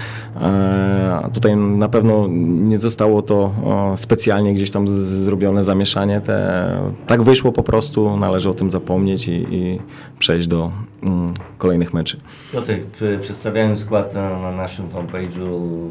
a 0.40 1.29
tutaj 1.35 1.57
na 1.57 1.88
pewno 1.88 2.26
nie 2.61 2.79
zostało 2.79 3.22
to 3.30 3.52
specjalnie 3.96 4.54
gdzieś 4.54 4.70
tam 4.70 4.88
zrobione 4.88 5.62
zamieszanie. 5.62 6.20
Te, 6.20 6.92
tak 7.06 7.22
wyszło 7.22 7.52
po 7.52 7.62
prostu, 7.62 8.16
należy 8.16 8.50
o 8.50 8.54
tym 8.54 8.70
zapomnieć 8.70 9.28
i, 9.28 9.46
i 9.50 9.80
przejść 10.18 10.46
do 10.46 10.70
mm, 11.02 11.34
kolejnych 11.58 11.94
meczy. 11.94 12.20
Piotrek, 12.52 12.84
przedstawiając 13.22 13.80
skład 13.80 14.14
na, 14.14 14.38
na 14.38 14.52
naszym 14.52 14.88
fanpage'u 14.88 15.88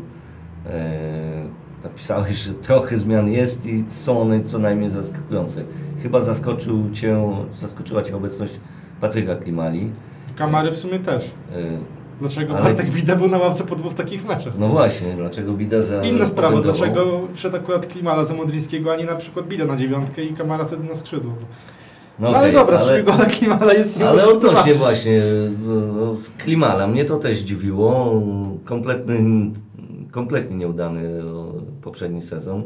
e, 0.65 1.43
napisałeś, 1.83 2.37
że 2.37 2.53
trochę 2.53 2.97
zmian 2.97 3.27
jest 3.27 3.65
i 3.65 3.85
są 3.89 4.21
one 4.21 4.43
co 4.43 4.59
najmniej 4.59 4.89
zaskakujące. 4.89 5.63
Chyba 6.03 6.21
zaskoczył 6.21 6.91
cię, 6.93 7.17
zaskoczyła 7.57 8.01
Cię 8.01 8.15
obecność 8.15 8.53
Patryka 9.01 9.35
Klimali. 9.35 9.91
Kamary 10.35 10.71
w 10.71 10.77
sumie 10.77 10.99
też. 10.99 11.25
E, 11.25 11.98
Dlaczego 12.21 12.53
Ale- 12.57 12.63
Bartek 12.63 12.89
Wida 12.89 13.15
był 13.15 13.27
na 13.29 13.37
ławce 13.37 13.63
po 13.63 13.75
dwóch 13.75 13.93
takich 13.93 14.25
meczach? 14.25 14.53
no 14.59 14.67
właśnie, 14.67 15.13
dlaczego 15.17 15.53
Bida 15.53 15.81
za 15.81 16.03
Inna 16.03 16.25
sprawa, 16.25 16.61
dlaczego 16.61 17.21
wszedł 17.33 17.55
akurat 17.55 17.85
Klimala 17.87 18.25
za 18.25 18.33
Modrińskiego, 18.33 18.91
a 18.93 18.95
nie 18.95 19.05
na 19.05 19.15
przykład 19.15 19.47
Bida 19.47 19.65
na 19.65 19.77
dziewiątkę 19.77 20.23
i 20.23 20.33
Kamara 20.33 20.65
wtedy 20.65 20.83
na 20.83 20.95
skrzydło. 20.95 21.31
No, 22.19 22.27
ale 22.27 22.37
okej, 22.39 22.53
dobra, 22.53 22.77
ale- 22.77 22.85
z 22.85 22.87
czego 22.89 23.11
gola 23.11 23.25
Klimala 23.25 23.73
jest 23.73 24.01
Ale 24.01 24.27
odnośnie 24.27 24.73
właśnie 24.73 25.21
no, 25.67 26.15
Klimala, 26.37 26.87
mnie 26.87 27.05
to 27.05 27.17
też 27.17 27.37
dziwiło. 27.39 28.21
Kompletny, 28.65 29.19
kompletnie 30.11 30.55
nieudany 30.57 31.23
o, 31.23 31.53
poprzedni 31.81 32.21
sezon. 32.21 32.63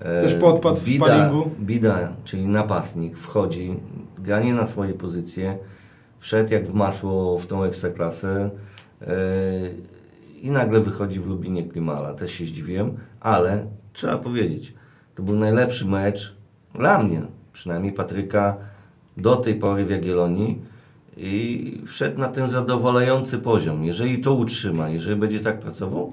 E, 0.00 0.22
Też 0.22 0.34
podpadł 0.34 0.76
w 0.76 0.84
Bida, 0.84 1.06
sparingu. 1.06 1.50
Bida, 1.60 2.08
czyli 2.24 2.46
napastnik, 2.46 3.18
wchodzi, 3.18 3.74
granie 4.18 4.54
na 4.54 4.66
swoje 4.66 4.92
pozycje, 4.94 5.58
wszedł 6.18 6.52
jak 6.52 6.68
w 6.68 6.74
masło 6.74 7.38
w 7.38 7.46
tą 7.46 7.64
ekstraklasę 7.64 8.28
e, 8.28 8.73
i 10.42 10.50
nagle 10.50 10.80
wychodzi 10.80 11.20
w 11.20 11.26
Lubinie 11.26 11.64
Klimala. 11.64 12.14
Też 12.14 12.32
się 12.32 12.44
zdziwiłem, 12.44 12.96
ale 13.20 13.66
trzeba 13.92 14.18
powiedzieć, 14.18 14.74
to 15.14 15.22
był 15.22 15.36
najlepszy 15.36 15.86
mecz 15.86 16.36
dla 16.74 17.02
mnie, 17.02 17.22
przynajmniej 17.52 17.92
Patryka, 17.92 18.56
do 19.16 19.36
tej 19.36 19.54
pory 19.54 19.84
w 19.84 19.90
Jagiellonii 19.90 20.62
i 21.16 21.82
wszedł 21.86 22.20
na 22.20 22.28
ten 22.28 22.48
zadowalający 22.48 23.38
poziom. 23.38 23.84
Jeżeli 23.84 24.18
to 24.18 24.34
utrzyma, 24.34 24.88
jeżeli 24.88 25.20
będzie 25.20 25.40
tak 25.40 25.60
pracował, 25.60 26.12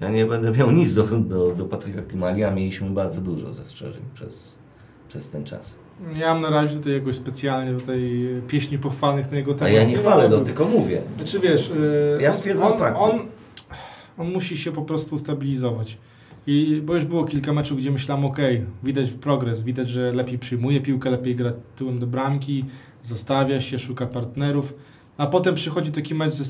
ja 0.00 0.10
nie 0.10 0.26
będę 0.26 0.50
miał 0.50 0.70
nic 0.70 0.94
do, 0.94 1.04
do, 1.04 1.54
do 1.54 1.64
Patryka 1.64 2.02
Klimali, 2.02 2.44
a 2.44 2.50
mieliśmy 2.50 2.90
bardzo 2.90 3.20
dużo 3.20 3.54
zastrzeżeń 3.54 4.02
przez, 4.14 4.54
przez 5.08 5.30
ten 5.30 5.44
czas. 5.44 5.74
Ja 6.18 6.34
mam 6.34 6.42
na 6.42 6.50
razie 6.50 6.76
tutaj 6.76 6.92
jakoś 6.92 7.14
specjalnie 7.14 7.80
tutaj 7.80 8.28
pieśni 8.48 8.78
pochwalnych 8.78 9.30
na 9.30 9.36
jego 9.36 9.52
A 9.52 9.54
temat. 9.54 9.72
ja 9.74 9.84
nie 9.84 9.96
chwalę 9.98 10.22
go, 10.22 10.28
miałbym. 10.28 10.46
tylko 10.46 10.64
mówię. 10.64 11.02
Znaczy 11.16 11.40
wiesz, 11.40 11.68
yy, 12.16 12.22
Ja 12.22 12.32
stwierdzam 12.32 12.72
on, 12.72 12.78
fakty. 12.78 12.98
on, 13.00 13.18
on 14.18 14.32
musi 14.32 14.56
się 14.56 14.72
po 14.72 14.82
prostu 14.82 15.14
ustabilizować. 15.14 15.98
I, 16.46 16.82
bo 16.84 16.94
już 16.94 17.04
było 17.04 17.24
kilka 17.24 17.52
meczów, 17.52 17.78
gdzie 17.78 17.90
myślałem, 17.90 18.24
ok, 18.24 18.38
widać 18.82 19.10
progres, 19.10 19.62
widać, 19.62 19.88
że 19.88 20.12
lepiej 20.12 20.38
przyjmuje 20.38 20.80
piłkę, 20.80 21.10
lepiej 21.10 21.36
gra 21.36 21.52
tyłem 21.76 21.98
do 21.98 22.06
bramki, 22.06 22.64
zostawia 23.02 23.60
się, 23.60 23.78
szuka 23.78 24.06
partnerów. 24.06 24.74
A 25.18 25.26
potem 25.26 25.54
przychodzi 25.54 25.92
taki 25.92 26.14
mecz 26.14 26.32
ze, 26.32 26.44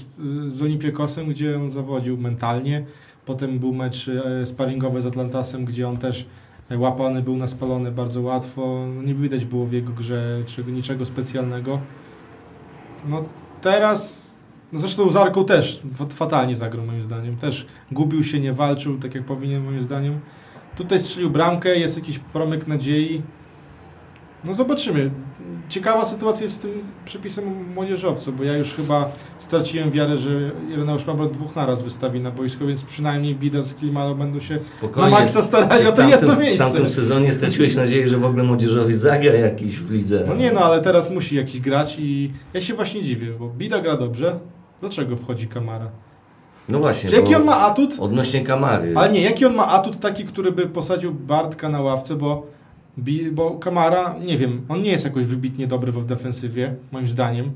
z 0.49 0.62
Olympiakosem, 0.62 1.28
gdzie 1.28 1.57
on 1.57 1.70
zawodził 1.70 2.18
mentalnie. 2.18 2.84
Potem 3.26 3.59
był 3.59 3.74
mecz 3.74 4.09
e, 4.09 4.46
sparingowy 4.46 5.03
z 5.03 5.07
Atlantasem, 5.07 5.64
gdzie 5.64 5.88
on 5.88 5.96
też 5.96 6.26
łapany 6.76 7.22
był 7.22 7.36
na 7.36 7.46
spalony 7.46 7.92
bardzo 7.92 8.20
łatwo. 8.22 8.86
Nie 9.04 9.14
widać 9.14 9.44
było 9.44 9.66
w 9.66 9.72
jego 9.72 9.92
grze 9.92 10.42
czego, 10.46 10.70
niczego 10.70 11.04
specjalnego. 11.06 11.80
No 13.08 13.24
teraz, 13.60 14.30
no 14.72 14.78
zresztą 14.78 15.08
z 15.10 15.16
też 15.46 15.82
fa- 15.94 16.06
fatalnie 16.06 16.56
zagrał 16.56 16.86
moim 16.86 17.02
zdaniem. 17.02 17.36
Też 17.36 17.66
gubił 17.92 18.24
się, 18.24 18.40
nie 18.40 18.52
walczył 18.52 18.98
tak 18.98 19.14
jak 19.14 19.24
powinien 19.24 19.64
moim 19.64 19.82
zdaniem. 19.82 20.20
Tutaj 20.76 21.00
strzelił 21.00 21.30
bramkę, 21.30 21.76
jest 21.76 21.96
jakiś 21.96 22.18
promyk 22.18 22.66
nadziei. 22.66 23.22
No 24.45 24.55
zobaczymy. 24.55 25.11
Ciekawa 25.68 26.05
sytuacja 26.05 26.45
jest 26.45 26.57
z 26.57 26.59
tym 26.59 26.70
przepisem 27.05 27.72
młodzieżowcu, 27.74 28.32
bo 28.32 28.45
ja 28.45 28.57
już 28.57 28.74
chyba 28.74 29.09
straciłem 29.39 29.91
wiarę, 29.91 30.16
że 30.18 30.51
Ireneusz 30.72 31.07
Mamrot 31.07 31.32
dwóch 31.32 31.57
naraz 31.57 31.82
wystawi 31.82 32.20
na 32.20 32.30
boisko, 32.30 32.66
więc 32.66 32.84
przynajmniej 32.84 33.34
Bida 33.34 33.62
z 33.62 33.74
Klimalo 33.74 34.14
będą 34.14 34.41
się 34.41 34.59
Spokojnie. 34.78 35.11
na 35.11 35.18
maksa 35.20 35.43
starali 35.43 35.86
o 35.86 35.93
w 35.93 35.97
to 35.97 36.09
jedno 36.09 36.34
w 36.36 36.39
miejsce. 36.39 36.64
tamtym 36.64 36.89
sezonie 36.89 37.34
straciłeś 37.34 37.74
nadzieję, 37.74 38.09
że 38.09 38.16
w 38.16 38.24
ogóle 38.24 38.43
młodzieżowiec 38.45 39.01
zagra 39.01 39.32
jakiś 39.32 39.78
w 39.78 39.91
lidze. 39.91 40.24
No 40.28 40.34
nie 40.34 40.53
no, 40.53 40.61
ale 40.61 40.82
teraz 40.82 41.11
musi 41.11 41.36
jakiś 41.36 41.61
grać 41.61 41.97
i 41.99 42.32
ja 42.55 42.61
się 42.61 42.74
właśnie 42.74 43.03
dziwię, 43.03 43.32
bo 43.39 43.49
Bida 43.49 43.80
gra 43.80 43.97
dobrze. 43.97 44.39
Dlaczego 44.80 45.16
wchodzi 45.16 45.49
Kamara? 45.49 45.91
No 46.68 46.78
właśnie. 46.78 47.11
Czy 47.11 47.16
jaki 47.16 47.34
on 47.34 47.45
ma 47.45 47.59
atut? 47.59 47.97
Odnośnie 47.99 48.41
Kamary. 48.41 48.93
Ale 48.97 49.12
nie, 49.12 49.20
jaki 49.20 49.47
on 49.47 49.55
ma 49.55 49.68
atut 49.68 49.99
taki, 49.99 50.24
który 50.24 50.53
by 50.53 50.66
posadził 50.66 51.14
Bartka 51.14 51.68
na 51.68 51.80
ławce, 51.80 52.16
bo, 52.16 52.47
bo 53.32 53.51
Kamara, 53.51 54.16
nie 54.26 54.38
wiem, 54.38 54.61
on 54.68 54.82
nie 54.82 54.90
jest 54.90 55.05
jakoś 55.05 55.26
wybitnie 55.26 55.66
dobry 55.66 55.92
w 55.92 56.07
defensywie, 56.07 56.74
moim 56.92 57.09
zdaniem. 57.09 57.51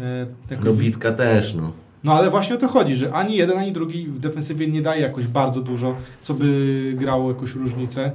E, 0.00 0.26
jakoś 0.50 0.66
No 0.66 0.74
Witka 0.74 1.12
też, 1.12 1.54
no. 1.54 1.72
No 2.04 2.12
ale 2.12 2.30
właśnie 2.30 2.54
o 2.54 2.58
to 2.58 2.68
chodzi, 2.68 2.96
że 2.96 3.12
ani 3.12 3.36
jeden, 3.36 3.58
ani 3.58 3.72
drugi 3.72 4.06
w 4.06 4.18
defensywie 4.18 4.66
nie 4.66 4.82
daje 4.82 5.02
jakoś 5.02 5.26
bardzo 5.26 5.60
dużo, 5.60 5.96
co 6.22 6.34
by 6.34 6.92
grało 6.96 7.28
jakąś 7.28 7.54
różnicę. 7.54 8.12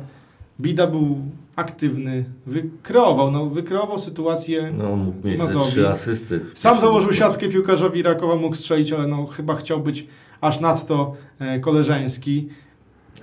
Bida 0.61 0.87
był 0.87 1.17
aktywny, 1.55 2.25
wykreował, 2.47 3.31
no 3.31 3.45
wykreował 3.45 3.97
sytuację. 3.97 4.73
No 4.77 4.95
mógł 4.95 5.27
mieć 5.27 5.41
trzy 5.61 5.89
asysty. 5.89 6.39
Sam 6.53 6.79
założył 6.79 7.13
siatkę 7.13 7.49
piłkarzowi 7.49 8.03
Rakowa, 8.03 8.35
mógł 8.35 8.55
strzelić, 8.55 8.91
ale 8.91 9.07
no 9.07 9.25
chyba 9.25 9.55
chciał 9.55 9.79
być 9.79 10.07
aż 10.41 10.59
nadto 10.59 11.15
e, 11.39 11.59
koleżeński. 11.59 12.49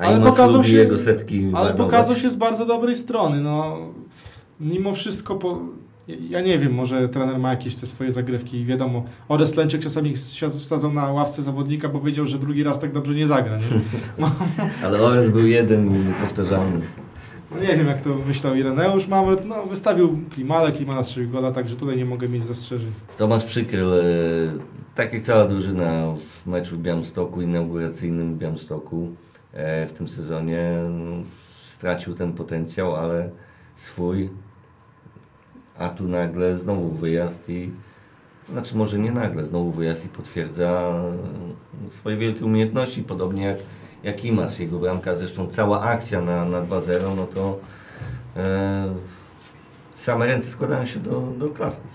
Ale 0.01 0.20
pokazał 0.20 0.64
się- 0.64 0.76
jego 0.76 0.98
setki 0.98 1.51
Ale 1.55 1.74
pokazał 1.74 2.16
się 2.16 2.30
z 2.30 2.36
bardzo 2.36 2.66
dobrej 2.66 2.96
strony. 2.96 3.40
No, 3.40 3.76
mimo 4.61 4.92
wszystko, 4.94 5.36
po, 5.36 5.59
ja- 6.30 6.40
nie 6.40 6.59
wiem, 6.59 6.72
może 6.74 7.09
trener 7.09 7.38
ma 7.38 7.51
jakieś 7.51 7.74
te 7.74 7.86
swoje 7.86 8.12
zagrywki. 8.12 8.64
Wiadomo, 8.64 9.05
Ores 9.28 9.57
Lęczek 9.57 9.80
czasami 9.82 10.16
sadzał 10.59 10.92
na 10.92 11.12
ławce 11.12 11.42
zawodnika, 11.42 11.88
bo 11.88 12.01
wiedział, 12.01 12.26
że 12.26 12.38
drugi 12.38 12.62
raz 12.62 12.80
tak 12.80 12.92
dobrze 12.92 13.14
nie 13.14 13.26
zagra. 13.26 13.57
Nie? 13.57 14.26
Ale 14.86 14.98
Ores 15.03 15.30
był 15.30 15.46
jeden 15.46 15.86
i 15.86 15.98
niepowtarzalny. 16.07 16.80
No 17.55 17.61
nie 17.61 17.76
wiem, 17.76 17.86
jak 17.86 18.01
to 18.01 18.11
myślał 18.26 18.55
Ireneusz 18.55 19.09
Mamret. 19.09 19.44
No, 19.44 19.66
wystawił 19.66 20.18
Klimale, 20.34 20.72
Klimala 20.72 21.05
strzelił 21.05 21.30
gola, 21.30 21.53
także 21.53 21.76
tutaj 21.76 21.96
nie 21.96 22.05
mogę 22.05 22.28
mieć 22.28 22.44
zastrzeżeń. 22.44 22.90
Tomasz 23.18 23.44
Przykryl, 23.44 23.92
e, 23.94 24.03
tak 24.94 25.12
jak 25.12 25.22
cała 25.22 25.46
drużyna 25.48 26.14
w 26.44 26.46
meczu 26.46 26.76
w 26.76 26.78
Białymstoku, 26.78 27.42
inauguracyjnym 27.42 28.34
w 28.34 28.38
Białymstoku 28.38 29.09
w 29.88 29.92
tym 29.96 30.09
sezonie, 30.09 30.70
no, 30.90 31.16
stracił 31.66 32.14
ten 32.14 32.32
potencjał, 32.32 32.96
ale 32.96 33.30
swój. 33.76 34.30
A 35.78 35.88
tu 35.88 36.09
nagle 36.09 36.59
znowu 36.59 36.90
wyjazd 36.90 37.48
i 37.48 37.70
znaczy 38.48 38.76
może 38.76 38.98
nie 38.98 39.12
nagle, 39.12 39.44
znowu 39.46 39.70
wyjazd 39.70 40.05
i 40.05 40.09
potwierdza 40.09 40.92
e, 41.86 41.90
swoje 41.90 42.16
wielkie 42.16 42.44
umiejętności, 42.44 43.03
podobnie 43.03 43.44
jak, 43.44 43.59
jak 44.03 44.24
Imas, 44.24 44.59
jego 44.59 44.78
bramka, 44.78 45.14
zresztą 45.14 45.46
cała 45.46 45.80
akcja 45.80 46.20
na, 46.20 46.44
na 46.44 46.62
2-0, 46.62 47.16
no 47.16 47.26
to 47.26 47.59
e, 48.36 48.94
same 49.94 50.26
ręce 50.26 50.51
składają 50.51 50.86
się 50.86 51.01
do, 51.01 51.20
do 51.38 51.48
klasków. 51.48 51.90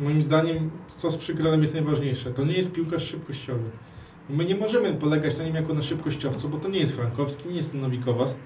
Moim 0.00 0.22
zdaniem, 0.22 0.70
co 0.88 1.10
z 1.10 1.16
Przykrylem 1.16 1.62
jest 1.62 1.74
najważniejsze, 1.74 2.30
to 2.30 2.44
nie 2.44 2.56
jest 2.56 2.72
piłkarz 2.72 3.04
szybkościowy. 3.04 3.70
My 4.30 4.44
nie 4.44 4.54
możemy 4.56 4.92
polegać 4.92 5.38
na 5.38 5.44
nim 5.44 5.54
jako 5.54 5.74
na 5.74 5.82
szybkościowcu, 5.82 6.48
bo 6.48 6.58
to 6.58 6.68
nie 6.68 6.78
jest 6.80 6.96
Frankowski, 6.96 7.48
nie 7.48 7.56
jest 7.56 7.72
to 7.72 7.78
Nowikowas. 7.78 8.36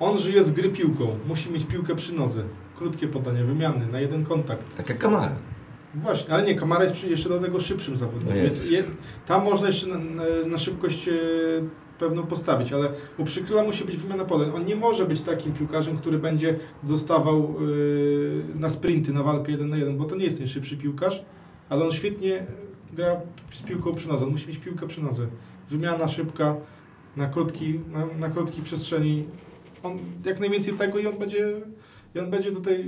On 0.00 0.18
żyje 0.18 0.44
z 0.44 0.50
gry 0.50 0.68
piłką, 0.68 1.18
musi 1.26 1.50
mieć 1.52 1.64
piłkę 1.64 1.94
przy 1.96 2.14
nodze. 2.14 2.42
Krótkie 2.78 3.08
podanie, 3.08 3.44
wymiany, 3.44 3.86
na 3.86 4.00
jeden 4.00 4.24
kontakt. 4.24 4.76
Tak 4.76 4.88
jak 4.88 4.98
Kamara. 4.98 5.36
Właśnie, 5.94 6.34
ale 6.34 6.42
nie, 6.46 6.54
Kamara 6.54 6.82
jest 6.84 7.04
jeszcze 7.04 7.28
do 7.28 7.38
tego 7.40 7.60
szybszym 7.60 7.96
zawodnikiem, 7.96 8.36
No 8.38 8.42
jest. 8.42 8.60
więc 8.60 8.72
je, 8.72 8.84
tam 9.26 9.44
można 9.44 9.66
jeszcze 9.66 9.86
na, 9.86 9.98
na, 9.98 10.22
na 10.46 10.58
szybkość 10.58 11.08
e, 11.08 11.12
pewną 11.98 12.22
postawić, 12.22 12.72
ale 12.72 12.88
u 13.18 13.24
Przykryla 13.24 13.62
musi 13.64 13.84
być 13.84 13.96
wymiana 13.96 14.24
podań. 14.24 14.50
On 14.54 14.64
nie 14.66 14.76
może 14.76 15.06
być 15.06 15.20
takim 15.20 15.52
piłkarzem, 15.52 15.96
który 15.96 16.18
będzie 16.18 16.56
dostawał 16.82 17.56
e, 18.54 18.58
na 18.58 18.68
sprinty, 18.68 19.12
na 19.12 19.22
walkę 19.22 19.52
jeden 19.52 19.68
na 19.68 19.76
jeden, 19.76 19.96
bo 19.96 20.04
to 20.04 20.16
nie 20.16 20.24
jest 20.24 20.38
ten 20.38 20.46
szybszy 20.46 20.76
piłkarz, 20.76 21.24
ale 21.68 21.84
on 21.84 21.92
świetnie 21.92 22.46
gra 22.96 23.20
z 23.52 23.62
piłką 23.62 23.94
przy 23.94 24.08
nodze. 24.08 24.24
On 24.24 24.30
musi 24.30 24.48
mieć 24.48 24.58
piłkę 24.58 24.86
przy 24.86 25.02
nodze. 25.02 25.26
Wymiana 25.70 26.08
szybka 26.08 26.56
na 27.16 27.28
krótki, 27.28 27.80
na, 27.92 28.06
na 28.06 28.34
krótkiej 28.34 28.64
przestrzeni. 28.64 29.24
On 29.82 29.98
jak 30.24 30.40
najwięcej 30.40 30.74
tego 30.74 30.98
i 30.98 31.06
on 31.06 31.18
będzie, 31.18 31.52
i 32.14 32.18
on 32.18 32.30
będzie 32.30 32.52
tutaj 32.52 32.84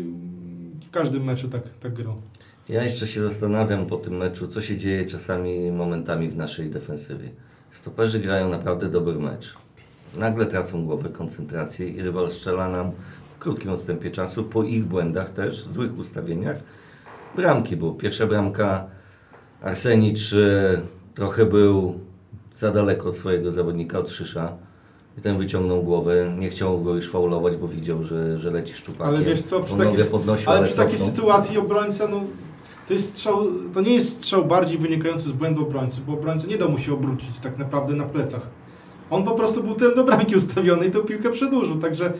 w 0.82 0.90
każdym 0.90 1.24
meczu 1.24 1.48
tak, 1.48 1.62
tak 1.80 1.92
grał. 1.92 2.22
Ja 2.68 2.84
jeszcze 2.84 3.06
się 3.06 3.22
zastanawiam 3.22 3.86
po 3.86 3.96
tym 3.96 4.16
meczu, 4.16 4.48
co 4.48 4.62
się 4.62 4.78
dzieje 4.78 5.06
czasami 5.06 5.70
momentami 5.72 6.28
w 6.28 6.36
naszej 6.36 6.70
defensywie. 6.70 7.30
Stoperzy 7.70 8.20
grają 8.20 8.48
naprawdę 8.48 8.88
dobry 8.88 9.18
mecz. 9.18 9.54
Nagle 10.16 10.46
tracą 10.46 10.86
głowę, 10.86 11.08
koncentrację 11.08 11.88
i 11.88 12.02
rywal 12.02 12.30
strzela 12.30 12.68
nam 12.68 12.92
w 13.36 13.38
krótkim 13.38 13.70
odstępie 13.70 14.10
czasu, 14.10 14.44
po 14.44 14.62
ich 14.64 14.84
błędach 14.84 15.32
też, 15.32 15.64
złych 15.64 15.98
ustawieniach, 15.98 16.56
bramki, 17.36 17.76
bo 17.76 17.92
pierwsza 17.92 18.26
bramka 18.26 18.86
Arsenicz 19.62 20.34
trochę 21.14 21.46
był 21.46 21.94
za 22.56 22.72
daleko 22.72 23.08
od 23.08 23.16
swojego 23.16 23.50
zawodnika, 23.50 23.98
od 23.98 24.10
Szysza. 24.10 24.52
I 25.18 25.20
ten 25.20 25.38
wyciągnął 25.38 25.82
głowę, 25.82 26.34
nie 26.38 26.48
chciał 26.50 26.80
go 26.82 26.94
już 26.94 27.10
faulować, 27.10 27.56
bo 27.56 27.68
widział, 27.68 28.02
że, 28.02 28.38
że 28.38 28.50
leci 28.50 28.74
szczupakiem. 28.74 29.06
Ale 29.06 29.24
wiesz 29.24 29.42
co, 29.42 29.60
przy 29.60 29.76
nogę 29.76 30.04
podnosił, 30.04 30.50
ale 30.50 30.66
przy 30.66 30.76
takiej 30.76 30.98
sytuacji 30.98 31.58
obrońca, 31.58 32.08
no 32.08 32.20
to 32.88 32.92
jest 32.92 33.08
strzał, 33.08 33.46
to 33.74 33.80
nie 33.80 33.94
jest 33.94 34.10
strzał 34.10 34.44
bardziej 34.44 34.78
wynikający 34.78 35.28
z 35.28 35.32
błędu 35.32 35.62
obrońcy, 35.62 36.00
bo 36.06 36.12
obrońca 36.12 36.46
nie 36.46 36.58
dał 36.58 36.70
mu 36.70 36.78
się 36.78 36.92
obrócić 36.92 37.38
tak 37.42 37.58
naprawdę 37.58 37.94
na 37.94 38.04
plecach. 38.04 38.42
On 39.10 39.24
po 39.24 39.30
prostu 39.30 39.62
był 39.62 39.74
ten 39.74 39.94
do 39.94 40.04
bramki 40.04 40.36
ustawiony 40.36 40.86
i 40.86 40.90
tą 40.90 41.00
piłkę 41.00 41.30
przedłużył, 41.30 41.78
także 41.78 42.12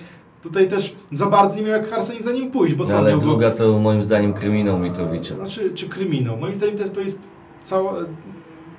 tutaj 0.42 0.68
też 0.68 0.96
za 1.12 1.26
bardzo 1.26 1.56
nie 1.56 1.62
miał 1.62 1.70
jak 1.70 1.92
Arseni 1.92 2.22
za 2.22 2.32
nim 2.32 2.50
pójść, 2.50 2.74
bo 2.74 2.84
co 2.84 2.92
No, 2.92 2.98
ale 2.98 3.10
miał 3.10 3.20
go- 3.20 3.26
druga 3.26 3.50
to 3.50 3.78
moim 3.78 4.04
zdaniem 4.04 4.34
kryminał 4.34 4.78
Mitrowicza. 4.78 5.34
Znaczy, 5.34 5.70
czy 5.74 5.88
kryminał. 5.88 6.36
Moim 6.36 6.56
zdaniem 6.56 6.78
też 6.78 6.90
to 6.90 7.00
jest 7.00 7.18
cała 7.64 7.92
e, 8.00 8.04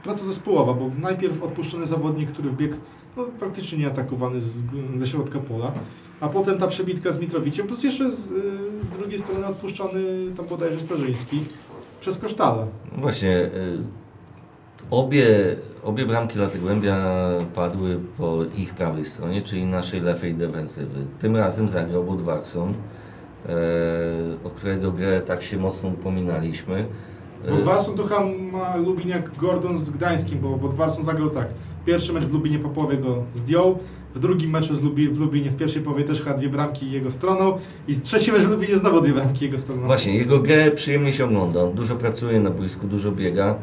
praca 0.03 0.25
zespołowa, 0.25 0.73
bo 0.73 0.89
najpierw 1.01 1.43
odpuszczony 1.43 1.85
zawodnik, 1.87 2.29
który 2.31 2.49
wbiegł 2.49 2.75
no, 3.17 3.23
praktycznie 3.39 3.77
nieatakowany 3.77 4.39
z, 4.39 4.63
ze 4.95 5.07
środka 5.07 5.39
pola, 5.39 5.71
a 6.19 6.27
potem 6.29 6.57
ta 6.57 6.67
przebitka 6.67 7.11
z 7.11 7.19
Mitrowiciem, 7.19 7.67
plus 7.67 7.83
jeszcze 7.83 8.11
z, 8.11 8.31
y, 8.31 8.31
z 8.83 8.89
drugiej 8.89 9.19
strony 9.19 9.45
odpuszczony 9.45 10.01
tam 10.37 10.45
bodajże 10.45 10.79
Starzyński 10.79 11.39
przez 11.99 12.19
Kosztala. 12.19 12.65
No 12.95 13.01
Właśnie, 13.01 13.37
y, 13.37 13.83
obie, 14.91 15.55
obie 15.83 16.05
bramki 16.05 16.35
dla 16.35 16.49
Zagłębia 16.49 16.97
padły 17.55 17.99
po 18.17 18.37
ich 18.57 18.73
prawej 18.73 19.05
stronie, 19.05 19.41
czyli 19.41 19.65
naszej 19.65 20.01
lewej 20.01 20.33
defensywy. 20.33 21.05
Tym 21.19 21.35
razem 21.35 21.69
zagrał 21.69 22.03
Budwarson, 22.03 22.69
e, 22.69 23.53
o 24.43 24.49
którego 24.49 24.91
grę 24.91 25.21
tak 25.21 25.43
się 25.43 25.57
mocno 25.57 25.89
upominaliśmy. 25.89 26.85
E, 27.45 27.51
Bodwarson 27.51 27.95
to 27.95 28.03
chyba 28.03 28.25
ma 28.51 28.75
Lubin 28.75 29.09
jak 29.09 29.37
Gordon 29.37 29.77
z 29.77 29.89
Gdańskim, 29.89 30.39
bo 30.39 30.57
Bodwarson 30.57 31.03
zagrał 31.03 31.29
tak. 31.29 31.47
Pierwszy 31.85 32.13
mecz 32.13 32.23
w 32.23 32.33
Lubinie 32.33 32.59
po 32.59 32.69
połowie 32.69 32.97
go 32.97 33.23
zdjął, 33.33 33.79
w 34.15 34.19
drugim 34.19 34.51
meczu 34.51 34.75
z 34.75 34.83
Lubi, 34.83 35.09
w 35.09 35.19
Lubinie 35.19 35.51
w 35.51 35.55
pierwszej 35.55 35.81
połowie 35.81 36.03
też 36.03 36.21
chyba 36.21 36.37
dwie 36.37 36.49
bramki 36.49 36.91
jego 36.91 37.11
stroną 37.11 37.57
i 37.87 37.93
z 37.93 38.01
trzeci 38.01 38.31
mecz 38.31 38.41
w 38.41 38.49
Lubinie 38.49 38.77
znowu 38.77 39.01
dwie 39.01 39.13
bramki 39.13 39.45
jego 39.45 39.57
stroną. 39.57 39.85
Właśnie, 39.85 40.17
jego 40.17 40.39
grę 40.39 40.71
przyjemnie 40.71 41.13
się 41.13 41.25
ogląda. 41.25 41.63
On 41.63 41.73
dużo 41.73 41.95
pracuje 41.95 42.39
na 42.39 42.49
boisku, 42.49 42.87
dużo 42.87 43.11
biega, 43.11 43.55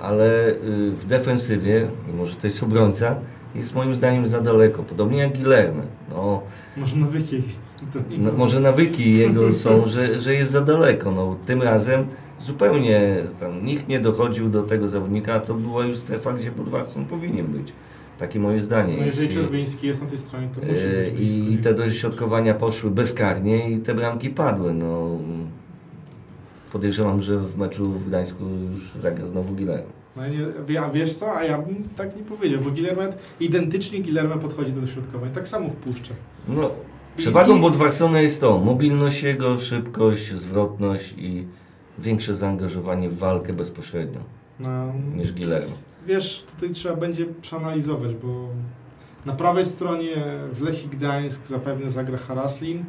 ale 0.00 0.50
y, 0.50 0.90
w 0.90 1.06
defensywie, 1.06 1.88
mimo 2.08 2.26
że 2.26 2.36
to 2.36 2.46
jest 2.46 2.62
obrońca, 2.62 3.16
jest 3.54 3.74
moim 3.74 3.96
zdaniem 3.96 4.26
za 4.26 4.40
daleko. 4.40 4.82
Podobnie 4.82 5.18
jak 5.18 5.38
Guilherme. 5.38 5.82
No, 6.10 6.42
Może 6.76 6.96
nawyki. 6.96 7.42
No, 8.18 8.32
może 8.32 8.60
nawyki 8.60 9.18
jego 9.18 9.54
są, 9.54 9.82
że, 9.86 10.20
że 10.20 10.34
jest 10.34 10.52
za 10.52 10.60
daleko. 10.60 11.10
No, 11.10 11.36
tym 11.46 11.62
razem 11.62 12.06
zupełnie 12.40 13.16
tam 13.40 13.64
nikt 13.64 13.88
nie 13.88 14.00
dochodził 14.00 14.48
do 14.48 14.62
tego 14.62 14.88
zawodnika, 14.88 15.34
a 15.34 15.40
to 15.40 15.54
była 15.54 15.84
już 15.84 15.98
strefa, 15.98 16.32
gdzie 16.32 16.50
Budwarson 16.50 17.04
powinien 17.04 17.46
być. 17.46 17.72
Takie 18.18 18.40
moje 18.40 18.62
zdanie. 18.62 18.96
No 18.98 19.06
jeżeli 19.06 19.28
Czerwiński 19.28 19.86
jest 19.86 20.02
na 20.02 20.08
tej 20.08 20.18
stronie, 20.18 20.48
to 20.54 20.60
musi 20.60 20.82
być 20.82 21.10
blisko. 21.10 21.50
I 21.50 21.58
te 21.58 21.74
dośrodkowania 21.74 22.54
poszły 22.54 22.90
bezkarnie 22.90 23.70
i 23.70 23.78
te 23.78 23.94
bramki 23.94 24.30
padły. 24.30 24.74
No, 24.74 25.18
podejrzewam, 26.80 27.22
że 27.22 27.38
w 27.38 27.58
meczu 27.58 27.84
w 27.84 28.08
Gdańsku 28.08 28.44
już 28.74 28.90
zagra 29.02 29.26
znowu 29.26 29.54
Guilherme. 29.54 29.90
No, 30.16 30.22
nie, 30.68 30.80
a 30.80 30.90
wiesz 30.90 31.14
co, 31.14 31.32
a 31.36 31.44
ja 31.44 31.58
bym 31.58 31.88
tak 31.96 32.16
nie 32.16 32.22
powiedział, 32.22 32.60
bo 32.60 32.70
Guillermo 32.70 33.02
identycznie 33.40 34.02
Guillermo 34.02 34.36
podchodzi 34.36 34.72
do 34.72 34.80
dośrodkowań, 34.80 35.30
tak 35.30 35.48
samo 35.48 35.68
wpuszcza. 35.70 36.14
No, 36.48 36.70
Przewagą 37.16 37.56
I- 37.56 37.60
Bodwarsona 37.60 38.20
jest 38.20 38.40
to 38.40 38.58
mobilność 38.58 39.22
jego, 39.22 39.58
szybkość, 39.58 40.32
zwrotność 40.32 41.14
i 41.18 41.46
większe 41.98 42.36
zaangażowanie 42.36 43.10
w 43.10 43.18
walkę 43.18 43.52
bezpośrednio 43.52 44.20
No, 44.60 44.92
niż 45.14 45.32
Guillermo. 45.32 45.74
wiesz, 46.06 46.44
tutaj 46.54 46.70
trzeba 46.70 46.96
będzie 46.96 47.26
przeanalizować, 47.42 48.14
bo 48.14 48.48
na 49.26 49.32
prawej 49.32 49.66
stronie 49.66 50.14
w 50.52 50.62
Lechii 50.62 50.88
Gdańsk 50.88 51.46
zapewne 51.46 51.90
zagra 51.90 52.18
Haraslin, 52.18 52.84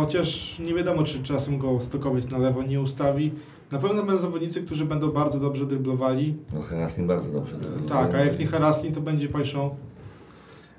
chociaż 0.00 0.58
nie 0.58 0.74
wiadomo, 0.74 1.02
czy 1.02 1.22
czasem 1.22 1.58
go 1.58 1.80
Stokowiec 1.80 2.30
na 2.30 2.38
lewo 2.38 2.62
nie 2.62 2.80
ustawi. 2.80 3.32
Na 3.72 3.78
pewno 3.78 4.02
będą 4.02 4.18
zawodnicy, 4.22 4.62
którzy 4.62 4.84
będą 4.84 5.10
bardzo 5.10 5.40
dobrze 5.40 5.66
dryblowali. 5.66 6.34
No 6.54 6.60
Haraslin 6.62 7.06
bardzo 7.06 7.28
dobrze. 7.32 7.56
Tak, 7.88 8.14
a 8.14 8.18
jak 8.18 8.38
nie 8.38 8.46
Haraslin, 8.46 8.92
to 8.94 9.00
będzie 9.00 9.28
Pajszą. 9.28 9.74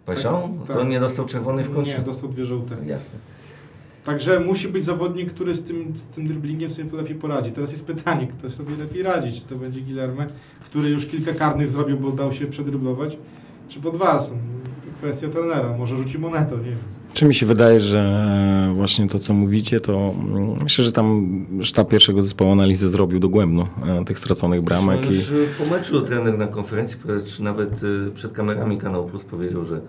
Pajszą? 0.05 0.57
Tak, 0.59 0.67
To 0.67 0.81
tak. 0.81 0.89
nie 0.89 0.99
dostał 0.99 1.25
czerwony 1.25 1.63
w 1.63 1.73
końcu? 1.75 1.89
Nie, 1.91 1.99
dostał 1.99 2.29
dwie 2.29 2.45
żółte. 2.45 2.75
Jasne. 2.85 3.19
Także 4.05 4.39
musi 4.39 4.67
być 4.67 4.83
zawodnik, 4.83 5.33
który 5.33 5.55
z 5.55 5.63
tym, 5.63 5.95
z 5.95 6.05
tym 6.05 6.27
dribblingiem 6.27 6.69
sobie 6.69 6.97
lepiej 6.97 7.15
poradzi. 7.15 7.51
Teraz 7.51 7.71
jest 7.71 7.87
pytanie, 7.87 8.27
kto 8.27 8.49
sobie 8.49 8.75
lepiej 8.75 9.03
radzi. 9.03 9.41
Czy 9.41 9.47
to 9.47 9.55
będzie 9.55 9.81
Guillerme, 9.81 10.27
który 10.65 10.89
już 10.89 11.05
kilka 11.05 11.33
karnych 11.33 11.69
zrobił, 11.69 11.97
bo 11.99 12.11
dał 12.11 12.31
się 12.31 12.45
przedryblować, 12.47 13.17
czy 13.69 13.79
Podwarson. 13.79 14.37
Kwestia 14.97 15.27
trenera. 15.27 15.77
Może 15.77 15.95
rzuci 15.97 16.19
monetą, 16.19 16.57
nie 16.57 16.63
wiem. 16.63 16.96
Czy 17.17 17.25
mi 17.25 17.35
się 17.35 17.45
wydaje, 17.45 17.79
że 17.79 18.71
właśnie 18.75 19.07
to, 19.07 19.19
co 19.19 19.33
mówicie, 19.33 19.79
to 19.79 20.13
mm, 20.19 20.63
myślę, 20.63 20.83
że 20.83 20.91
tam 20.91 21.45
sztab 21.63 21.89
pierwszego 21.89 22.21
zespołu 22.21 22.51
analizę 22.51 22.89
zrobił 22.89 23.19
dogłębną 23.19 23.63
e, 23.87 24.05
tych 24.05 24.19
straconych 24.19 24.61
bramek. 24.61 24.99
Zresztą 25.03 25.35
I... 25.35 25.37
już 25.37 25.49
po 25.49 25.75
meczu 25.75 26.01
trener 26.01 26.37
na 26.37 26.47
konferencji, 26.47 26.97
czy 27.25 27.43
nawet 27.43 27.69
przed 28.13 28.33
kamerami 28.33 28.77
Kanał 28.77 29.05
Plus 29.05 29.23
powiedział, 29.23 29.65
że, 29.65 29.81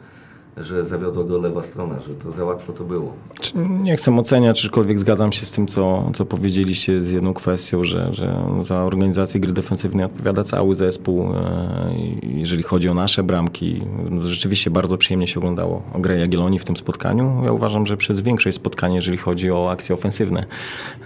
że 0.60 0.84
zawiodła 0.84 1.24
go 1.24 1.38
lewa 1.38 1.62
strona, 1.62 2.00
że 2.00 2.14
to 2.14 2.30
za 2.30 2.44
łatwo 2.44 2.72
to 2.72 2.84
było. 2.84 3.12
Nie 3.54 3.96
chcę 3.96 4.16
oceniać, 4.16 4.60
czykolwiek 4.60 4.98
zgadzam 4.98 5.32
się 5.32 5.46
z 5.46 5.50
tym, 5.50 5.66
co, 5.66 6.10
co 6.14 6.24
powiedzieliście 6.24 7.02
z 7.02 7.10
jedną 7.10 7.34
kwestią, 7.34 7.84
że, 7.84 8.14
że 8.14 8.44
za 8.60 8.84
organizację 8.84 9.40
gry 9.40 9.52
defensywnej 9.52 10.04
odpowiada 10.04 10.44
cały 10.44 10.74
zespół. 10.74 11.22
e, 11.34 11.92
Jeżeli 12.22 12.62
chodzi 12.62 12.88
o 12.88 12.94
nasze 12.94 13.22
bramki, 13.22 13.82
no 14.10 14.28
rzeczywiście 14.28 14.70
bardzo 14.70 14.96
przyjemnie 14.96 15.26
się 15.28 15.40
oglądało 15.40 15.82
grę 15.94 16.18
Jagiellonii 16.18 16.58
w 16.58 16.64
tym 16.64 16.76
spotkaniu. 16.76 17.40
Ja 17.44 17.52
uważam, 17.52 17.86
że 17.86 17.96
przez 17.96 18.20
większość 18.20 18.56
spotkań, 18.56 18.94
jeżeli 18.94 19.18
chodzi 19.18 19.50
o 19.50 19.70
akcje 19.70 19.94
ofensywne, 19.94 20.46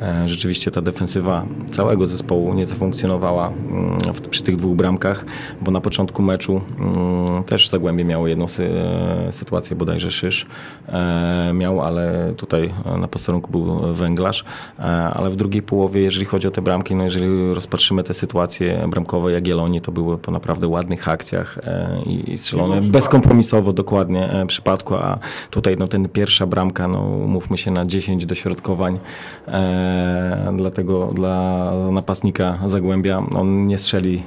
e, 0.01 0.29
rzeczywiście 0.29 0.71
ta 0.71 0.83
defensywa 0.83 1.47
całego 1.71 2.07
zespołu 2.07 2.55
nie 2.55 2.67
zafunkcjonowała 2.67 3.49
mm, 3.49 3.97
przy 4.31 4.43
tych 4.43 4.57
dwóch 4.57 4.77
bramkach, 4.77 5.25
bo 5.61 5.71
na 5.71 5.81
początku 5.81 6.23
meczu 6.23 6.61
mm, 6.79 7.45
też 7.45 7.69
Zagłębie 7.69 8.05
miało 8.05 8.29
jedną 8.29 8.49
sy, 8.49 8.71
sytuację, 9.43 9.77
bodajże 9.77 10.11
Szysz 10.11 10.47
e, 10.89 11.53
miał, 11.55 11.81
ale 11.81 12.35
tutaj 12.37 12.73
e, 12.85 12.99
na 12.99 13.09
posterunku 13.09 13.51
był 13.51 13.95
Węglarz, 13.95 14.45
e, 14.79 14.83
ale 14.85 15.31
w 15.31 15.37
drugiej 15.37 15.63
połowie, 15.63 16.01
jeżeli 16.01 16.27
chodzi 16.27 16.49
o 16.49 16.51
te 16.51 16.63
bramki, 16.63 16.95
no 16.95 17.05
jeżeli 17.05 17.55
rozpatrzymy 17.55 18.03
te 18.05 18.15
sytuacje 18.15 18.89
bramkowe 18.89 19.33
Jagiellonii, 19.33 19.81
to 19.81 19.93
były 19.93 20.19
po 20.19 20.31
naprawdę 20.31 20.69
ładnych 20.69 21.09
akcjach 21.09 21.59
i, 22.07 22.39
strzelone 22.39 22.81
bezkompromisowo 22.81 23.73
dokładnie 23.73 24.29
przypadku, 24.47 24.95
a 24.95 25.19
tutaj 25.51 25.77
no 25.79 25.87
ten 25.87 26.09
pierwsza 26.09 26.47
bramka, 26.47 26.89
no 26.89 27.03
mówmy 27.09 27.59
się 27.59 27.71
na 27.71 27.87
10 27.87 28.27
dośrodkowań, 28.27 28.99
dlatego 30.57 31.11
dla 31.15 31.73
napastnika 31.93 32.59
Zagłębia 32.67 33.23
on 33.35 33.67
nie 33.67 33.79
strzeli 33.79 34.23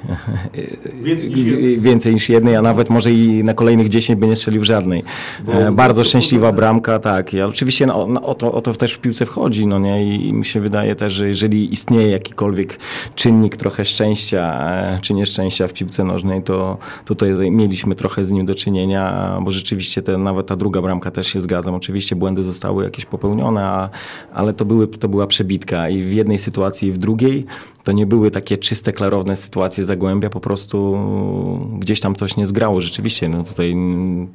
Więcej 1.02 1.30
niż 1.30 1.54
więcej 1.88 2.14
niż 2.14 2.28
jednej, 2.28 2.56
a 2.56 2.62
nawet 2.62 2.90
może 2.90 3.12
i 3.12 3.44
na 3.44 3.54
kolejnych 3.54 3.88
10 3.88 4.20
by 4.20 4.26
nie 4.26 4.36
strzelił 4.36 4.64
żadnej. 4.64 5.04
E, 5.48 5.72
bardzo 5.72 6.04
szczęśliwa 6.04 6.52
bramka, 6.52 6.98
tak. 6.98 7.34
I 7.34 7.42
oczywiście 7.42 7.86
no, 7.86 8.06
no, 8.06 8.20
o, 8.20 8.34
to, 8.34 8.52
o 8.52 8.62
to 8.62 8.74
też 8.74 8.92
w 8.92 8.98
piłce 8.98 9.26
wchodzi, 9.26 9.66
no 9.66 9.78
nie? 9.78 10.06
I, 10.06 10.28
I 10.28 10.32
mi 10.32 10.44
się 10.44 10.60
wydaje 10.60 10.96
też, 10.96 11.12
że 11.12 11.28
jeżeli 11.28 11.72
istnieje 11.72 12.08
jakikolwiek 12.08 12.78
czynnik 13.14 13.56
trochę 13.56 13.84
szczęścia 13.84 14.70
e, 14.70 14.98
czy 15.02 15.14
nieszczęścia 15.14 15.68
w 15.68 15.72
piłce 15.72 16.04
nożnej, 16.04 16.42
to 16.42 16.78
tutaj 17.04 17.50
mieliśmy 17.50 17.94
trochę 17.94 18.24
z 18.24 18.30
nim 18.30 18.46
do 18.46 18.54
czynienia, 18.54 19.36
bo 19.42 19.52
rzeczywiście 19.52 20.02
te, 20.02 20.18
nawet 20.18 20.46
ta 20.46 20.56
druga 20.56 20.82
bramka 20.82 21.10
też 21.10 21.26
się 21.26 21.40
zgadzam. 21.40 21.74
Oczywiście 21.74 22.16
błędy 22.16 22.42
zostały 22.42 22.84
jakieś 22.84 23.04
popełnione, 23.04 23.64
a, 23.64 23.88
ale 24.34 24.52
to, 24.52 24.64
były, 24.64 24.88
to 24.88 25.08
była 25.08 25.26
przebitka 25.26 25.88
i 25.88 26.02
w 26.02 26.12
jednej 26.12 26.38
sytuacji 26.38 26.88
i 26.88 26.92
w 26.92 26.98
drugiej 26.98 27.46
to 27.86 27.92
nie 27.92 28.06
były 28.06 28.30
takie 28.30 28.58
czyste, 28.58 28.92
klarowne 28.92 29.36
sytuacje 29.36 29.84
Zagłębia, 29.84 30.30
po 30.30 30.40
prostu 30.40 30.98
gdzieś 31.78 32.00
tam 32.00 32.14
coś 32.14 32.36
nie 32.36 32.46
zgrało. 32.46 32.80
Rzeczywiście, 32.80 33.28
no 33.28 33.44
tutaj 33.44 33.72
mm, 33.72 34.26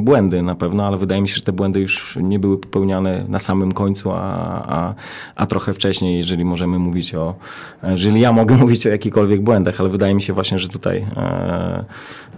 popełniliśmy 0.00 0.04
błędy 0.04 0.42
na 0.42 0.54
pewno, 0.54 0.86
ale 0.86 0.96
wydaje 0.96 1.22
mi 1.22 1.28
się, 1.28 1.34
że 1.34 1.42
te 1.42 1.52
błędy 1.52 1.80
już 1.80 2.18
nie 2.20 2.38
były 2.38 2.58
popełniane 2.58 3.24
na 3.28 3.38
samym 3.38 3.72
końcu, 3.72 4.10
a, 4.10 4.22
a, 4.68 4.94
a 5.36 5.46
trochę 5.46 5.74
wcześniej, 5.74 6.16
jeżeli 6.16 6.44
możemy 6.44 6.78
mówić 6.78 7.14
o, 7.14 7.34
jeżeli 7.82 8.20
ja 8.20 8.32
mogę 8.32 8.56
mówić 8.64 8.86
o 8.86 8.90
jakichkolwiek 8.90 9.40
błędach, 9.42 9.80
ale 9.80 9.88
wydaje 9.88 10.14
mi 10.14 10.22
się 10.22 10.32
właśnie, 10.32 10.58
że 10.58 10.68
tutaj 10.68 11.06
e, 11.16 11.84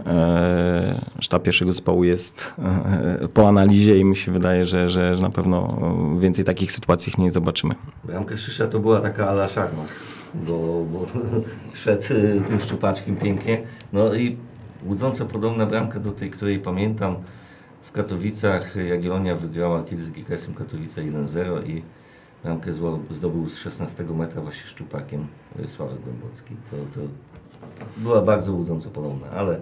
e, 0.06 1.04
sztab 1.20 1.42
pierwszego 1.42 1.72
zespołu 1.72 2.04
jest 2.04 2.54
e, 2.58 3.28
po 3.28 3.48
analizie 3.48 3.98
i 3.98 4.04
mi 4.04 4.16
się 4.16 4.32
wydaje, 4.32 4.64
że, 4.64 4.88
że, 4.88 5.16
że 5.16 5.22
na 5.22 5.30
pewno 5.30 5.78
więcej 6.18 6.44
takich 6.44 6.72
sytuacji 6.72 7.12
nie 7.18 7.30
zobaczymy. 7.30 7.74
Bramka 8.04 8.36
Szysza 8.36 8.66
to 8.66 8.80
była 8.80 9.00
taka 9.00 9.28
ala 9.28 9.48
szarma, 9.48 9.84
bo, 10.34 10.84
bo 10.92 11.06
szedł 11.82 12.14
y, 12.14 12.42
tym 12.48 12.60
szczupaczkiem 12.60 13.16
pięknie. 13.16 13.62
No 13.92 14.14
i 14.14 14.36
łudząco 14.86 15.26
podobna 15.26 15.66
bramka 15.66 16.00
do 16.00 16.12
tej, 16.12 16.30
której 16.30 16.58
pamiętam 16.58 17.16
w 17.92 17.94
Katowicach. 17.94 18.76
Jagiellonia 18.88 19.36
wygrała 19.36 19.82
kiedyś 19.84 20.04
z 20.04 20.10
GKS-em 20.10 20.54
Katowice 20.54 21.02
1-0 21.02 21.66
i 21.68 21.82
bramkę 22.44 22.72
zdobył 23.10 23.48
z 23.48 23.56
16 23.58 24.04
metra 24.04 24.42
właśnie 24.42 24.66
szczupakiem 24.66 25.26
y, 25.64 25.68
Sławek 25.68 26.00
Głębocki. 26.00 26.54
To, 26.70 26.76
to 27.00 27.06
była 27.96 28.22
bardzo 28.22 28.52
łudząco 28.52 28.90
podobna, 28.90 29.30
ale 29.30 29.60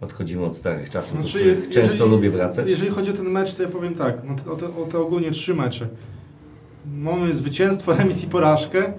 odchodzimy 0.00 0.44
od 0.44 0.56
starych 0.56 0.90
czasów, 0.90 1.16
do 1.16 1.22
Znaczy, 1.22 1.38
których 1.38 1.68
często 1.68 1.92
jeżeli- 1.92 2.10
lubię 2.10 2.30
wracać. 2.30 2.68
Jeżeli 2.68 2.90
chodzi 2.90 3.10
o 3.10 3.14
ten 3.14 3.30
mecz, 3.30 3.54
to 3.54 3.62
ja 3.62 3.68
powiem 3.68 3.94
tak, 3.94 4.22
no 4.24 4.52
o 4.52 4.56
te, 4.56 4.66
o 4.66 4.86
te 4.90 4.98
ogólnie 4.98 5.30
trzy 5.30 5.54
mecze. 5.54 5.88
Mamy 6.94 7.34
zwycięstwo, 7.34 7.92
remis 7.98 8.24
i 8.24 8.26
porażkę, 8.26 8.92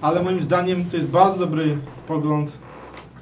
ale 0.00 0.22
moim 0.22 0.40
zdaniem 0.40 0.84
to 0.84 0.96
jest 0.96 1.08
bardzo 1.08 1.38
dobry 1.38 1.76
pogląd, 2.08 2.52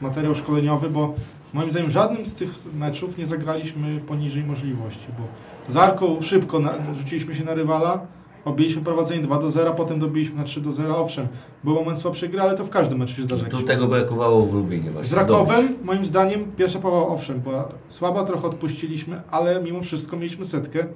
materiał 0.00 0.34
szkoleniowy, 0.34 0.90
bo 0.90 1.14
moim 1.54 1.70
zdaniem 1.70 1.90
żadnym 1.90 2.26
z 2.26 2.34
tych 2.34 2.74
meczów 2.74 3.18
nie 3.18 3.26
zagraliśmy 3.26 4.00
poniżej 4.00 4.44
możliwości, 4.44 5.06
bo 5.18 5.24
z 5.72 5.76
Arką 5.76 6.22
szybko 6.22 6.58
na, 6.58 6.74
rzuciliśmy 6.94 7.34
się 7.34 7.44
na 7.44 7.54
rywala, 7.54 8.00
objęliśmy 8.44 8.82
prowadzenie 8.82 9.22
2 9.22 9.38
do 9.38 9.50
0, 9.50 9.74
potem 9.74 10.00
dobiliśmy 10.00 10.36
na 10.36 10.44
3 10.44 10.60
do 10.60 10.72
0, 10.72 10.98
owszem, 10.98 11.26
był 11.64 11.74
moment 11.74 11.98
słabszej 11.98 12.28
gry, 12.28 12.40
ale 12.40 12.54
to 12.54 12.64
w 12.64 12.70
każdym 12.70 12.98
meczu 12.98 13.14
się 13.14 13.22
zdarza. 13.22 13.44
Tu 13.44 13.50
jakiś 13.50 13.66
tego 13.66 13.86
brakowało 13.86 14.46
w 14.46 14.54
Lublinie 14.54 14.90
właśnie. 14.90 15.10
z 15.10 15.12
Rakowem, 15.12 15.68
moim 15.84 16.04
zdaniem, 16.04 16.52
pierwsza 16.56 16.78
połowa 16.78 17.14
owszem, 17.14 17.40
była 17.40 17.68
słaba, 17.88 18.24
trochę 18.24 18.46
odpuściliśmy, 18.46 19.22
ale 19.30 19.62
mimo 19.62 19.82
wszystko 19.82 20.16
mieliśmy 20.16 20.44
setkę 20.44 20.86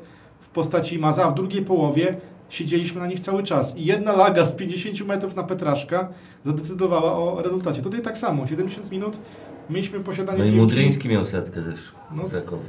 w 0.40 0.48
postaci 0.48 0.98
Maza, 0.98 1.24
a 1.24 1.30
w 1.30 1.34
drugiej 1.34 1.64
połowie 1.64 2.16
siedzieliśmy 2.48 3.00
na 3.00 3.06
nich 3.06 3.20
cały 3.20 3.42
czas. 3.42 3.76
I 3.76 3.84
jedna 3.84 4.12
laga 4.12 4.44
z 4.44 4.52
50 4.52 5.06
metrów 5.06 5.36
na 5.36 5.42
Petraszka 5.42 6.08
zadecydowała 6.44 7.12
o 7.12 7.42
rezultacie. 7.42 7.82
Tutaj 7.82 8.02
tak 8.02 8.18
samo, 8.18 8.46
70 8.46 8.90
minut 8.90 9.18
mieliśmy 9.72 10.00
posiadanie 10.00 10.38
No 10.38 10.44
i 10.44 10.48
piłki. 10.48 10.60
Mudryński 10.62 11.08
miał 11.08 11.26
setkę 11.26 11.62
też 11.62 11.92
No. 12.16 12.28
z 12.28 12.34
Rakowem. 12.34 12.66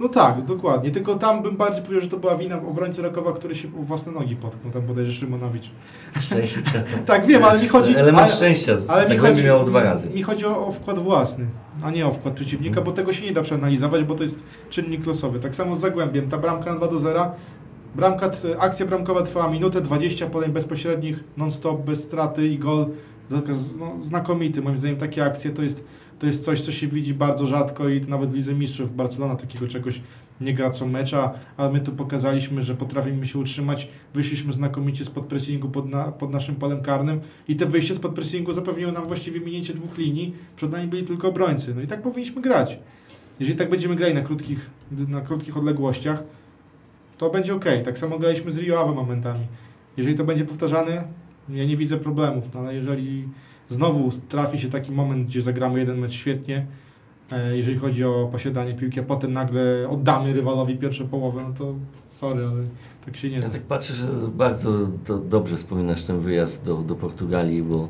No 0.00 0.08
tak, 0.08 0.44
dokładnie. 0.44 0.90
Tylko 0.90 1.14
tam 1.14 1.42
bym 1.42 1.56
bardziej 1.56 1.82
powiedział, 1.82 2.02
że 2.02 2.08
to 2.08 2.16
była 2.16 2.36
wina 2.36 2.62
obrońcy 2.62 3.02
Rakowa, 3.02 3.32
który 3.32 3.54
się 3.54 3.68
o 3.80 3.82
własne 3.82 4.12
nogi 4.12 4.36
potknął, 4.36 4.72
tam 4.72 4.82
bodajże 4.82 5.12
Szymonowicz. 5.12 5.70
Szczęściu. 6.20 6.60
Tak, 7.06 7.26
wiem, 7.26 7.44
ale 7.44 7.62
mi 7.62 7.68
chodzi... 7.68 7.96
Ale- 7.96 8.28
szczęścia. 8.28 8.76
Ale 8.88 9.08
mi 9.10 9.16
chodzi, 9.16 9.44
miało 9.44 9.64
dwa 9.64 9.82
razy. 9.82 10.10
mi 10.10 10.22
chodzi 10.22 10.46
o, 10.46 10.66
o 10.66 10.72
wkład 10.72 10.98
własny, 10.98 11.46
a 11.84 11.90
nie 11.90 12.06
o 12.06 12.12
wkład 12.12 12.34
przeciwnika, 12.34 12.80
bo 12.82 12.92
tego 12.92 13.12
się 13.12 13.26
nie 13.26 13.32
da 13.32 13.42
przeanalizować, 13.42 14.04
bo 14.04 14.14
to 14.14 14.22
jest 14.22 14.44
czynnik 14.70 15.06
losowy. 15.06 15.38
Tak 15.40 15.54
samo 15.54 15.76
z 15.76 15.80
Zagłębiem. 15.80 16.28
Ta 16.28 16.38
bramka 16.38 16.70
na 16.72 16.76
2 16.76 16.88
do 16.88 16.98
0, 16.98 17.32
bramka, 17.94 18.30
akcja 18.58 18.86
bramkowa 18.86 19.22
trwała 19.22 19.50
minutę 19.50 19.80
20 19.80 20.26
podań 20.26 20.52
bezpośrednich, 20.52 21.24
non-stop, 21.36 21.80
bez 21.84 22.02
straty 22.02 22.48
i 22.48 22.58
gol. 22.58 22.86
No, 23.30 23.42
znakomity. 24.04 24.62
Moim 24.62 24.78
zdaniem 24.78 24.96
takie 24.96 25.24
akcje 25.24 25.50
to 25.50 25.62
jest, 25.62 25.84
to 26.18 26.26
jest 26.26 26.44
coś, 26.44 26.60
co 26.60 26.72
się 26.72 26.86
widzi 26.86 27.14
bardzo 27.14 27.46
rzadko 27.46 27.88
i 27.88 28.00
nawet 28.00 28.30
w 28.30 28.34
Lidze 28.34 28.54
Mistrzów 28.54 28.96
Barcelona 28.96 29.36
takiego 29.36 29.68
czegoś 29.68 30.00
nie 30.40 30.54
gra 30.54 30.70
co 30.70 30.86
mecza, 30.86 31.32
ale 31.56 31.72
my 31.72 31.80
tu 31.80 31.92
pokazaliśmy, 31.92 32.62
że 32.62 32.74
potrafimy 32.74 33.26
się 33.26 33.38
utrzymać. 33.38 33.88
Wyszliśmy 34.14 34.52
znakomicie 34.52 35.04
spod 35.04 35.26
pressingu 35.26 35.68
pod, 35.68 35.88
na, 35.88 36.04
pod 36.04 36.32
naszym 36.32 36.54
polem 36.56 36.82
karnym 36.82 37.20
i 37.48 37.56
te 37.56 37.66
wyjście 37.66 37.94
spod 37.94 38.14
pressingu 38.14 38.52
zapewniło 38.52 38.92
nam 38.92 39.06
właściwie 39.06 39.40
minięcie 39.40 39.74
dwóch 39.74 39.98
linii. 39.98 40.34
Przed 40.56 40.72
nami 40.72 40.86
byli 40.86 41.02
tylko 41.02 41.28
obrońcy. 41.28 41.74
No 41.74 41.82
i 41.82 41.86
tak 41.86 42.02
powinniśmy 42.02 42.42
grać. 42.42 42.78
Jeżeli 43.40 43.58
tak 43.58 43.70
będziemy 43.70 43.96
grali 43.96 44.14
na 44.14 44.20
krótkich, 44.20 44.70
na 45.08 45.20
krótkich 45.20 45.56
odległościach, 45.56 46.24
to 47.18 47.30
będzie 47.30 47.54
ok. 47.54 47.64
Tak 47.84 47.98
samo 47.98 48.18
graliśmy 48.18 48.52
z 48.52 48.58
Rio 48.58 48.80
Ave 48.80 48.94
momentami. 48.94 49.46
Jeżeli 49.96 50.16
to 50.16 50.24
będzie 50.24 50.44
powtarzane, 50.44 51.04
ja 51.48 51.64
nie 51.64 51.76
widzę 51.76 51.96
problemów, 51.96 52.44
no 52.54 52.60
ale 52.60 52.74
jeżeli 52.74 53.24
znowu 53.68 54.10
trafi 54.28 54.58
się 54.60 54.68
taki 54.68 54.92
moment, 54.92 55.26
gdzie 55.26 55.42
zagramy 55.42 55.78
jeden 55.78 55.98
mecz 55.98 56.12
świetnie, 56.12 56.66
e, 57.32 57.56
jeżeli 57.56 57.78
chodzi 57.78 58.04
o 58.04 58.28
posiadanie 58.32 58.74
piłki, 58.74 59.00
a 59.00 59.02
potem 59.02 59.32
nagle 59.32 59.88
oddamy 59.90 60.32
rywalowi 60.32 60.76
pierwszą 60.76 61.08
połowę, 61.08 61.42
no 61.48 61.54
to 61.58 61.74
sorry, 62.10 62.46
ale 62.46 62.62
tak 63.04 63.16
się 63.16 63.30
nie 63.30 63.40
da. 63.40 63.46
Ja 63.46 63.52
tak 63.52 63.62
patrzę, 63.62 63.94
że 63.94 64.06
bardzo 64.34 64.70
to 65.04 65.18
dobrze 65.18 65.56
wspominasz 65.56 66.02
ten 66.02 66.20
wyjazd 66.20 66.64
do, 66.64 66.74
do 66.76 66.94
Portugalii, 66.94 67.62
bo, 67.62 67.88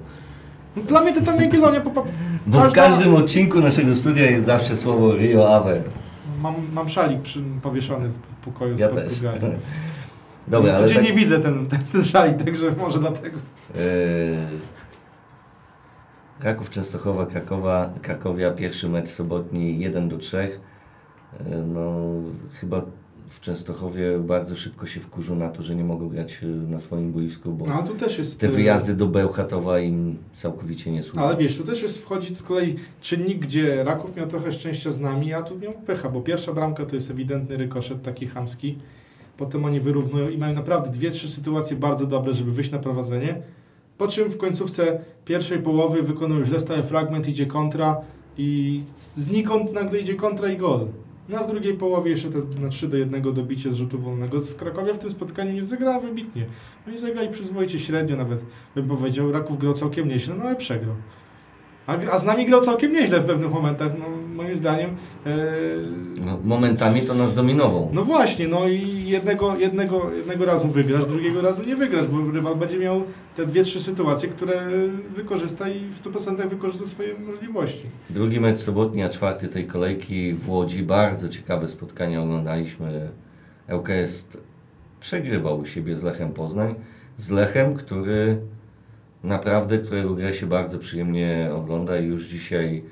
No, 0.77 0.83
Dla 0.83 1.01
mnie 1.01 1.13
to 1.15 1.21
tam 1.21 1.41
Jagiellonia, 1.41 1.81
po, 1.81 1.91
po, 1.91 2.05
bo 2.47 2.59
w 2.59 2.63
każda- 2.63 2.75
każdym 2.75 3.15
odcinku 3.15 3.61
naszego 3.61 3.97
studia 3.97 4.31
jest 4.31 4.47
zawsze 4.47 4.77
słowo 4.77 5.17
Rio 5.17 5.55
Ave. 5.57 5.83
Mam, 6.41 6.55
mam 6.73 6.89
szalik 6.89 7.23
przy, 7.23 7.43
powieszony 7.63 8.09
w 8.09 8.45
pokoju 8.45 8.77
Ja 8.79 8.89
w 8.89 8.95
też. 8.95 9.05
Portugalii. 9.11 9.41
Dobra, 10.49 10.73
ale 10.73 10.81
Codziennie 10.81 11.09
tak, 11.09 11.17
widzę 11.19 11.41
ten, 11.41 11.67
ten, 11.67 11.79
ten 11.93 12.05
szalik, 12.05 12.43
także 12.43 12.71
może 12.79 12.99
dlatego. 12.99 13.39
e, 13.75 13.81
Kraków, 16.45 16.71
Częstochowa, 16.71 17.27
Krakowa, 17.27 17.93
Krakowia, 18.03 18.51
pierwszy 18.51 18.89
mecz 18.89 19.09
sobotni 19.09 19.81
1 19.81 20.09
do 20.09 20.19
3. 20.19 20.39
E, 20.39 20.51
No, 21.75 21.95
chyba 22.61 22.83
w 23.29 23.41
Częstochowie 23.41 24.19
bardzo 24.19 24.57
szybko 24.57 24.87
się 24.87 25.01
wkurzą 25.01 25.37
na 25.37 25.49
to, 25.49 25.63
że 25.63 25.75
nie 25.75 25.85
mogą 25.85 26.09
grać 26.09 26.41
e, 26.43 26.47
na 26.47 26.79
swoim 26.79 27.13
boisku, 27.13 27.53
bo 27.53 27.67
No 27.67 27.83
tu 27.83 27.95
też 27.95 28.19
jest... 28.19 28.41
te 28.41 28.47
e, 28.47 28.51
wyjazdy 28.51 28.95
do 28.95 29.07
Bełchatowa 29.07 29.81
im 29.81 30.19
całkowicie 30.35 30.93
nie 30.93 31.03
służą. 31.03 31.21
Ale 31.21 31.37
wiesz, 31.37 31.59
tu 31.59 31.65
też 31.65 31.83
jest 31.83 32.03
wchodzić 32.03 32.39
z 32.39 32.43
kolei 32.43 32.77
czynnik, 33.01 33.39
gdzie 33.39 33.85
Raków 33.85 34.17
miał 34.17 34.27
trochę 34.27 34.53
szczęścia 34.53 34.93
z 34.93 35.01
nami, 35.01 35.33
a 35.33 35.43
tu 35.43 35.59
miał 35.59 35.73
pecha, 35.73 36.09
bo 36.09 36.21
pierwsza 36.21 36.53
bramka 36.53 36.87
to 36.87 36.95
jest 36.95 37.11
ewidentny 37.11 37.57
rykoszet, 37.57 38.03
taki 38.03 38.27
chamski. 38.27 38.79
Potem 39.37 39.65
oni 39.65 39.81
wyrównują 39.81 40.29
i 40.29 40.39
mają 40.39 40.55
naprawdę 40.55 40.91
dwie, 40.91 41.11
trzy 41.11 41.29
sytuacje 41.29 41.77
bardzo 41.77 42.07
dobre, 42.07 42.33
żeby 42.33 42.53
wyjść 42.53 42.71
na 42.71 42.79
prowadzenie. 42.79 43.43
Po 43.99 44.09
czym 44.09 44.31
w 44.31 44.39
końcówce 44.39 45.01
pierwszej 45.25 45.59
połowy 45.59 46.03
wykonują 46.03 46.45
źle 46.45 46.61
stały 46.61 46.83
fragment, 46.83 47.29
idzie 47.29 47.47
kontra 47.47 47.97
i 48.39 48.81
znikąd 48.97 49.73
nagle 49.73 49.99
idzie 49.99 50.15
kontra 50.15 50.49
i 50.49 50.57
gol. 50.57 50.87
A 51.37 51.45
w 51.45 51.51
drugiej 51.51 51.75
połowie 51.75 52.11
jeszcze 52.11 52.31
te 52.31 52.39
na 52.61 52.69
3 52.69 52.89
do 52.89 52.97
1 52.97 53.23
dobicie 53.35 53.73
z 53.73 53.77
rzutu 53.77 53.99
wolnego. 53.99 54.41
W 54.41 54.57
Krakowie 54.57 54.95
w 54.95 54.99
tym 54.99 55.11
spotkaniu 55.11 55.53
nie 55.53 55.63
zagrała 55.63 55.99
wybitnie. 55.99 56.47
Oni 56.89 56.99
zagrali 56.99 57.29
przyzwoicie 57.29 57.79
średnio 57.79 58.17
nawet, 58.17 58.45
bym 58.75 58.89
powiedział. 58.89 59.33
Raków 59.33 59.59
grał 59.59 59.75
całkiem 59.75 60.09
nieźle, 60.09 60.35
no 60.39 60.45
ale 60.45 60.57
przegrał. 60.57 60.95
A, 61.87 61.93
a 61.93 62.19
z 62.19 62.25
nami 62.25 62.47
grał 62.47 62.61
całkiem 62.61 62.93
nieźle 62.93 63.21
w 63.21 63.25
pewnych 63.25 63.51
momentach, 63.51 63.93
no 63.99 64.05
moim 64.35 64.57
zdaniem. 64.57 64.91
E, 65.27 65.37
No, 66.27 66.39
momentami 66.45 67.01
to 67.01 67.15
nas 67.15 67.35
dominował. 67.35 67.91
no 67.93 68.05
właśnie, 68.05 68.49
no 68.49 68.69
i 68.69 69.05
jednego, 69.07 69.57
jednego, 69.57 70.11
jednego 70.17 70.45
razu 70.45 70.69
wygrasz, 70.69 71.07
drugiego 71.07 71.41
razu 71.43 71.63
nie 71.65 71.77
wygrasz, 71.77 72.07
bo 72.07 72.31
rywal 72.33 72.57
będzie 72.57 72.79
miał 72.79 73.03
te 73.37 73.47
dwie, 73.47 73.63
trzy 73.63 73.81
sytuacje, 73.81 74.29
które 74.29 74.63
wykorzysta 75.15 75.69
i 75.69 75.81
w 75.89 76.03
100% 76.03 76.49
wykorzysta 76.49 76.87
swoje 76.87 77.15
możliwości. 77.19 77.85
Drugi 78.11 78.41
mecz 78.41 78.61
sobotni, 78.61 79.03
a 79.03 79.09
czwarty 79.09 79.49
tej 79.49 79.65
kolejki 79.67 80.33
w 80.35 80.49
Łodzi. 80.51 80.83
Bardzo 80.83 81.29
ciekawe 81.29 81.69
spotkanie 81.69 82.21
oglądaliśmy. 82.21 83.09
ŁKS 83.73 84.29
przegrywał 85.01 85.59
u 85.61 85.67
siebie 85.67 85.97
z 85.97 86.03
Lechem 86.03 86.33
Poznań. 86.33 86.75
Z 87.17 87.31
Lechem, 87.31 87.75
który 87.75 88.37
naprawdę, 89.25 89.79
którego 89.79 90.15
grę 90.15 90.35
się 90.35 90.47
bardzo 90.47 90.79
przyjemnie 90.79 91.51
ogląda 91.57 91.99
i 91.99 92.05
już 92.07 92.27
dzisiaj 92.27 92.83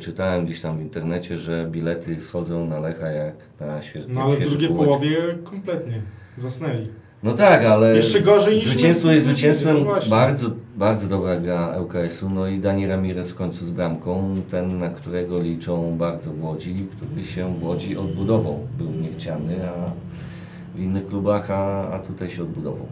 czytałem 0.00 0.44
gdzieś 0.44 0.60
tam 0.60 0.78
w 0.78 0.82
internecie, 0.82 1.38
że 1.38 1.66
bilety 1.70 2.20
schodzą 2.20 2.66
na 2.66 2.80
Lecha 2.80 3.08
jak 3.10 3.34
na 3.60 3.78
świe- 3.82 4.04
No 4.08 4.22
ale 4.22 4.36
w 4.36 4.50
drugiej 4.50 4.68
półeczki. 4.68 4.92
połowie 4.94 5.16
kompletnie 5.44 6.02
zasnęli. 6.36 6.88
No 7.22 7.32
tak, 7.32 7.64
ale 7.64 7.96
Jeszcze 7.96 8.20
gorzej 8.20 8.54
niż 8.56 8.66
zwycięstwo 8.68 9.10
jest 9.10 9.26
zwycięstwem. 9.26 9.78
no 9.78 9.84
właśnie. 9.84 10.10
bardzo, 10.10 10.50
bardzo 10.76 11.08
dobra 11.08 11.40
gra 11.40 11.76
ŁKS-u. 11.80 12.30
No 12.30 12.46
i 12.48 12.58
Dani 12.60 12.86
Ramirez 12.86 13.30
w 13.30 13.34
końcu 13.34 13.66
z 13.66 13.70
bramką. 13.70 14.34
Ten, 14.50 14.78
na 14.78 14.88
którego 14.88 15.38
liczą 15.42 15.96
bardzo 15.98 16.30
w 16.32 16.44
Łodzi, 16.44 16.74
który 16.96 17.24
się 17.24 17.54
w 17.58 17.64
Łodzi 17.64 17.96
odbudował. 17.96 18.58
Był 18.78 18.90
niechciany, 18.90 19.56
a 19.68 19.90
w 20.76 20.80
innych 20.80 21.06
klubach, 21.06 21.50
a, 21.50 21.90
a 21.92 21.98
tutaj 21.98 22.30
się 22.30 22.42
odbudował. 22.42 22.86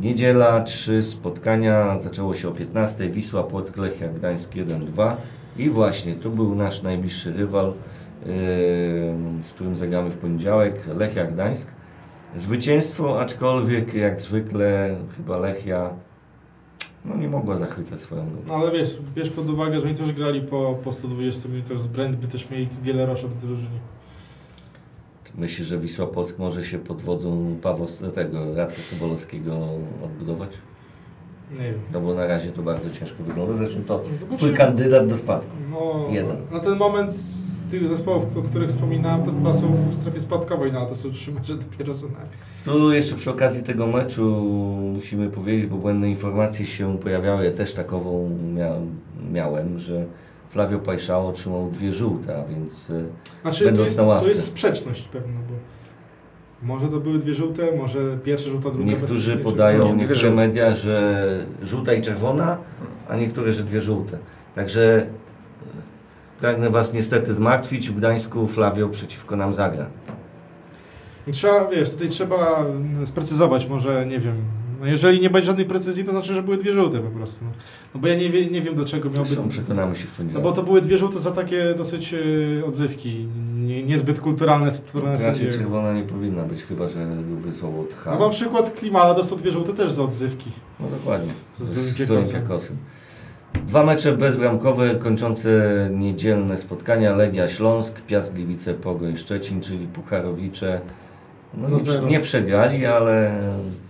Niedziela, 0.00 0.60
trzy 0.60 1.02
spotkania. 1.02 1.98
Zaczęło 1.98 2.34
się 2.34 2.48
o 2.48 2.52
15. 2.52 3.08
Wisła 3.08 3.42
Płock, 3.42 3.76
Lechia 3.76 4.08
Gdańsk 4.08 4.54
1-2. 4.54 5.16
I 5.56 5.70
właśnie, 5.70 6.14
tu 6.14 6.30
był 6.30 6.54
nasz 6.54 6.82
najbliższy 6.82 7.32
rywal, 7.32 7.66
yy, 7.66 8.32
z 9.42 9.52
którym 9.52 9.76
zagramy 9.76 10.10
w 10.10 10.16
poniedziałek. 10.16 10.88
Lechia 10.98 11.24
Gdańsk. 11.24 11.68
Zwycięstwo, 12.36 13.20
aczkolwiek 13.20 13.94
jak 13.94 14.20
zwykle 14.20 14.96
chyba 15.16 15.38
Lechia 15.38 15.90
no 17.04 17.16
nie 17.16 17.28
mogła 17.28 17.56
zachwycać 17.56 18.00
swoją 18.00 18.30
grą. 18.30 18.38
No 18.46 18.54
ale 18.54 18.72
wiesz, 18.72 18.98
bierz 19.14 19.30
pod 19.30 19.48
uwagę, 19.48 19.80
że 19.80 19.86
oni 19.86 19.96
też 19.96 20.12
grali 20.12 20.40
po, 20.40 20.78
po 20.84 20.92
120 20.92 21.48
minutach 21.48 21.82
z 21.82 21.86
Brandby, 21.86 22.26
też 22.26 22.50
mieli 22.50 22.68
wiele 22.82 23.06
roszad 23.06 23.30
w 23.30 23.46
drużynie. 23.46 23.78
Myślisz, 25.38 25.68
że 25.68 25.78
Wisła 25.78 26.06
Płock 26.06 26.38
może 26.38 26.64
się 26.64 26.78
pod 26.78 27.02
wodzą 27.02 27.56
Pawła, 27.62 27.86
tego 28.14 28.54
Radka 28.54 28.82
Sobolowskiego 28.82 29.52
odbudować? 30.04 30.50
Nie 31.50 31.56
wiem. 31.64 31.74
No 31.92 32.00
bo 32.00 32.14
na 32.14 32.26
razie 32.26 32.50
to 32.52 32.62
bardzo 32.62 32.90
ciężko 32.90 33.22
wygląda. 33.22 33.52
Zresztą 33.52 33.80
to 33.84 34.00
Zobaczymy. 34.14 34.38
twój 34.38 34.54
kandydat 34.54 35.06
do 35.06 35.16
spadku. 35.16 35.56
No, 35.70 36.06
Jeden. 36.10 36.36
Na 36.52 36.60
ten 36.60 36.78
moment 36.78 37.12
z 37.12 37.64
tych 37.70 37.88
zespołów, 37.88 38.36
o 38.36 38.42
których 38.42 38.68
wspominałem, 38.70 39.22
te 39.22 39.32
dwa 39.32 39.52
są 39.52 39.74
w 39.74 39.94
strefie 39.94 40.20
spadkowej, 40.20 40.72
no 40.72 40.78
ale 40.80 40.88
to 40.88 40.96
są 40.96 41.10
trzy 41.12 41.32
mecze 41.32 41.54
dopiero 41.54 41.94
za 41.94 42.06
nami. 42.06 42.28
Tu 42.64 42.92
jeszcze 42.92 43.14
przy 43.16 43.30
okazji 43.30 43.62
tego 43.62 43.86
meczu 43.86 44.24
musimy 44.94 45.30
powiedzieć, 45.30 45.66
bo 45.66 45.76
błędne 45.76 46.10
informacje 46.10 46.66
się 46.66 46.98
pojawiały, 46.98 47.44
ja 47.44 47.50
też 47.52 47.74
takową 47.74 48.38
miałem, 48.54 48.86
miałem 49.32 49.78
że 49.78 50.06
Flavio 50.52 50.78
Pajszao 50.78 51.28
otrzymał 51.28 51.70
dwie 51.70 51.92
żółte, 51.92 52.36
a 52.38 52.44
więc 52.44 52.90
e, 52.90 53.04
Znaczy, 53.42 53.58
to 53.58 53.64
Będąc 53.64 53.86
jest, 53.86 53.98
na 53.98 54.02
ławce. 54.02 54.24
to 54.24 54.34
jest 54.34 54.46
sprzeczność 54.46 55.08
pewna, 55.08 55.40
bo 55.48 55.54
może 56.66 56.88
to 56.88 57.00
były 57.00 57.18
dwie 57.18 57.34
żółte, 57.34 57.76
może 57.76 58.18
pierwsza 58.24 58.50
żółta, 58.50 58.70
druga 58.70 58.90
niektórzy 58.90 59.36
podają, 59.36 59.96
niektóre 59.96 60.30
media, 60.30 60.74
że 60.74 61.46
żółta 61.62 61.92
i 61.94 62.02
czerwona, 62.02 62.58
a 63.08 63.16
niektóre, 63.16 63.52
że 63.52 63.62
dwie 63.64 63.80
żółte. 63.80 64.18
Także 64.54 64.96
e, 64.96 65.06
pragnę 66.40 66.70
Was 66.70 66.92
niestety 66.92 67.34
zmartwić, 67.34 67.90
w 67.90 67.96
Gdańsku 67.96 68.48
Flavio 68.48 68.88
przeciwko 68.88 69.36
nam 69.36 69.54
zagra. 69.54 69.86
Trzeba, 71.32 71.68
wiesz, 71.68 71.90
tutaj 71.90 72.08
trzeba 72.08 72.58
mm, 72.58 73.06
sprecyzować, 73.06 73.66
może, 73.68 74.06
nie 74.06 74.18
wiem, 74.18 74.36
no 74.82 74.88
jeżeli 74.88 75.20
nie 75.20 75.30
będzie 75.30 75.46
żadnej 75.46 75.66
precyzji, 75.66 76.04
to 76.04 76.10
znaczy, 76.10 76.34
że 76.34 76.42
były 76.42 76.56
dwie 76.56 76.74
żółte 76.74 76.98
po 76.98 77.10
prostu. 77.10 77.44
No, 77.44 77.50
no 77.94 78.00
bo 78.00 78.08
ja 78.08 78.14
nie, 78.14 78.30
wie, 78.30 78.46
nie 78.46 78.60
wiem, 78.62 78.74
do 78.74 78.84
czego 78.84 79.10
miałby... 79.10 79.28
Zresztą 79.28 79.48
przekonamy 79.48 79.96
się 79.96 80.04
w 80.04 80.06
No 80.10 80.16
poniedziałek. 80.16 80.44
bo 80.44 80.52
to 80.52 80.62
były 80.62 80.80
dwie 80.80 80.98
żółte 80.98 81.20
za 81.20 81.30
takie 81.30 81.74
dosyć 81.74 82.14
e, 82.14 82.66
odzywki, 82.66 83.26
nie, 83.54 83.82
niezbyt 83.82 84.20
kulturalne 84.20 84.72
w 84.72 84.76
stronę 84.76 85.16
Raczej 85.26 85.48
czerwona 85.50 85.92
nie 85.92 86.02
powinna 86.02 86.42
być, 86.42 86.62
chyba 86.62 86.88
że 86.88 87.16
wysłał 87.36 87.80
od 87.80 87.94
H. 87.94 88.10
No 88.14 88.20
mam 88.20 88.30
przykład 88.30 88.70
Klimala, 88.70 89.14
dostał 89.14 89.38
dwie 89.38 89.50
żółte 89.50 89.72
też 89.72 89.92
za 89.92 90.02
odzywki. 90.02 90.50
No 90.80 90.86
dokładnie. 90.88 91.32
Z 91.58 91.96
Z. 91.96 92.10
Olympiakosem. 92.10 92.76
Dwa 93.66 93.84
mecze 93.84 94.16
bezbramkowe 94.16 94.94
kończące 94.94 95.50
niedzielne 95.92 96.56
spotkania. 96.56 97.16
Legia 97.16 97.48
Śląsk, 97.48 98.00
Piast 98.00 98.34
Gliwice, 98.34 98.74
Pogoń 98.74 99.16
Szczecin, 99.16 99.60
czyli 99.60 99.86
Pucharowicze. 99.86 100.80
No, 101.54 101.68
nie, 101.68 102.10
nie 102.10 102.20
przegrali, 102.20 102.86
ale 102.86 103.40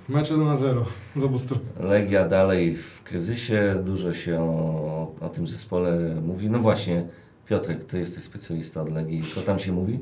Mecz 0.09 0.31
1 0.31 0.45
na 0.47 0.57
0 0.57 0.85
z 1.17 1.23
obu 1.23 1.39
stron. 1.39 1.59
Legia 1.81 2.29
dalej 2.29 2.77
w 2.77 3.03
kryzysie. 3.03 3.83
Dużo 3.85 4.15
się 4.15 4.41
o, 4.41 5.15
o 5.21 5.29
tym 5.29 5.47
zespole 5.47 6.15
mówi. 6.23 6.51
No 6.51 6.59
właśnie, 6.59 7.05
Piotrek, 7.49 7.85
ty 7.85 7.99
jesteś 7.99 8.25
specjalista 8.25 8.83
od 8.83 8.93
Legii. 8.93 9.23
Co 9.35 9.41
tam 9.41 9.59
się 9.59 9.73
mówi? 9.73 9.99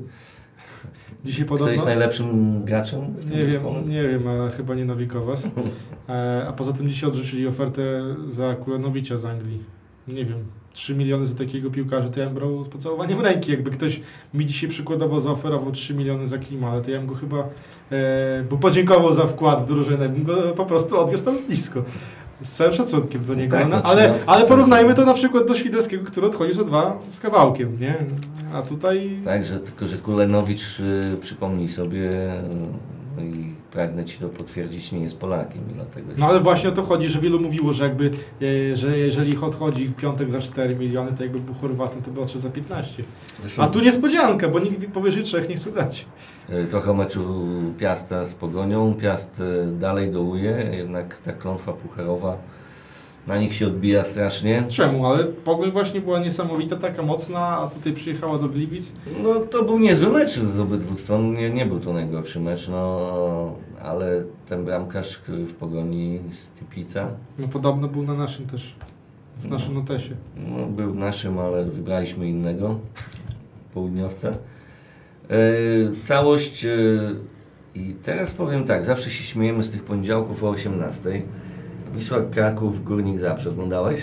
Dzisiaj 1.25 1.45
Kto 1.45 1.53
podobno... 1.53 1.71
jest 1.71 1.85
najlepszym 1.85 2.61
graczem? 2.65 3.01
w 3.13 3.19
tym 3.19 3.29
Nie 3.29 3.37
wiem, 3.37 3.51
zespole? 3.51 3.81
nie 3.81 4.07
wiem, 4.07 4.27
ale 4.27 4.49
chyba 4.51 4.75
nie 4.75 4.85
Nowikowas. 4.85 5.47
E, 6.09 6.45
a 6.47 6.53
poza 6.53 6.73
tym 6.73 6.89
dzisiaj 6.89 7.09
odrzucili 7.09 7.47
ofertę 7.47 7.81
za 8.27 8.55
Kulanowicza 8.55 9.17
z 9.17 9.25
Anglii. 9.25 9.63
Nie 10.07 10.25
wiem, 10.25 10.45
3 10.73 10.95
miliony 10.95 11.25
za 11.25 11.35
takiego 11.35 11.71
piłkarza, 11.71 12.09
to 12.09 12.19
ja 12.19 12.25
bym 12.25 12.35
brał 12.35 12.63
z 12.63 12.69
pocałowaniem 12.69 13.21
ręki. 13.21 13.51
Jakby 13.51 13.71
ktoś 13.71 14.01
mi 14.33 14.45
dzisiaj 14.45 14.69
przykładowo 14.69 15.19
zaoferował 15.19 15.71
3 15.71 15.95
miliony 15.95 16.27
za 16.27 16.37
Klima, 16.37 16.69
ale 16.69 16.81
to 16.81 16.91
ja 16.91 16.97
bym 16.97 17.07
go 17.07 17.15
chyba, 17.15 17.49
e, 17.91 18.43
bo 18.49 18.57
podziękował 18.57 19.13
za 19.13 19.27
wkład 19.27 19.63
w 19.63 19.65
drużynę, 19.65 20.09
bym 20.09 20.23
go 20.23 20.35
po 20.35 20.65
prostu 20.65 20.99
odwiózł 20.99 21.25
tam 21.25 21.37
blisko. 21.47 21.83
Z 22.43 22.51
całym 22.53 22.73
szacunkiem 22.73 23.25
do 23.25 23.35
niego. 23.35 23.57
Tak, 23.57 23.69
no, 23.69 23.77
no, 23.77 23.83
ale, 23.83 24.13
ale 24.25 24.45
porównajmy 24.45 24.93
to 24.93 25.05
na 25.05 25.13
przykład 25.13 25.47
do 25.47 25.55
Świderskiego, 25.55 26.05
który 26.05 26.27
odchodził 26.27 26.53
za 26.53 26.63
dwa 26.63 26.99
z 27.09 27.19
kawałkiem, 27.19 27.79
nie? 27.79 27.95
A 28.53 28.61
tutaj... 28.61 29.17
Także 29.25 29.59
tylko, 29.59 29.87
że 29.87 29.97
Kulenowicz, 29.97 30.79
y, 30.79 31.17
przypomnij 31.21 31.69
sobie 31.69 32.33
y, 32.33 33.00
i 33.23 33.53
pragnę 33.71 34.05
Ci 34.05 34.17
to 34.19 34.29
potwierdzić, 34.29 34.91
nie 34.91 34.99
jest 34.99 35.17
Polakiem 35.17 35.61
i 35.71 35.73
dlatego. 35.73 36.07
No 36.17 36.25
ale 36.27 36.39
właśnie 36.39 36.69
o 36.69 36.71
to 36.71 36.83
chodzi, 36.83 37.07
że 37.09 37.19
wielu 37.19 37.39
mówiło, 37.39 37.73
że 37.73 37.83
jakby, 37.83 38.11
e, 38.71 38.75
że 38.75 38.97
jeżeli 38.97 39.37
odchodzi 39.37 39.89
piątek 39.97 40.31
za 40.31 40.39
4 40.41 40.75
miliony, 40.75 41.11
to 41.17 41.23
jakby 41.23 41.39
był 41.39 41.53
Chorwatem, 41.53 42.01
to 42.01 42.11
by 42.11 42.21
odszedł 42.21 42.43
za 42.43 42.49
15. 42.49 43.03
Zresztą, 43.41 43.63
A 43.63 43.67
tu 43.67 43.79
niespodzianka, 43.79 44.49
bo 44.49 44.59
nikt 44.59 44.87
powyżej 44.93 45.23
3 45.23 45.45
nie 45.49 45.55
chce 45.55 45.71
dać. 45.71 46.05
y, 46.49 46.67
Trochę 46.69 46.93
meczu 46.93 47.45
Piasta 47.79 48.25
z 48.25 48.33
Pogonią. 48.35 48.93
Piast 48.93 49.39
y, 49.39 49.79
dalej 49.79 50.11
dołuje, 50.11 50.69
jednak 50.77 51.17
ta 51.17 51.33
klątwa 51.33 51.73
pucharowa 51.73 52.37
na 53.27 53.37
nich 53.37 53.55
się 53.55 53.67
odbija 53.67 54.03
strasznie. 54.03 54.63
Czemu? 54.69 55.05
Ale 55.07 55.23
Pogoń 55.23 55.71
właśnie 55.71 56.01
była 56.01 56.19
niesamowita, 56.19 56.75
taka 56.75 57.01
mocna, 57.03 57.39
a 57.47 57.67
tutaj 57.67 57.93
przyjechała 57.93 58.37
do 58.37 58.49
Gliwic. 58.49 58.93
No 59.23 59.35
to 59.35 59.63
był 59.63 59.79
niezły 59.79 60.09
mecz 60.09 60.31
z 60.39 60.59
obydwu 60.59 60.97
stron, 60.97 61.33
nie, 61.33 61.49
nie 61.49 61.65
był 61.65 61.79
to 61.79 61.93
najgorszy 61.93 62.39
mecz, 62.39 62.67
no 62.67 63.55
ale 63.83 64.23
ten 64.45 64.65
bramkarz, 64.65 65.17
który 65.17 65.45
w 65.45 65.53
pogoni 65.53 66.19
z 66.31 66.49
Typica, 66.49 67.07
No 67.39 67.47
podobno 67.47 67.87
był 67.87 68.03
na 68.03 68.13
naszym 68.13 68.45
też, 68.47 68.75
w 69.39 69.47
naszym 69.49 69.73
notesie. 69.73 70.15
no, 70.37 70.65
był 70.65 70.95
naszym, 70.95 71.39
ale 71.39 71.65
wybraliśmy 71.65 72.27
innego, 72.29 72.79
południowca. 73.73 74.29
E, 74.29 74.35
całość 76.03 76.65
e, 76.65 76.69
i 77.75 77.95
teraz 78.03 78.33
powiem 78.33 78.63
tak, 78.63 78.85
zawsze 78.85 79.09
się 79.09 79.23
śmiejemy 79.23 79.63
z 79.63 79.71
tych 79.71 79.83
poniedziałków 79.83 80.43
o 80.43 80.49
18. 80.49 81.21
Wisła 81.95 82.17
Kraków, 82.31 82.83
Górnik 82.83 83.19
Zabrze, 83.19 83.49
oglądałeś? 83.49 84.01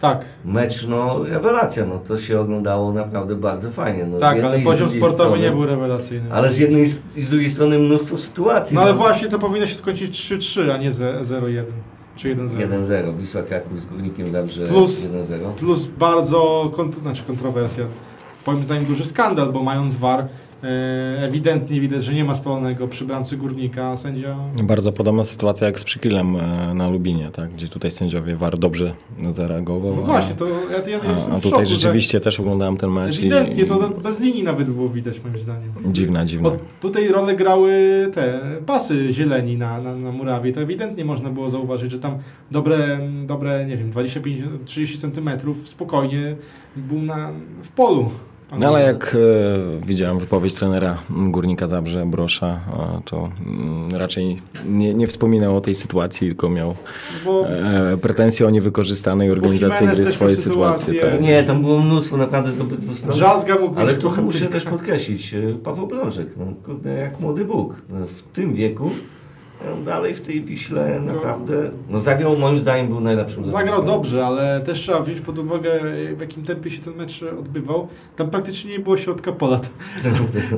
Tak, 0.00 0.24
Mecz, 0.44 0.86
no 0.88 1.24
rewelacja, 1.24 1.84
no 1.86 1.98
to 1.98 2.18
się 2.18 2.40
oglądało 2.40 2.92
naprawdę 2.92 3.34
bardzo 3.34 3.70
fajnie. 3.70 4.06
No, 4.06 4.18
tak, 4.18 4.44
ale 4.44 4.58
poziom 4.60 4.90
sportowy 4.90 5.14
strony- 5.14 5.42
nie 5.42 5.50
był 5.50 5.66
rewelacyjny. 5.66 6.32
Ale 6.32 6.52
z 6.52 6.58
jednej 6.58 6.82
i 7.16 7.22
z 7.22 7.28
drugiej 7.30 7.50
strony 7.50 7.78
mnóstwo 7.78 8.18
sytuacji. 8.18 8.74
No 8.74 8.82
ale 8.82 8.92
właśnie 8.94 9.28
to 9.28 9.38
powinno 9.38 9.66
się 9.66 9.74
skończyć 9.74 10.10
3-3, 10.18 10.70
a 10.72 10.76
nie 10.76 10.92
ze- 10.92 11.24
0-1 11.24 11.64
czy 12.16 12.28
1-0. 12.28 12.60
1-0, 12.60 13.12
Wisła 13.16 13.42
Kraków 13.42 13.80
z 13.80 13.86
Górnikiem 13.86 14.30
Zabrze 14.30 14.66
Plus- 14.66 15.04
1-0. 15.04 15.50
Plus 15.56 15.86
bardzo 15.86 16.70
kont- 16.76 17.00
znaczy 17.02 17.22
kontrowersja. 17.26 17.84
Moim 18.46 18.64
zdaniem 18.64 18.84
duży 18.84 19.04
skandal, 19.04 19.52
bo 19.52 19.62
mając 19.62 19.94
VAR 19.94 20.20
e, 20.20 20.28
ewidentnie 21.18 21.80
widać, 21.80 22.04
że 22.04 22.14
nie 22.14 22.24
ma 22.24 22.34
spalonego 22.34 22.88
przy 22.88 23.04
bramce 23.04 23.36
górnika, 23.36 23.96
sędzia 23.96 24.36
Bardzo 24.62 24.92
podobna 24.92 25.24
sytuacja 25.24 25.66
jak 25.66 25.80
z 25.80 25.84
Przykilem 25.84 26.36
e, 26.36 26.74
na 26.74 26.88
Lubinie, 26.88 27.30
tak? 27.32 27.50
gdzie 27.50 27.68
tutaj 27.68 27.90
sędziowie 27.90 28.36
VAR 28.36 28.58
dobrze 28.58 28.94
zareagował. 29.32 29.96
No 29.96 30.02
właśnie, 30.02 30.34
to 30.34 30.48
ja, 30.48 30.54
ja, 30.86 30.88
ja 30.88 31.00
a, 31.08 31.10
jestem 31.10 31.34
a 31.34 31.36
szoku, 31.36 31.50
tutaj 31.50 31.66
że 31.66 31.74
rzeczywiście 31.74 32.20
też 32.20 32.40
oglądałem 32.40 32.76
ten 32.76 32.90
mecz 32.90 33.18
ewidentnie 33.18 33.62
i, 33.64 33.66
to 33.66 33.90
bez 34.02 34.20
linii 34.20 34.42
nawet 34.42 34.70
było 34.70 34.88
widać 34.88 35.24
moim 35.24 35.38
zdaniem. 35.38 35.72
dziwna, 35.86 36.24
dziwna. 36.24 36.50
Bo 36.50 36.56
tutaj 36.80 37.08
rolę 37.08 37.36
grały 37.36 37.70
te 38.14 38.40
pasy 38.66 39.12
zieleni 39.12 39.56
na, 39.56 39.80
na, 39.80 39.96
na 39.96 40.12
murawie. 40.12 40.52
To 40.52 40.60
ewidentnie 40.60 41.04
można 41.04 41.30
było 41.30 41.50
zauważyć, 41.50 41.92
że 41.92 41.98
tam 41.98 42.18
dobre, 42.50 43.00
dobre 43.26 43.66
nie 43.66 43.76
wiem, 43.76 43.92
25-30 43.92 45.00
centymetrów 45.00 45.68
spokojnie 45.68 46.36
był 46.76 47.02
na, 47.02 47.32
w 47.62 47.70
polu. 47.70 48.10
No 48.58 48.68
ale 48.68 48.82
jak 48.82 49.16
e, 49.82 49.86
widziałem 49.86 50.18
wypowiedź 50.18 50.54
trenera 50.54 50.98
Górnika 51.10 51.68
Zabrze, 51.68 52.06
Brosza, 52.06 52.46
e, 52.46 53.00
to 53.04 53.28
mm, 53.46 53.94
raczej 53.96 54.42
nie, 54.68 54.94
nie 54.94 55.06
wspominał 55.06 55.56
o 55.56 55.60
tej 55.60 55.74
sytuacji, 55.74 56.28
tylko 56.28 56.48
miał 56.50 56.74
Bo 57.24 57.48
e, 57.48 57.96
pretensje 57.96 58.46
o 58.46 58.50
niewykorzystanej 58.50 59.30
organizacji 59.30 59.86
gry 59.86 60.06
swojej 60.06 60.36
sytuacji. 60.36 61.00
Tak. 61.00 61.20
Nie, 61.20 61.42
tam 61.42 61.62
było 61.62 61.80
mnóstwo 61.80 62.16
naprawdę 62.16 62.52
z 62.52 62.60
obydwu 62.60 62.94
stron. 62.94 63.12
drzazga 63.12 63.58
mógł 63.58 63.80
Ale 63.80 63.94
po- 63.94 64.22
muszę 64.22 64.46
też 64.46 64.64
podkreślić, 64.64 65.34
e, 65.34 65.54
Paweł 65.64 65.86
Brążek, 65.86 66.28
no, 66.36 66.44
kurde, 66.64 66.94
jak 66.94 67.20
młody 67.20 67.44
Bóg. 67.44 67.74
No, 67.88 68.06
w 68.06 68.22
tym 68.22 68.54
wieku 68.54 68.90
dalej 69.84 70.14
w 70.14 70.20
tej 70.20 70.42
Wiśle 70.42 71.00
naprawdę, 71.06 71.70
no 71.90 72.00
zagrał 72.00 72.38
moim 72.38 72.58
zdaniem 72.58 72.88
był 72.88 73.00
najlepszym 73.00 73.48
Zagrał 73.48 73.84
dobrze, 73.84 74.26
ale 74.26 74.60
też 74.60 74.80
trzeba 74.80 75.00
wziąć 75.00 75.20
pod 75.20 75.38
uwagę, 75.38 75.70
w 76.16 76.20
jakim 76.20 76.42
tempie 76.42 76.70
się 76.70 76.80
ten 76.82 76.94
mecz 76.94 77.22
odbywał. 77.40 77.88
Tam 78.16 78.30
praktycznie 78.30 78.70
nie 78.70 78.78
było 78.78 78.96
środka 78.96 79.32
pola. 79.32 79.60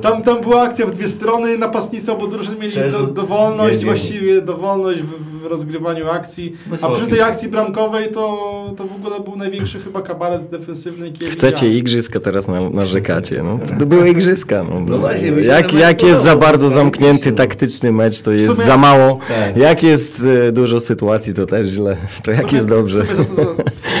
Tam, 0.01 0.23
tam 0.23 0.41
była 0.41 0.61
akcja 0.61 0.85
w 0.85 0.91
dwie 0.91 1.07
strony, 1.07 1.57
napastnicy 1.57 2.11
obu 2.11 2.27
drużyn 2.27 2.59
mieli 2.59 2.91
do, 2.91 3.03
dowolność, 3.03 3.69
Nie, 3.71 3.77
nie, 3.77 3.79
nie. 3.79 3.85
właściwie 3.85 4.41
dowolność 4.41 5.01
w, 5.01 5.39
w 5.41 5.45
rozgrywaniu 5.45 6.09
akcji. 6.09 6.53
A 6.81 6.89
przy 6.89 7.07
tej 7.07 7.21
akcji 7.21 7.49
bramkowej 7.49 8.07
to, 8.11 8.53
to 8.77 8.83
w 8.83 8.93
ogóle 8.95 9.19
był 9.19 9.35
największy 9.35 9.79
chyba 9.79 10.01
kabaret 10.01 10.49
defensywny, 10.49 11.13
Chcecie 11.31 11.69
igrzyska, 11.69 12.19
teraz 12.19 12.47
na, 12.47 12.69
narzekacie. 12.69 13.43
No, 13.43 13.59
to 13.79 13.85
były 13.85 14.09
igrzyska. 14.09 14.63
No, 14.63 14.79
No 14.79 15.09
jak, 15.41 15.73
jak 15.73 16.03
jest 16.03 16.21
za 16.21 16.35
bardzo 16.35 16.67
tak, 16.67 16.75
zamknięty 16.75 17.31
taktyczny 17.31 17.91
mecz, 17.91 18.21
to 18.21 18.31
jest 18.31 18.47
sumie- 18.47 18.65
za 18.65 18.77
mało. 18.77 18.92
Tak. 19.27 19.57
Jak 19.57 19.83
jest 19.83 20.23
e, 20.47 20.51
dużo 20.51 20.79
sytuacji, 20.79 21.33
to 21.33 21.45
też 21.45 21.69
źle. 21.69 21.97
To 22.23 22.31
jak 22.31 22.41
sumie- 22.41 22.55
jest 22.55 22.67
dobrze. 22.67 23.03
W 23.03 23.15
za 23.15 23.23
to, 23.23 23.33
za, 23.33 23.43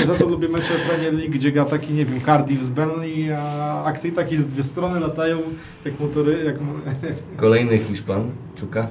za 0.13 0.15
to 0.19 0.29
lubię 0.29 0.49
mecze 0.49 0.73
Premier 0.87 1.13
League, 1.13 1.31
gdzie 1.31 1.51
gra 1.51 1.65
taki, 1.65 1.93
nie 1.93 2.05
wiem, 2.05 2.21
Cardiff 2.25 2.63
z 2.63 2.69
Burnley, 2.69 3.33
a 3.33 3.83
akcje 3.83 4.11
takie 4.11 4.37
z 4.37 4.47
dwie 4.47 4.63
strony 4.63 4.99
latają 4.99 5.37
jak 5.85 5.99
motory, 5.99 6.43
jak, 6.45 6.55
Kolejny 7.37 7.77
Hiszpan, 7.77 8.31
Czuka. 8.55 8.87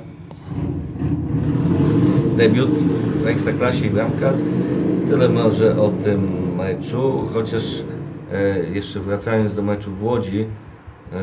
Debiut 2.36 2.70
w 3.22 3.26
Ekstraklasie 3.26 3.86
i 3.86 3.90
bramka. 3.90 4.32
Tyle 5.10 5.28
może 5.28 5.80
o 5.80 5.88
tym 5.88 6.28
meczu, 6.56 7.28
chociaż 7.32 7.64
e, 8.32 8.58
jeszcze 8.58 9.00
wracając 9.00 9.54
do 9.54 9.62
meczu 9.62 9.90
w 9.90 10.04
Łodzi, 10.04 10.46
e, 11.12 11.16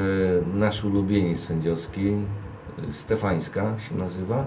nasz 0.54 0.84
ulubieniec 0.84 1.40
sędziowski, 1.40 2.10
e, 2.10 2.94
Stefańska 2.94 3.76
się 3.90 3.96
nazywa, 3.96 4.46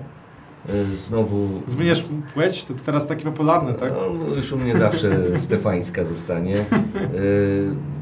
znowu... 1.08 1.48
zmieniasz 1.66 2.04
płeć, 2.34 2.64
to 2.64 2.74
teraz 2.86 3.06
takie 3.06 3.24
popularne, 3.24 3.74
tak? 3.74 3.92
No, 3.92 4.36
już 4.36 4.52
u 4.52 4.58
mnie 4.58 4.76
zawsze 4.76 5.10
Stefańska 5.38 6.04
zostanie. 6.04 6.56
E, 6.58 6.64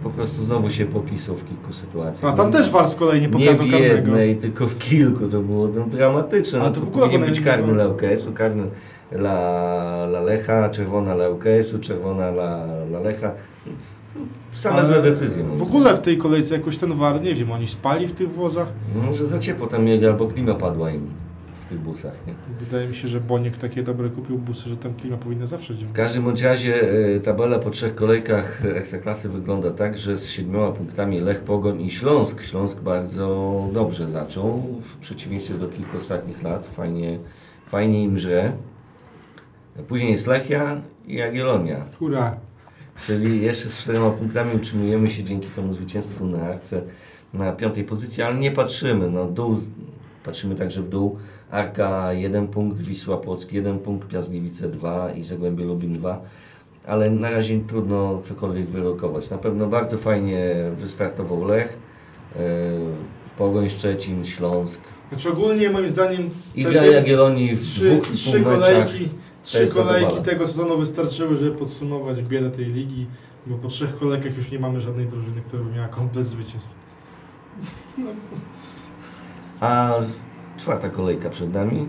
po 0.02 0.10
prostu 0.10 0.44
znowu 0.44 0.70
się 0.70 0.86
popisał 0.86 1.36
w 1.36 1.44
kilku 1.48 1.72
sytuacjach. 1.72 2.32
A 2.32 2.36
tam 2.36 2.52
też 2.52 2.70
VAR 2.70 2.88
z 2.88 2.94
kolei 2.94 3.20
nie 3.20 3.26
Nie 3.26 3.32
pokazał 3.32 3.66
w 3.66 3.70
karnego. 3.70 3.94
jednej, 3.94 4.36
tylko 4.36 4.66
w 4.66 4.78
kilku. 4.78 5.28
To 5.28 5.40
było 5.40 5.68
no, 5.68 5.86
dramatyczne. 5.86 6.60
Ale 6.60 6.68
No, 6.68 6.74
to 6.74 6.80
to 6.80 6.86
w 6.86 6.88
ogóle 6.88 7.06
powinien 7.06 7.28
być 7.28 7.40
karny 7.40 7.72
dla 7.72 7.88
UKS-u, 7.88 8.32
karny 8.32 8.62
dla, 9.12 10.06
dla 10.08 10.20
Lecha, 10.20 10.68
czerwona 10.68 11.14
dla 11.14 11.28
UKS-u, 11.28 11.78
czerwona 11.78 12.32
dla, 12.32 12.66
dla 12.88 13.00
Lecha. 13.00 13.30
Same 14.54 14.76
Ale 14.76 14.86
złe 14.86 15.02
decyzje. 15.02 15.44
W 15.56 15.62
ogóle 15.62 15.96
w 15.96 16.00
tej 16.00 16.18
kolejce 16.18 16.54
jakoś 16.54 16.76
ten 16.78 16.92
VAR, 16.94 17.22
nie 17.22 17.34
wiem, 17.34 17.52
oni 17.52 17.66
spali 17.66 18.06
w 18.08 18.12
tych 18.12 18.32
wozach. 18.32 18.68
zdaniem. 18.90 19.06
Może 19.06 19.26
za 19.26 19.38
ciepło 19.38 19.66
tam 19.66 19.84
mieli, 19.84 20.06
albo 20.06 20.26
klima 20.26 20.54
padła 20.54 20.90
im 20.90 21.00
w 21.06 21.29
tych 21.70 21.80
busach. 21.80 22.26
Nie? 22.26 22.34
Wydaje 22.60 22.88
mi 22.88 22.94
się, 22.94 23.08
że 23.08 23.20
Boniek 23.20 23.56
takie 23.56 23.82
dobre 23.82 24.08
kupił 24.08 24.38
busy, 24.38 24.68
że 24.68 24.76
tam 24.76 24.94
klima 24.94 25.16
powinna 25.16 25.46
zawsze 25.46 25.74
W 25.74 25.76
działać. 25.76 25.94
każdym 25.94 26.24
bądź 26.24 26.42
razie 26.42 26.92
e, 27.16 27.20
tabela 27.20 27.58
po 27.58 27.70
trzech 27.70 27.94
kolejkach 27.94 28.62
Ekstraklasy 28.64 29.28
wygląda 29.28 29.70
tak, 29.70 29.98
że 29.98 30.16
z 30.16 30.28
siedmioma 30.28 30.72
punktami 30.72 31.20
Lech, 31.20 31.40
Pogoń 31.40 31.80
i 31.80 31.90
Śląsk. 31.90 32.42
Śląsk 32.42 32.80
bardzo 32.80 33.68
dobrze 33.72 34.08
zaczął, 34.10 34.58
w 34.82 34.96
przeciwieństwie 34.96 35.54
do 35.54 35.68
kilku 35.68 35.96
ostatnich 35.96 36.42
lat. 36.42 36.66
Fajnie, 36.66 37.18
fajnie 37.66 38.04
im 38.04 38.14
grze. 38.14 38.52
Później 39.88 40.12
jest 40.12 40.26
Lechia 40.26 40.80
i 41.06 41.14
Jagiellonia. 41.14 41.84
Hurra. 41.98 42.36
Czyli 43.06 43.42
jeszcze 43.42 43.68
z 43.68 43.78
czterema 43.82 44.10
punktami 44.10 44.56
utrzymujemy 44.56 45.10
się 45.10 45.24
dzięki 45.24 45.48
temu 45.48 45.74
zwycięstwu 45.74 46.26
na 46.26 46.42
Arce 46.42 46.82
na 47.34 47.52
piątej 47.52 47.84
pozycji, 47.84 48.22
ale 48.22 48.36
nie 48.36 48.50
patrzymy. 48.50 49.10
No, 49.10 49.26
dół, 49.26 49.60
patrzymy 50.24 50.54
także 50.54 50.82
w 50.82 50.88
dół. 50.88 51.18
Arka 51.50 52.12
1 52.12 52.48
punkt, 52.48 52.78
Wisła 52.78 53.16
Płock 53.16 53.52
1 53.52 53.78
punkt, 53.78 54.08
Piasgliwice 54.08 54.68
2 54.68 55.12
i 55.12 55.24
Zagłębie 55.24 55.64
Lubin 55.64 55.92
2. 55.92 56.20
Ale 56.86 57.10
na 57.10 57.30
razie 57.30 57.60
trudno 57.68 58.20
cokolwiek 58.24 58.66
wyrokować. 58.66 59.30
Na 59.30 59.38
pewno 59.38 59.66
bardzo 59.66 59.98
fajnie 59.98 60.54
wystartował 60.76 61.44
Lech, 61.44 61.78
yy, 62.36 62.42
Pogoń 63.38 63.70
Szczecin, 63.70 64.26
Śląsk. 64.26 64.80
Znaczy 65.08 65.30
ogólnie 65.30 65.70
moim 65.70 65.88
zdaniem 65.88 66.30
I 66.54 66.64
gra 66.64 66.84
Jagiellonii 66.84 67.56
w 67.56 67.62
trzy, 67.62 67.90
dwóch 67.90 68.08
trzy 68.08 68.42
kolejki, 68.42 69.08
trzy 69.42 69.68
kolejki 69.68 70.20
tego 70.22 70.46
sezonu 70.46 70.78
wystarczyły, 70.78 71.36
żeby 71.36 71.56
podsumować 71.56 72.22
biedę 72.22 72.50
tej 72.50 72.66
ligi, 72.66 73.06
bo 73.46 73.56
po 73.56 73.68
trzech 73.68 73.98
kolejkach 73.98 74.36
już 74.36 74.50
nie 74.50 74.58
mamy 74.58 74.80
żadnej 74.80 75.06
drużyny, 75.06 75.40
która 75.46 75.62
by 75.62 75.72
miała 75.72 75.88
komplet 75.88 76.26
zwycięstw. 76.26 76.74
A 79.60 79.94
czwarta 80.60 80.88
kolejka 80.88 81.30
przed 81.30 81.54
nami. 81.54 81.88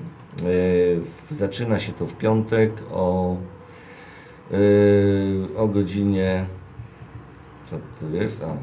Yy, 1.31 1.35
zaczyna 1.37 1.79
się 1.79 1.91
to 1.93 2.07
w 2.07 2.13
piątek 2.17 2.71
o, 2.91 3.35
yy, 4.51 5.47
o 5.57 5.67
godzinie. 5.67 6.45
Co 7.65 7.75
to 7.99 8.15
jest? 8.15 8.43
A, 8.43 8.57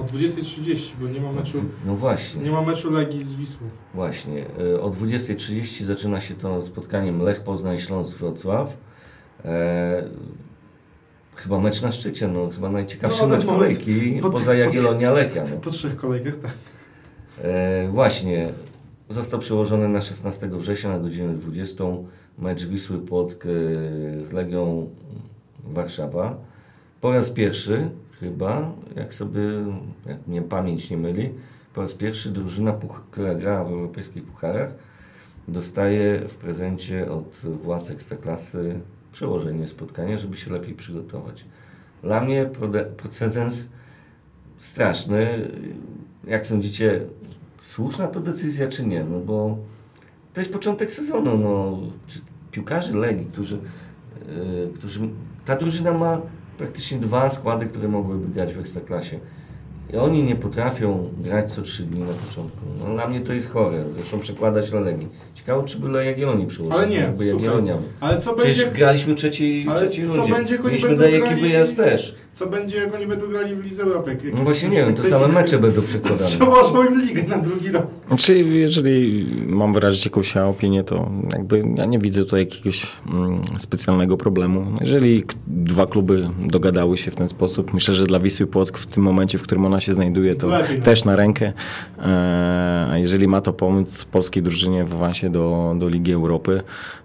O 0.00 0.04
20.30, 0.04 0.92
bo 1.00 1.08
nie 1.08 1.20
ma 1.20 1.32
meczu, 1.32 1.58
no 1.86 1.96
właśnie. 1.96 2.42
nie 2.42 2.50
ma 2.50 2.62
meczu 2.62 2.90
Legii 2.92 3.22
z 3.24 3.34
Wisłą. 3.34 3.66
Właśnie. 3.94 4.44
Yy, 4.58 4.80
o 4.82 4.90
20.30 4.90 5.84
zaczyna 5.84 6.20
się 6.20 6.34
to 6.34 6.66
spotkaniem 6.66 7.22
Lech 7.22 7.40
Poznań 7.40 7.78
Śląsk 7.78 8.18
Wrocław. 8.18 8.76
E, 9.44 10.04
chyba 11.34 11.60
mecz 11.60 11.82
na 11.82 11.92
szczycie, 11.92 12.28
no 12.28 12.48
chyba 12.54 12.70
najciekawszy 12.70 13.22
No, 13.22 13.28
na 13.28 13.36
mecz 13.36 13.46
kolejki 13.46 14.18
Po- 14.22 14.30
poza 14.30 14.52
po- 14.52 14.58
Jagiellonia 14.58 15.12
Lechia. 15.12 15.44
No. 15.50 15.56
Po 15.56 15.70
trzech 15.70 15.96
kolejkach, 15.96 16.36
tak. 16.36 16.50
E, 17.42 17.88
właśnie, 17.88 18.52
został 19.10 19.40
przełożony 19.40 19.88
na 19.88 20.00
16 20.00 20.48
września 20.48 20.90
na 20.90 20.98
godzinę 20.98 21.34
20 21.34 21.84
mecz 22.38 22.64
Wisły 22.64 22.98
Płock 22.98 23.46
e, 23.46 23.48
z 24.22 24.32
Legią 24.32 24.90
Warszawa. 25.64 26.36
Po 27.00 27.12
raz 27.12 27.30
pierwszy 27.30 27.90
chyba, 28.20 28.72
jak 28.96 29.14
sobie 29.14 29.42
jak 30.06 30.26
mnie 30.26 30.42
pamięć 30.42 30.90
nie 30.90 30.96
myli, 30.96 31.30
po 31.74 31.82
raz 31.82 31.94
pierwszy 31.94 32.30
drużyna, 32.30 32.78
która 33.10 33.34
gra 33.34 33.64
w 33.64 33.68
europejskich 33.68 34.24
pucharach, 34.24 34.74
dostaje 35.48 36.20
w 36.28 36.34
prezencie 36.34 37.10
od 37.10 37.36
władz 37.62 37.90
Ekstraklasy 37.90 38.80
przełożenie 39.12 39.66
spotkania, 39.66 40.18
żeby 40.18 40.36
się 40.36 40.52
lepiej 40.52 40.74
przygotować. 40.74 41.44
Dla 42.02 42.20
mnie 42.20 42.50
precedens 42.96 43.68
straszny. 44.58 45.48
Jak 46.26 46.46
sądzicie, 46.46 47.00
słuszna 47.60 48.06
to 48.06 48.20
decyzja 48.20 48.68
czy 48.68 48.86
nie? 48.86 49.04
No 49.04 49.18
bo 49.20 49.58
to 50.34 50.40
jest 50.40 50.52
początek 50.52 50.92
sezonu. 50.92 51.38
No, 51.38 51.78
czy 52.06 52.18
piłkarze 52.50 52.96
Legii, 52.96 53.26
którzy, 53.26 53.58
yy, 54.28 54.70
którzy... 54.74 55.00
Ta 55.44 55.56
drużyna 55.56 55.92
ma 55.92 56.20
praktycznie 56.58 56.98
dwa 56.98 57.30
składy, 57.30 57.66
które 57.66 57.88
mogłyby 57.88 58.34
grać 58.34 58.54
w 58.54 58.58
Ekstraklasie. 58.58 59.18
I 59.92 59.96
oni 59.96 60.22
nie 60.24 60.36
potrafią 60.36 61.08
grać 61.18 61.52
co 61.52 61.62
trzy 61.62 61.82
dni 61.82 62.00
na 62.00 62.12
początku. 62.12 62.58
No, 62.78 62.94
dla 62.94 63.06
mnie 63.08 63.20
to 63.20 63.32
jest 63.32 63.50
chore. 63.50 63.84
Zresztą 63.94 64.18
przekładać 64.20 64.72
na 64.72 64.80
Legii. 64.80 65.08
Ciekawe, 65.34 65.64
czy 65.64 65.78
by 65.78 66.04
Jagiellonii 66.04 66.46
przyłożył. 66.46 66.78
Ale 66.78 66.88
nie, 66.88 66.96
Jakby 66.96 67.26
Jagiellonia. 67.26 67.78
Ale 68.00 68.18
co 68.18 68.34
Przecież 68.34 68.64
będzie, 68.64 68.78
graliśmy 68.78 69.14
trzeci, 69.14 69.66
Ale 69.68 69.80
trzeciej 69.80 70.08
co 70.10 70.16
rundzie. 70.16 70.32
będzie, 70.34 70.58
Mieliśmy 70.58 70.96
dajeki 70.96 71.28
grali- 71.28 71.40
wyjazd 71.40 71.76
też. 71.76 72.16
Co 72.32 72.46
będzie, 72.46 72.76
jak 72.76 72.94
oni 72.94 73.06
będą 73.06 73.28
grali 73.28 73.54
w 73.54 73.64
Lidze 73.64 73.82
Europy? 73.82 74.16
No 74.34 74.44
właśnie 74.44 74.68
nie 74.68 74.76
wiem, 74.76 74.94
to 74.94 75.04
same 75.04 75.28
mecze 75.28 75.58
będą 75.68 75.82
przekładane. 75.82 76.30
Przełożą 76.30 76.84
im 76.84 77.00
ligę 77.06 77.22
na 77.22 77.38
drugi 77.38 77.68
rok. 77.68 77.86
Znaczy, 78.08 78.38
jeżeli 78.38 79.26
mam 79.46 79.74
wyrazić 79.74 80.04
jakąś 80.04 80.36
opinię, 80.36 80.84
to 80.84 81.10
jakby 81.32 81.62
ja 81.76 81.84
nie 81.84 81.98
widzę 81.98 82.24
tutaj 82.24 82.40
jakiegoś 82.40 82.86
mm, 83.12 83.40
specjalnego 83.58 84.16
problemu. 84.16 84.66
Jeżeli 84.80 85.24
dwa 85.46 85.86
kluby 85.86 86.30
dogadały 86.46 86.98
się 86.98 87.10
w 87.10 87.16
ten 87.16 87.28
sposób, 87.28 87.74
myślę, 87.74 87.94
że 87.94 88.06
dla 88.06 88.20
Wisły 88.20 88.46
Płock 88.46 88.78
w 88.78 88.86
tym 88.86 89.02
momencie, 89.02 89.38
w 89.38 89.42
którym 89.42 89.64
ona 89.64 89.80
się 89.80 89.94
znajduje, 89.94 90.34
to 90.34 90.46
Lepiej, 90.46 90.78
no. 90.78 90.84
też 90.84 91.04
na 91.04 91.16
rękę. 91.16 91.52
E, 91.98 92.86
A 92.90 92.98
jeżeli 92.98 93.28
ma 93.28 93.40
to 93.40 93.52
pomóc 93.52 94.04
polskiej 94.04 94.42
drużynie 94.42 94.84
w 94.84 94.94
awansie 94.94 95.30
do, 95.30 95.74
do 95.78 95.88
Ligi 95.88 96.12
Europy, 96.12 96.62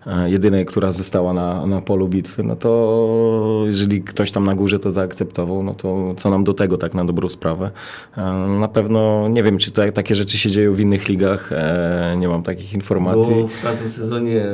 e, 0.07 0.29
jedynej, 0.29 0.65
która 0.65 0.91
została 0.91 1.33
na, 1.33 1.65
na 1.65 1.81
polu 1.81 2.07
bitwy, 2.07 2.43
no 2.43 2.55
to 2.55 3.63
jeżeli 3.67 4.01
ktoś 4.01 4.31
tam 4.31 4.45
na 4.45 4.55
górze 4.55 4.79
to 4.79 4.91
zaakceptował, 5.15 5.63
no 5.63 5.73
to 5.73 6.13
co 6.17 6.29
nam 6.29 6.43
do 6.43 6.53
tego, 6.53 6.77
tak 6.77 6.93
na 6.93 7.05
dobrą 7.05 7.29
sprawę. 7.29 7.71
E, 8.17 8.21
Na 8.59 8.67
pewno 8.67 9.27
nie 9.29 9.43
wiem, 9.43 9.57
czy 9.57 9.71
to, 9.71 9.91
takie 9.91 10.15
rzeczy 10.15 10.37
się 10.37 10.51
dzieją 10.51 10.73
w 10.73 10.79
innych 10.79 11.09
ligach, 11.09 11.51
e, 11.51 12.15
nie 12.17 12.27
mam 12.27 12.43
takich 12.43 12.73
informacji. 12.73 13.35
Bo 13.41 13.47
w 13.47 13.61
tamtym 13.61 13.91
sezonie 13.91 14.45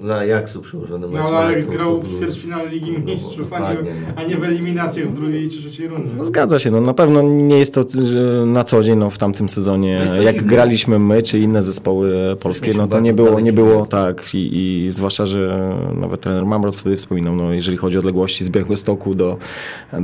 dla 0.00 0.16
Ajaxu 0.16 0.60
przyłożono 0.60 1.08
No 1.08 1.18
ale 1.18 1.36
Ajaxu, 1.36 1.70
grał 1.70 2.00
w 2.00 2.18
ćwierćfinale 2.18 2.68
Ligi 2.68 2.92
no, 2.92 3.12
Mistrzów, 3.12 3.52
a 3.52 3.58
nie, 3.58 3.78
no. 3.78 3.90
a 4.16 4.22
nie 4.22 4.36
w 4.36 4.44
eliminacjach 4.44 5.08
w 5.08 5.14
drugiej 5.14 5.48
czy 5.48 5.58
trzeciej 5.58 5.88
rundzie. 5.88 6.14
No, 6.16 6.24
zgadza 6.24 6.58
się, 6.58 6.70
no 6.70 6.80
na 6.80 6.94
pewno 6.94 7.22
nie 7.22 7.58
jest 7.58 7.74
to 7.74 7.84
że 8.04 8.46
na 8.46 8.64
co 8.64 8.82
dzień, 8.82 8.98
no 8.98 9.10
w 9.10 9.18
tamtym 9.18 9.48
sezonie, 9.48 10.06
jak 10.24 10.44
graliśmy 10.44 10.98
my, 10.98 11.22
czy 11.22 11.38
inne 11.38 11.62
zespoły 11.62 12.36
polskie, 12.40 12.74
no 12.74 12.88
to 12.88 13.00
nie 13.00 13.12
było, 13.12 13.40
nie 13.40 13.52
było 13.52 13.86
tak 13.86 14.34
i, 14.34 14.56
i 14.56 14.90
zwłaszcza, 14.90 15.26
że 15.26 15.72
nawet 15.94 16.20
trener 16.20 16.46
Mamrot 16.46 16.76
wtedy 16.76 16.96
wspominał, 16.96 17.34
no 17.34 17.52
jeżeli 17.52 17.76
chodzi 17.76 17.96
o 17.96 18.00
odległości 18.00 18.44
z 18.44 18.50
Białegostoku 18.50 19.14
do, 19.14 19.36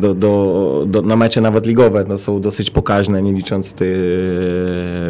do, 0.02 0.14
do, 0.14 0.84
do, 0.86 1.02
na 1.02 1.16
mecze 1.16 1.40
nawet 1.40 1.66
ligowe, 1.66 2.04
no 2.08 2.18
są 2.18 2.40
dosyć 2.40 2.70
pokaźne, 2.70 3.22
nie 3.22 3.32
licząc 3.32 3.72
tej 3.74 3.94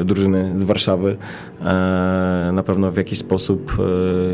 drużyny 0.05 0.53
z 0.59 0.62
Warszawy, 0.64 1.16
e, 1.61 1.64
na 2.53 2.62
pewno 2.62 2.90
w 2.90 2.97
jakiś 2.97 3.18
sposób 3.18 3.72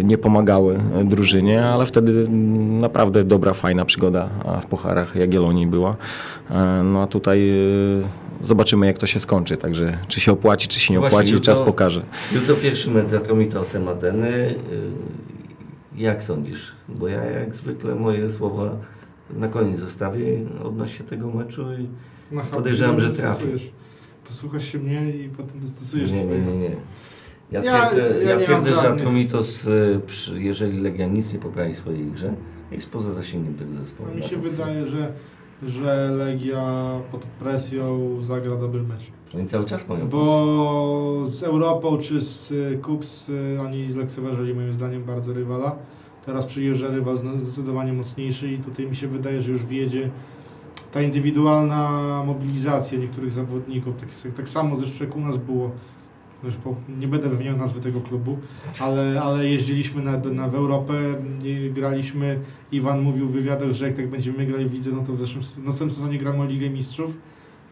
e, 0.01 0.05
nie 0.05 0.19
pomagały 0.19 0.79
drużynie, 1.05 1.65
ale 1.67 1.87
wtedy 1.87 2.29
naprawdę 2.81 3.25
dobra, 3.25 3.55
fajna 3.55 3.85
przygoda 3.85 4.29
w 4.63 4.67
Pucharach 4.67 5.17
Jagiellonii 5.17 5.67
była. 5.67 5.97
E, 6.51 6.83
No 6.85 7.03
a 7.03 7.07
tutaj 7.07 7.53
zobaczymy 8.43 8.87
jak 8.87 8.99
to 8.99 9.07
się 9.07 9.21
skończy, 9.21 9.57
także 9.57 9.99
czy 10.09 10.21
się 10.21 10.33
opłaci, 10.33 10.69
czy 10.69 10.81
się 10.81 10.95
nie 10.95 11.01
Właśnie 11.01 11.17
opłaci, 11.17 11.33
jutro- 11.35 11.47
czas 11.47 11.63
pokaże. 11.63 12.01
Jutro 12.35 12.55
pierwszy 12.55 12.91
mecz 12.91 13.07
z 13.07 13.15
Atromitosem 13.15 13.89
Ateny. 13.89 14.55
Jak 15.97 16.25
sądzisz? 16.25 16.73
Bo 16.89 17.09
ja 17.09 17.25
jak 17.25 17.55
zwykle 17.55 17.95
moje 17.95 18.31
słowa 18.31 18.71
na 19.37 19.49
koniec 19.49 19.81
zostawię 19.81 20.25
odnośnie 20.65 21.07
tego 21.07 21.31
meczu 21.31 21.63
i 21.73 21.89
No, 22.33 22.43
Podejrzewam, 22.51 23.01
że 23.01 23.07
dostosujesz. 23.09 23.71
Posłuchasz 24.29 24.65
się 24.65 24.79
mnie 24.79 25.11
i 25.11 25.29
potem 25.29 25.61
dostosujesz 25.61 26.13
nie, 26.13 26.25
nie, 26.25 26.39
nie, 26.39 26.57
nie. 26.59 26.77
Ja 27.53 27.63
Ja- 27.65 27.89
twierdzę, 27.89 28.25
ja 28.25 28.31
ja 28.31 28.39
twierdzę 28.41 28.75
że 28.75 28.89
Atromitos, 28.89 29.67
y, 29.67 30.01
jeżeli 30.35 30.81
Legia 30.81 31.07
nic 31.07 31.33
nie 31.33 31.39
poprawi 31.39 31.75
w 31.75 31.77
swojej 31.77 32.07
grze, 32.07 32.35
jest 32.73 32.91
poza 32.91 33.13
zasięgiem 33.13 33.55
tego 33.55 33.77
zespołu. 33.77 34.09
No, 34.11 34.17
mi 34.17 34.23
się 34.23 34.29
chwilę. 34.29 34.51
wydaje, 34.51 34.87
że, 34.87 35.13
że 35.63 36.11
Legia 36.11 36.93
pod 37.13 37.25
presją 37.27 38.01
zagra 38.23 38.57
dobry 38.57 38.83
mecz. 38.83 39.03
Oni 39.37 39.47
cały 39.47 39.65
czas 39.65 39.89
mają. 39.89 40.09
Bo 40.09 41.23
z 41.27 41.43
Europą 41.43 41.99
czy 41.99 42.21
z 42.21 42.53
Kups 42.83 43.29
y, 43.29 43.59
oni 43.61 43.93
zlekceważyli 43.93 44.55
moim 44.55 44.73
zdaniem 44.73 45.05
bardzo 45.05 45.33
rywala. 45.33 45.77
Teraz 46.29 46.47
przyjeżdża 46.47 46.89
rywal 46.89 47.17
zdecydowanie 47.37 47.93
mocniejszy 47.93 48.53
i 48.53 48.59
tutaj 48.59 48.87
mi 48.87 48.97
się 48.97 49.09
wydaje, 49.09 49.43
że 49.43 49.53
już 49.53 49.67
wjedzie 49.67 50.11
ta 50.93 51.03
indywidualna 51.03 52.23
mobilizacja 52.27 52.99
niektórych 52.99 53.33
zawodników. 53.33 53.95
Tak, 53.97 54.33
tak 54.33 54.49
samo 54.49 54.77
zresztą 54.77 55.05
jak 55.05 55.17
u 55.17 55.21
nas 55.21 55.37
było. 55.37 55.71
Już 56.45 56.57
po, 56.57 56.75
nie 56.99 57.09
będę 57.09 57.29
wymieniał 57.29 57.57
nazwy 57.57 57.81
tego 57.81 58.01
klubu, 58.01 58.39
ale, 58.81 59.23
ale 59.23 59.49
jeździliśmy 59.49 60.03
na, 60.03 60.17
na, 60.17 60.49
w 60.49 60.55
Europę, 60.55 60.95
graliśmy. 61.71 62.41
Iwan 62.73 63.01
mówił 63.01 63.27
w 63.27 63.33
wywiadach, 63.33 63.73
że 63.73 63.87
jak 63.87 63.97
tak 63.97 64.11
będziemy 64.11 64.47
grali 64.47 64.67
w 64.67 64.73
lidze, 64.73 64.91
no 64.93 65.03
to 65.03 65.13
w 65.13 65.19
zeszłym, 65.19 65.45
w 65.45 65.57
następnym 65.57 65.91
sezonie 65.91 66.19
gramy 66.19 66.41
o 66.41 66.45
Ligę 66.45 66.71
Mistrzów. 66.71 67.17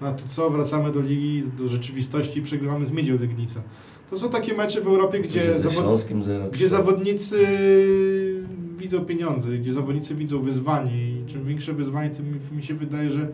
No 0.01 0.09
a 0.09 0.13
tu 0.13 0.29
co, 0.29 0.51
wracamy 0.51 0.93
do 0.93 1.01
ligi, 1.01 1.43
do 1.59 1.69
rzeczywistości 1.69 2.39
i 2.39 2.43
przegrywamy 2.43 2.87
z 2.87 2.93
Miedzią 2.93 3.19
Legnica. 3.21 3.63
To 4.11 4.17
są 4.17 4.29
takie 4.29 4.55
mecze 4.55 4.81
w 4.81 4.87
Europie, 4.87 5.21
gdzie, 5.21 5.61
zawod, 5.61 6.09
gdzie 6.53 6.69
zawodnicy 6.69 7.47
widzą 8.79 9.01
pieniądze, 9.05 9.51
gdzie 9.59 9.73
zawodnicy 9.73 10.15
widzą 10.15 10.41
wyzwanie 10.41 11.11
i 11.11 11.25
czym 11.27 11.45
większe 11.45 11.73
wyzwanie, 11.73 12.11
tym 12.11 12.39
mi- 12.57 12.63
się 12.63 12.75
wydaje, 12.75 13.11
że 13.13 13.29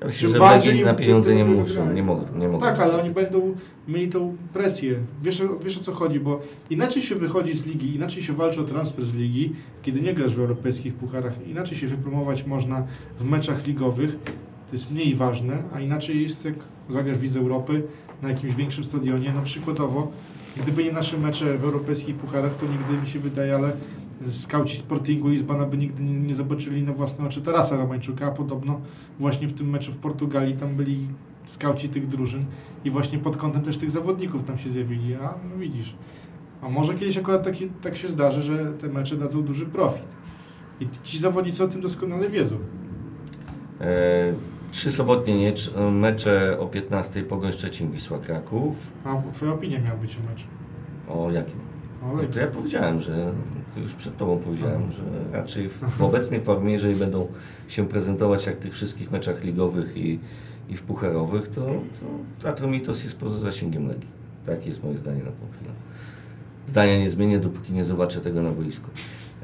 Ja 0.00 0.06
myślę, 0.06 0.28
że 0.28 0.38
bardziej 0.38 0.84
na 0.84 0.94
pieniądze 0.94 1.28
tym 1.30 1.38
nie 1.38 1.44
muszą, 1.44 1.92
nie 1.92 2.02
mogą. 2.02 2.24
Nie 2.38 2.48
mogą. 2.48 2.64
tak, 2.64 2.80
ale 2.80 3.02
oni 3.02 3.10
będą 3.10 3.54
mieli 3.88 4.08
tą 4.08 4.36
presję. 4.52 4.94
Wiesz, 5.22 5.40
o- 5.40 5.58
wiesz 5.58 5.78
o 5.78 5.80
co 5.80 5.92
chodzi, 5.92 6.20
bo 6.20 6.40
inaczej 6.70 7.02
się 7.02 7.14
wychodzi 7.14 7.52
z 7.58 7.66
ligi, 7.66 7.94
inaczej 7.94 8.22
się 8.22 8.32
walczy 8.32 8.60
o 8.60 8.64
transfer 8.64 9.04
z 9.04 9.14
ligi, 9.14 9.52
kiedy 9.82 10.00
nie 10.00 10.14
grasz 10.14 10.34
w 10.34 10.40
europejskich 10.40 10.94
pucharach, 10.94 11.46
inaczej 11.48 11.78
się 11.78 11.86
wypromować 11.86 12.46
można 12.46 12.86
w 13.18 13.24
meczach 13.24 13.66
ligowych, 13.66 14.16
to 14.66 14.72
jest 14.72 14.90
mniej 14.90 15.14
ważne, 15.14 15.62
a 15.74 15.80
inaczej 15.80 16.22
jest 16.22 16.44
jak 16.44 16.54
zagrasz 16.90 17.18
w 17.18 17.36
Europy 17.36 17.82
na 18.22 18.28
jakimś 18.28 18.54
większym 18.54 18.84
stadionie, 18.84 19.32
no 19.36 19.42
przykładowo, 19.42 20.12
gdyby 20.62 20.84
nie 20.84 20.92
nasze 20.92 21.18
mecze 21.18 21.58
w 21.58 21.64
europejskich 21.64 22.16
pucharach, 22.16 22.56
to 22.56 22.66
nigdy 22.66 23.02
mi 23.02 23.08
się 23.08 23.18
wydaje, 23.18 23.54
ale 23.54 23.72
skauci 24.30 24.76
Sportingu 24.76 25.28
Lizbona 25.28 25.64
by 25.66 25.76
nigdy 25.78 26.02
nie, 26.02 26.18
nie 26.20 26.34
zobaczyli 26.34 26.82
na 26.82 26.92
własne 26.92 27.26
oczy 27.26 27.40
Tarasa 27.42 27.76
Romańczuka, 27.76 28.26
a 28.26 28.30
podobno 28.30 28.80
właśnie 29.18 29.48
w 29.48 29.52
tym 29.52 29.70
meczu 29.70 29.92
w 29.92 29.96
Portugalii 29.96 30.54
tam 30.56 30.74
byli 30.76 31.08
skauci 31.44 31.88
tych 31.88 32.06
drużyn 32.08 32.44
i 32.84 32.90
właśnie 32.90 33.18
pod 33.18 33.36
kątem 33.36 33.62
też 33.62 33.78
tych 33.78 33.90
zawodników 33.90 34.44
tam 34.44 34.58
się 34.58 34.70
zjawili, 34.70 35.14
a 35.14 35.34
no 35.50 35.58
widzisz. 35.58 35.94
A 36.62 36.68
może 36.68 36.94
kiedyś 36.94 37.18
akurat 37.18 37.42
taki, 37.44 37.68
tak 37.68 37.96
się 37.96 38.08
zdarzy, 38.08 38.42
że 38.42 38.72
te 38.72 38.88
mecze 38.88 39.16
dadzą 39.16 39.42
duży 39.42 39.66
profit. 39.66 40.06
I 40.80 40.86
ci 41.02 41.18
zawodnicy 41.18 41.64
o 41.64 41.68
tym 41.68 41.80
doskonale 41.80 42.28
wiedzą. 42.28 42.56
E, 43.80 44.34
trzy 44.72 44.92
sobotnie 44.92 45.34
nie- 45.38 45.52
mecze 45.90 46.56
o 46.60 46.66
15 46.66 47.22
Pogoń 47.22 47.52
Szczecin 47.52 47.90
Wisła 47.92 48.18
Kraków. 48.18 48.76
A 49.04 49.22
twoja 49.32 49.52
opinia 49.52 49.78
miała 49.80 49.96
być 49.96 50.16
o 50.16 50.30
meczu. 50.30 50.46
O 51.08 51.30
jakim? 51.30 51.54
No 52.02 52.14
Legii. 52.14 52.32
to 52.32 52.40
ja 52.40 52.46
powiedziałem, 52.46 53.00
że 53.00 53.32
to 53.74 53.80
już 53.80 53.94
przed 53.94 54.16
Tobą 54.16 54.38
powiedziałem, 54.38 54.92
że 54.92 55.02
raczej 55.32 55.68
w, 55.68 56.02
obecnej 56.02 56.40
formie, 56.40 56.72
jeżeli 56.72 56.94
będą 56.94 57.28
się 57.68 57.88
prezentować 57.88 58.46
jak 58.46 58.56
w 58.56 58.58
tych 58.58 58.74
wszystkich 58.74 59.10
meczach 59.10 59.44
ligowych 59.44 59.96
i, 59.96 60.18
i 60.68 60.76
w 60.76 60.82
pucharowych, 60.82 61.48
to, 61.48 61.66
to 62.40 62.48
Atromitos 62.48 63.04
jest 63.04 63.18
poza 63.18 63.38
zasięgiem 63.38 63.88
Legii. 63.88 64.08
Takie 64.46 64.68
jest 64.68 64.84
moje 64.84 64.98
zdanie 64.98 65.18
na 65.18 65.30
tą 65.30 65.56
chwilę. 65.56 65.72
Zdania 66.66 66.98
nie 66.98 67.10
zmienię, 67.10 67.38
dopóki 67.38 67.72
nie 67.72 67.84
zobaczę 67.84 68.20
tego 68.20 68.42
na 68.42 68.50
boisku. 68.50 68.90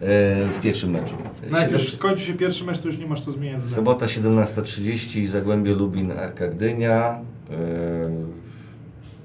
E, 0.01 0.49
w 0.49 0.61
pierwszym 0.61 0.91
meczu. 0.91 1.15
No 1.51 1.59
jak 1.59 1.73
już 1.73 1.93
skończy 1.93 2.25
się 2.25 2.35
pierwszy 2.35 2.65
mecz, 2.65 2.79
to 2.79 2.89
już 2.89 2.99
nie 2.99 3.07
masz 3.07 3.21
co 3.21 3.33
zmieniać 3.33 3.61
zdania. 3.61 3.77
Sobota 3.77 4.07
17.30, 4.07 5.27
Zagłębie 5.27 5.75
Lubin, 5.75 6.13
Arka 6.13 6.49
Gdynia. 6.49 7.21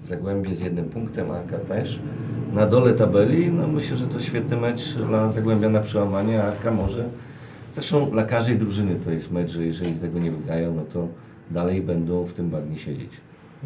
Zagłębie 0.07 0.55
z 0.55 0.61
jednym 0.61 0.85
punktem, 0.85 1.31
Arka 1.31 1.57
też. 1.57 1.99
Na 2.53 2.65
dole 2.65 2.93
tabeli, 2.93 3.51
no 3.51 3.67
myślę, 3.67 3.97
że 3.97 4.07
to 4.07 4.19
świetny 4.19 4.57
mecz 4.57 4.93
dla 4.93 5.31
Zagłębia 5.31 5.69
na 5.69 5.79
przełamanie, 5.79 6.43
a 6.43 6.47
Arka 6.47 6.71
może. 6.71 7.05
Zresztą 7.73 8.11
dla 8.11 8.23
każdej 8.23 8.57
drużyny 8.57 8.95
to 8.95 9.11
jest 9.11 9.31
mecz, 9.31 9.51
że 9.51 9.65
jeżeli 9.65 9.93
tego 9.93 10.19
nie 10.19 10.31
wygrają, 10.31 10.75
no 10.75 10.81
to 10.93 11.07
dalej 11.51 11.81
będą 11.81 12.25
w 12.25 12.33
tym 12.33 12.49
bagnie 12.49 12.77
siedzieć. 12.77 13.11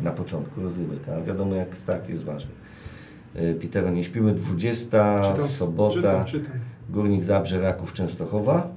Na 0.04 0.12
początku 0.12 0.62
rozrywek, 0.62 1.00
a 1.10 1.22
wiadomo 1.22 1.56
jak 1.56 1.78
start 1.78 2.10
jest 2.10 2.24
ważny. 2.24 2.52
Yy, 3.36 3.54
Pitero, 3.54 3.92
nie 3.92 4.04
śpimy, 4.04 4.34
20, 4.34 5.20
Czytam, 5.20 5.48
sobota, 5.48 5.96
czytam, 5.96 6.26
czytam. 6.26 6.52
Górnik 6.90 7.24
Zabrze, 7.24 7.62
Raków, 7.62 7.94
Częstochowa. 7.94 8.70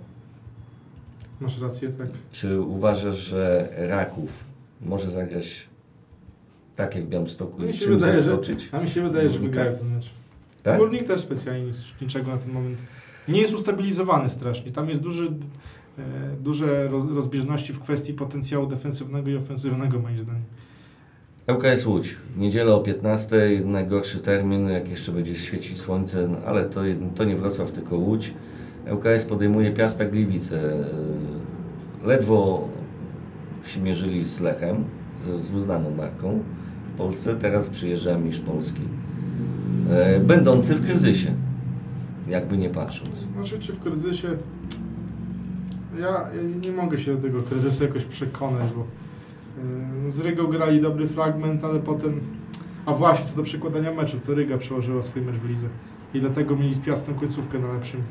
Masz 1.40 1.60
rację, 1.60 1.88
tak. 1.88 2.06
Czy 2.32 2.60
uważasz, 2.60 3.16
że 3.16 3.68
Raków 3.76 4.44
może 4.80 5.10
zagrać 5.10 5.69
tak 6.76 6.94
jak 6.94 7.04
w 7.04 7.08
Białymstoku 7.08 7.62
Mi 7.62 7.70
i 7.70 7.72
się 7.72 7.86
wydaje, 7.86 8.22
że-? 8.22 8.38
A 8.72 8.80
mi 8.80 8.88
się 8.88 9.02
wydaje, 9.02 9.30
że 9.30 9.38
wygrają 9.38 9.76
ten 9.76 9.94
mecz. 9.94 10.10
Tak? 10.62 10.78
Górnik 10.78 11.04
też 11.04 11.20
specjalnie 11.20 11.66
nic, 11.66 11.76
niczego 12.00 12.30
na 12.30 12.36
ten 12.36 12.52
moment 12.52 12.78
nie 13.30 13.40
jest 13.40 13.54
ustabilizowany 13.54 14.28
strasznie. 14.28 14.72
Tam 14.72 14.88
jest 14.88 15.02
duży, 15.02 15.26
e, 15.98 16.02
duże 16.40 16.88
roz, 16.88 17.04
rozbieżności 17.14 17.72
w 17.72 17.80
kwestii 17.80 18.14
potencjału 18.14 18.66
defensywnego 18.66 19.30
i 19.30 19.36
ofensywnego, 19.36 19.98
moim 19.98 20.18
zdaniem. 20.18 20.42
ŁKS 21.48 21.86
Łódź. 21.86 22.16
W 22.34 22.38
niedzielę 22.38 22.74
o 22.74 22.80
15, 22.80 23.36
najgorszy 23.64 24.18
termin, 24.18 24.68
jak 24.68 24.88
jeszcze 24.88 25.12
będzie 25.12 25.34
świecić 25.34 25.80
słońce, 25.80 26.28
no, 26.28 26.36
ale 26.46 26.64
to, 26.64 26.80
to 27.14 27.24
nie 27.24 27.36
Wrocław, 27.36 27.72
tylko 27.72 27.96
Łódź. 27.96 28.34
ŁKS 28.92 29.24
podejmuje 29.24 29.72
Piasta 29.72 30.04
Gliwice. 30.04 30.84
Ledwo 32.04 32.68
się 33.64 33.80
mierzyli 33.80 34.24
z 34.24 34.40
Lechem, 34.40 34.84
z, 35.24 35.44
z 35.44 35.54
uznaną 35.54 35.90
marką 35.90 36.42
w 36.94 36.98
Polsce. 36.98 37.36
Teraz 37.36 37.68
przyjeżdża 37.68 38.18
mistrz 38.18 38.40
Polski. 38.40 38.82
E, 39.90 40.20
Będący 40.20 40.74
w 40.74 40.86
kryzysie, 40.86 41.34
jakby 42.28 42.56
nie 42.56 42.70
patrząc. 42.70 43.10
Znaczy, 43.34 43.58
czy 43.58 43.72
w 43.72 43.80
kryzysie... 43.80 44.28
Ja, 46.00 46.28
nie 46.62 46.72
mogę 46.72 46.98
się 46.98 47.16
do 47.16 47.22
tego 47.22 47.42
kryzysu 47.42 47.84
jakoś 47.84 48.04
przekonać, 48.04 48.68
bo 48.76 48.86
yy, 50.04 50.12
z 50.12 50.18
Rygą 50.18 50.46
grali 50.46 50.80
dobry 50.80 51.08
fragment, 51.08 51.64
ale 51.64 51.80
potem... 51.80 52.20
A 52.86 52.94
właśnie, 52.94 53.26
co 53.26 53.36
do 53.36 53.42
przekładania 53.42 53.92
meczów, 53.92 54.22
to 54.22 54.34
Ryga 54.34 54.58
przełożyła 54.58 55.02
swój 55.02 55.22
mecz 55.22 55.36
w 55.36 55.48
lidze. 55.48 55.66
I 56.14 56.20
dlatego 56.20 56.56
mieli 56.56 56.74
z 56.74 56.78
Piastem 56.78 57.14
końcówkę 57.14 57.58
na 57.58 57.72
lepszym. 57.72 58.02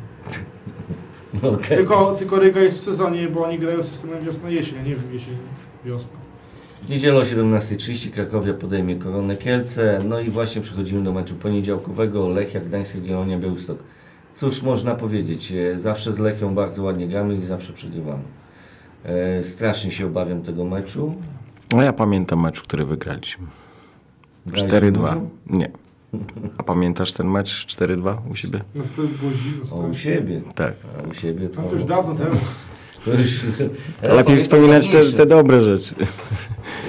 Okay. 1.41 1.77
Tylko, 1.77 2.15
tylko 2.19 2.39
Ryga 2.39 2.61
jest 2.61 2.77
w 2.77 2.81
sezonie, 2.81 3.27
bo 3.27 3.45
oni 3.45 3.59
grają 3.59 3.83
systemem 3.83 4.23
wiosna-jesień, 4.23 4.79
a 4.79 4.81
nie 4.81 4.95
w 4.95 5.13
jesień-wiosna. 5.13 6.18
W 6.83 6.89
niedzielę 6.89 7.17
o 7.19 7.23
17.30 7.23 8.09
Krakowia 8.11 8.53
podejmie 8.53 8.95
Koronę 8.95 9.37
Kielce. 9.37 9.99
No 10.05 10.19
i 10.19 10.29
właśnie 10.29 10.61
przechodzimy 10.61 11.03
do 11.03 11.13
meczu 11.13 11.35
poniedziałkowego. 11.35 12.29
Lechia 12.29 12.59
Gdańsk, 12.59 12.95
Jagiellonia, 12.95 13.39
Białystok. 13.39 13.83
Cóż 14.35 14.61
można 14.63 14.95
powiedzieć, 14.95 15.51
e, 15.51 15.79
zawsze 15.79 16.13
z 16.13 16.19
Lechią 16.19 16.55
bardzo 16.55 16.83
ładnie 16.83 17.07
gramy 17.07 17.35
i 17.35 17.45
zawsze 17.45 17.73
przegrywamy. 17.73 18.23
E, 19.05 19.43
strasznie 19.43 19.91
się 19.91 20.05
obawiam 20.05 20.41
tego 20.41 20.65
meczu. 20.65 21.15
No 21.71 21.81
ja 21.81 21.93
pamiętam 21.93 22.41
mecz, 22.41 22.61
który 22.61 22.85
wygraliśmy. 22.85 23.47
Graliśmy 24.45 24.79
4-2. 24.91 25.01
meczem? 25.01 25.29
Nie. 25.49 25.71
A 26.57 26.63
pamiętasz 26.63 27.13
ten 27.13 27.27
mecz 27.27 27.65
4-2 27.67 28.17
u 28.31 28.35
siebie? 28.35 28.61
No 28.75 28.83
wtedy 28.83 29.07
było 29.07 29.31
zimno 29.33 29.85
O, 29.85 29.87
u 29.87 29.93
siebie. 29.93 30.41
Tak. 30.55 30.73
A 30.99 31.09
u 31.09 31.13
siebie 31.13 31.49
to... 31.49 31.61
No 31.61 31.67
to 31.67 31.73
już 31.73 31.83
dawno 31.83 32.15
temu. 32.15 32.35
To 34.01 34.15
lepiej 34.15 34.37
wspominać 34.39 34.89
te, 34.89 35.05
te 35.05 35.25
dobre 35.25 35.61
rzeczy. 35.61 35.95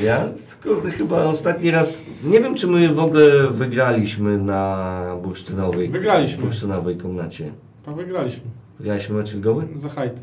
Ja 0.05 0.29
kurde, 0.63 0.91
chyba 0.91 1.25
ostatni 1.25 1.71
raz, 1.71 2.03
nie 2.25 2.41
wiem 2.41 2.55
czy 2.55 2.67
my 2.67 2.89
w 2.95 3.01
ogóle 3.01 3.49
wygraliśmy 3.51 4.39
na 4.39 5.17
bursztynowej, 5.23 5.89
Wygraliśmy. 5.89 6.43
bursztynowej 6.45 6.97
komnacie. 6.97 7.53
A 7.87 7.93
wygraliśmy. 7.93 8.45
Wygraliśmy 8.79 9.15
mecz 9.17 9.35
ligowy? 9.35 9.67
Za 9.75 9.89
hajty. 9.89 10.21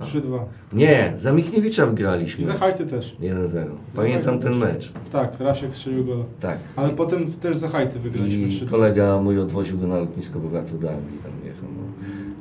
A. 0.00 0.04
3-2. 0.04 0.38
Nie, 0.72 1.12
za 1.16 1.32
Michniewicza 1.32 1.84
I 1.84 1.86
wygraliśmy. 1.86 2.44
za 2.44 2.52
hajty 2.54 2.86
też. 2.86 3.16
1-0. 3.20 3.64
Pamiętam 3.96 4.38
ten 4.38 4.56
mecz. 4.56 4.92
Tak, 5.12 5.40
Rasiek 5.40 5.74
strzelił 5.76 6.04
gola. 6.04 6.24
Tak. 6.40 6.58
Ale 6.76 6.90
potem 6.90 7.32
też 7.32 7.56
za 7.56 7.68
hajty 7.68 7.98
wygraliśmy 8.00 8.42
I 8.42 8.50
3 8.50 8.66
kolega 8.66 9.20
mój 9.20 9.38
odwoził 9.40 9.78
go 9.78 9.86
na 9.86 9.96
lotnisko, 9.98 10.38
bo 10.38 10.48
wracał 10.48 10.78
do 10.78 10.90
Anglii, 10.90 11.18
tam. 11.22 11.32
No. 11.32 11.33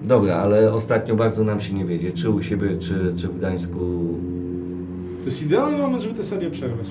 Dobra, 0.04 0.36
ale 0.36 0.74
ostatnio 0.74 1.16
bardzo 1.16 1.44
nam 1.44 1.62
się 1.62 1.74
nie 1.74 1.86
wiedzie, 1.86 2.12
czy 2.12 2.30
u 2.30 2.42
siebie, 2.42 2.78
czy, 2.80 3.14
czy 3.18 3.28
w 3.28 3.38
Gdańsku. 3.38 3.80
To 5.20 5.26
jest 5.26 5.44
idealny 5.44 5.78
moment, 5.78 6.04
żeby 6.04 6.16
tę 6.16 6.24
serię 6.24 6.52
przerwać. 6.52 6.88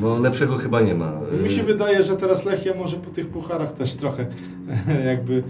No 0.00 0.18
lepszego 0.18 0.56
chyba 0.56 0.80
nie 0.80 0.94
ma. 0.94 1.12
Mi 1.42 1.48
się 1.48 1.62
wydaje, 1.62 2.02
że 2.02 2.16
teraz 2.16 2.44
Lechia 2.44 2.74
może 2.74 2.96
po 2.96 3.10
tych 3.10 3.28
pucharach 3.28 3.72
też 3.72 3.94
trochę 3.94 4.26
jakby... 5.06 5.42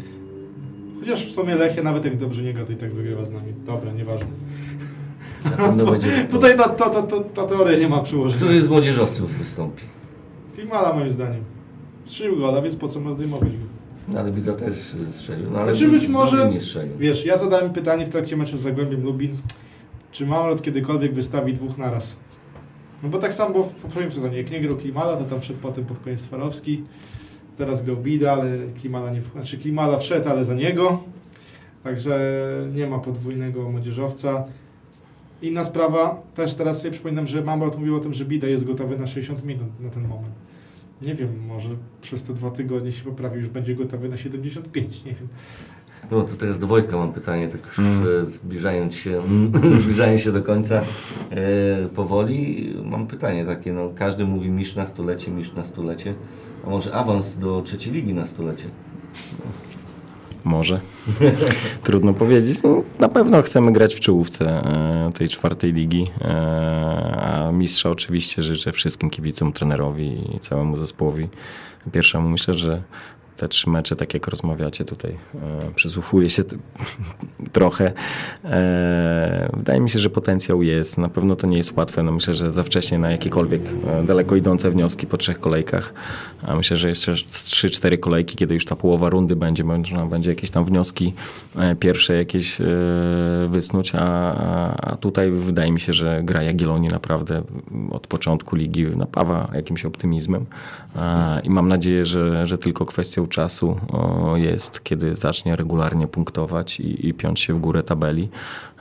Chociaż 1.00 1.26
w 1.26 1.30
sumie 1.30 1.54
Lechia 1.54 1.82
nawet 1.82 2.04
jak 2.04 2.16
dobrze 2.16 2.42
nie 2.42 2.52
gra, 2.52 2.64
to 2.64 2.72
i 2.72 2.76
tak 2.76 2.92
wygrywa 2.92 3.24
z 3.24 3.30
nami. 3.30 3.52
Dobra, 3.66 3.92
nieważne. 3.92 4.26
Na 5.58 5.84
będzie. 5.90 6.28
Tutaj 6.30 6.56
ta, 6.56 6.68
ta, 6.68 6.90
ta, 6.90 7.02
ta, 7.34 7.46
teoria 7.46 7.78
nie 7.78 7.88
ma 7.88 8.00
przyłożenia. 8.00 8.42
Który 8.42 8.62
z 8.62 8.68
młodzieżowców 8.68 9.38
wystąpi? 9.38 9.82
Klimala 10.54 10.92
moim 10.92 11.12
zdaniem. 11.12 11.44
Strzelił 12.04 12.36
gola, 12.36 12.62
więc 12.62 12.76
po 12.76 12.88
co 12.88 13.00
ma 13.00 13.12
zdejmować 13.12 13.48
go? 13.48 13.79
No, 14.12 14.20
ale 14.20 14.32
Bida 14.32 14.52
też 14.52 14.94
strzelił. 15.12 15.50
No, 15.50 15.58
ale 15.58 15.74
Znaczy 15.74 15.90
być 15.90 16.08
może-. 16.08 16.50
Wiesz, 16.98 17.24
ja 17.24 17.36
zadałem 17.36 17.72
pytanie 17.72 18.06
w 18.06 18.08
trakcie 18.08 18.36
meczu 18.36 18.56
z 18.56 18.60
Zagłębiem 18.60 19.02
Lubin, 19.02 19.36
czy 20.12 20.26
Mamrot 20.26 20.62
kiedykolwiek 20.62 21.12
wystawi 21.12 21.52
dwóch 21.52 21.78
naraz? 21.78 22.16
No 23.02 23.08
bo 23.08 23.18
tak 23.18 23.34
samo 23.34 23.50
było 23.50 23.64
w 23.64 23.74
poprzednim 23.74 24.12
sezonie. 24.12 24.38
Jak 24.38 24.50
nie 24.50 24.60
grał 24.60 24.76
Klimala, 24.76 25.16
to 25.16 25.24
tam 25.24 25.40
wszedł 25.40 25.58
potem 25.58 25.84
pod 25.84 25.98
koniec 25.98 26.26
Farowski. 26.26 26.82
Teraz 27.56 27.84
grał 27.84 27.96
Bida, 27.96 28.32
ale 28.32 28.58
Klimala 28.80 29.10
nie 29.10 29.20
Znaczy 29.32 29.58
Klimala 29.58 29.98
wszedł, 29.98 30.28
ale 30.28 30.44
za 30.44 30.54
niego. 30.54 31.02
Także 31.84 32.40
nie 32.74 32.86
ma 32.86 32.98
podwójnego 32.98 33.70
młodzieżowca. 33.70 34.44
Inna 35.42 35.64
sprawa, 35.64 36.22
też 36.34 36.54
teraz 36.54 36.78
sobie 36.80 36.90
przypominam, 36.90 37.26
że 37.26 37.42
Mamrot 37.42 37.78
mówił 37.78 37.96
o 37.96 38.00
tym, 38.00 38.14
że 38.14 38.24
Bida 38.24 38.46
jest 38.46 38.64
gotowy 38.64 38.98
na 38.98 39.06
60 39.06 39.44
minut 39.44 39.80
na 39.80 39.90
ten 39.90 40.08
moment. 40.08 40.34
Nie 41.02 41.14
wiem, 41.14 41.28
może 41.46 41.68
przez 42.00 42.22
te 42.22 42.34
dwa 42.34 42.50
tygodnie 42.50 42.92
się 42.92 43.04
poprawi, 43.04 43.36
już 43.38 43.48
będzie 43.48 43.74
gotowy 43.74 44.08
na 44.08 44.16
75, 44.16 45.04
nie 45.04 45.12
wiem. 45.14 45.28
No 46.10 46.22
to 46.22 46.36
teraz 46.36 46.58
do 46.58 46.66
Wojtka 46.66 46.96
mam 46.96 47.12
pytanie, 47.12 47.48
tak 47.48 47.66
już 47.66 47.78
Mm. 47.78 48.02
e, 48.22 48.24
zbliżając 48.24 48.94
się, 48.94 49.22
zbliżając 49.82 50.20
się 50.20 50.32
do 50.32 50.42
końca 50.42 50.82
e, 51.30 51.88
powoli. 51.94 52.72
Mam 52.84 53.06
pytanie 53.06 53.44
takie, 53.44 53.72
no 53.72 53.90
każdy 53.94 54.24
mówi 54.24 54.48
mistrz 54.50 54.76
na 54.76 54.86
stulecie, 54.86 55.30
mistrz 55.30 55.54
na 55.56 55.64
stulecie. 55.64 56.14
A 56.66 56.70
może 56.70 56.92
awans 56.94 57.38
do 57.38 57.62
trzeciej 57.62 57.92
ligi 57.92 58.14
na 58.14 58.26
stulecie? 58.26 58.64
Może. 60.44 60.80
Trudno 61.84 62.14
powiedzieć. 62.14 62.62
No, 62.62 62.82
na 62.98 63.08
pewno 63.08 63.42
chcemy 63.42 63.72
grać 63.72 63.94
w 63.94 64.00
czołówce 64.00 64.46
e, 64.46 65.12
tej 65.12 65.28
czwartej 65.28 65.72
ligi. 65.72 66.10
E, 66.20 66.26
a 67.20 67.52
mistrza 67.52 67.90
oczywiście 67.90 68.42
życzę 68.42 68.72
wszystkim 68.72 69.10
kibicom, 69.10 69.52
trenerowi 69.52 70.36
i 70.36 70.40
całemu 70.40 70.76
zespołowi. 70.76 71.28
Pierwszemu 71.92 72.28
myślę, 72.28 72.54
że 72.54 72.82
te 73.40 73.48
trzy 73.48 73.70
mecze, 73.70 73.96
tak 73.96 74.14
jak 74.14 74.26
rozmawiacie 74.26 74.84
tutaj, 74.84 75.10
e, 75.10 75.70
przysłuchuję 75.74 76.30
się 76.30 76.44
trochę. 77.52 77.92
E, 78.44 79.50
wydaje 79.56 79.80
mi 79.80 79.90
się, 79.90 79.98
że 79.98 80.10
potencjał 80.10 80.62
jest. 80.62 80.98
Na 80.98 81.08
pewno 81.08 81.36
to 81.36 81.46
nie 81.46 81.56
jest 81.56 81.76
łatwe. 81.76 82.02
No 82.02 82.12
myślę, 82.12 82.34
że 82.34 82.50
za 82.50 82.62
wcześnie 82.62 82.98
na 82.98 83.10
jakiekolwiek 83.10 83.62
e, 83.86 84.04
daleko 84.04 84.36
idące 84.36 84.70
wnioski 84.70 85.06
po 85.06 85.16
trzech 85.16 85.40
kolejkach. 85.40 85.94
A 86.42 86.54
myślę, 86.54 86.76
że 86.76 86.88
jeszcze 86.88 87.16
z 87.16 87.50
3-4 87.50 87.98
kolejki, 87.98 88.36
kiedy 88.36 88.54
już 88.54 88.64
ta 88.64 88.76
połowa 88.76 89.08
rundy 89.10 89.36
będzie, 89.36 89.64
można 89.64 90.06
będzie 90.06 90.30
jakieś 90.30 90.50
tam 90.50 90.64
wnioski 90.64 91.14
e, 91.56 91.76
pierwsze 91.76 92.14
jakieś 92.16 92.60
e, 92.60 92.64
wysnuć, 93.48 93.92
a, 93.94 94.00
a- 94.76 94.96
tutaj 94.96 95.30
wydaje 95.30 95.72
mi 95.72 95.80
się, 95.80 95.92
że 95.92 96.20
gra 96.24 96.42
Jagiellonii 96.42 96.88
naprawdę 96.88 97.42
od 97.90 98.06
początku 98.06 98.56
ligi 98.56 98.86
napawa 98.86 99.48
jakimś 99.54 99.84
optymizmem 99.84 100.46
i 101.44 101.50
mam 101.50 101.68
nadzieję, 101.68 102.06
że, 102.06 102.46
że 102.46 102.58
tylko 102.58 102.86
kwestią 102.86 103.26
czasu 103.26 103.80
jest, 104.34 104.84
kiedy 104.84 105.16
zacznie 105.16 105.56
regularnie 105.56 106.06
punktować 106.06 106.80
i, 106.80 107.08
i 107.08 107.14
piąć 107.14 107.40
się 107.40 107.54
w 107.54 107.60
górę 107.60 107.82
tabeli, 107.82 108.28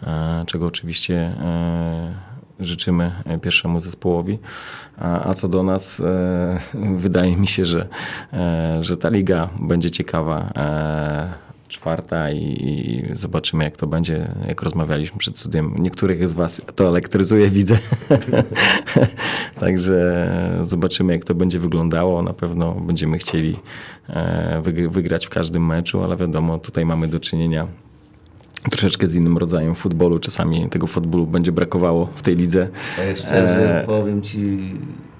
e, 0.03 0.43
czego 0.47 0.67
oczywiście 0.67 1.15
e, 1.15 2.13
życzymy 2.59 3.11
e, 3.25 3.37
pierwszemu 3.37 3.79
zespołowi. 3.79 4.39
A, 4.97 5.29
a 5.29 5.33
co 5.33 5.47
do 5.47 5.63
nas, 5.63 6.01
wydaje 6.73 7.37
mi 7.37 7.47
się, 7.47 7.65
że, 7.65 7.87
że 8.81 8.97
ta 8.97 9.09
liga 9.09 9.49
będzie 9.59 9.91
ciekawa. 9.91 10.51
Czwarta 11.69 12.31
i, 12.31 12.37
i 12.37 13.15
zobaczymy 13.15 13.63
jak 13.63 13.77
to 13.77 13.87
będzie, 13.87 14.31
jak 14.47 14.61
rozmawialiśmy 14.61 15.17
przed 15.17 15.39
studiem. 15.39 15.75
Niektórych 15.79 16.29
z 16.29 16.33
Was 16.33 16.61
to 16.75 16.87
elektryzuje, 16.87 17.49
widzę. 17.59 17.77
Także 19.59 20.29
zobaczymy 20.63 21.13
jak 21.13 21.25
to 21.25 21.35
będzie 21.35 21.59
wyglądało. 21.59 22.21
Na 22.21 22.33
pewno 22.33 22.71
będziemy 22.75 23.17
chcieli 23.17 23.59
e, 24.09 24.61
wyg- 24.61 24.89
wygrać 24.89 25.25
w 25.25 25.29
każdym 25.29 25.65
meczu, 25.65 26.03
ale 26.03 26.17
wiadomo, 26.17 26.57
tutaj 26.57 26.85
mamy 26.85 27.07
do 27.07 27.19
czynienia 27.19 27.67
troszeczkę 28.71 29.07
z 29.07 29.15
innym 29.15 29.37
rodzajem 29.37 29.75
futbolu. 29.75 30.19
Czasami 30.19 30.69
tego 30.69 30.87
futbolu 30.87 31.27
będzie 31.27 31.51
brakowało 31.51 32.05
w 32.15 32.21
tej 32.21 32.35
lidze. 32.35 32.67
Ja 33.09 33.15
szczerze 33.15 33.81
E, 33.83 33.85
powiem 33.85 34.21
Ci, 34.21 34.73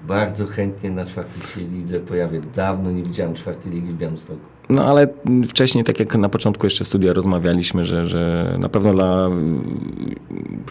bardzo 0.06 0.46
chętnie 0.46 0.90
na 0.90 1.04
czwartej 1.04 1.42
się 1.42 1.70
lidze 1.70 2.00
pojawię. 2.00 2.40
Dawno 2.54 2.90
nie 2.90 3.02
widziałem 3.02 3.34
czwartej 3.34 3.72
ligi 3.72 3.88
w 3.92 3.96
Białymstoku. 3.96 4.59
No 4.70 4.84
ale 4.84 5.08
wcześniej, 5.48 5.84
tak 5.84 6.00
jak 6.00 6.14
na 6.14 6.28
początku 6.28 6.66
jeszcze 6.66 6.84
studia 6.84 7.12
rozmawialiśmy, 7.12 7.84
że, 7.84 8.06
że 8.06 8.54
na 8.58 8.68
pewno 8.68 8.92
dla... 8.92 9.28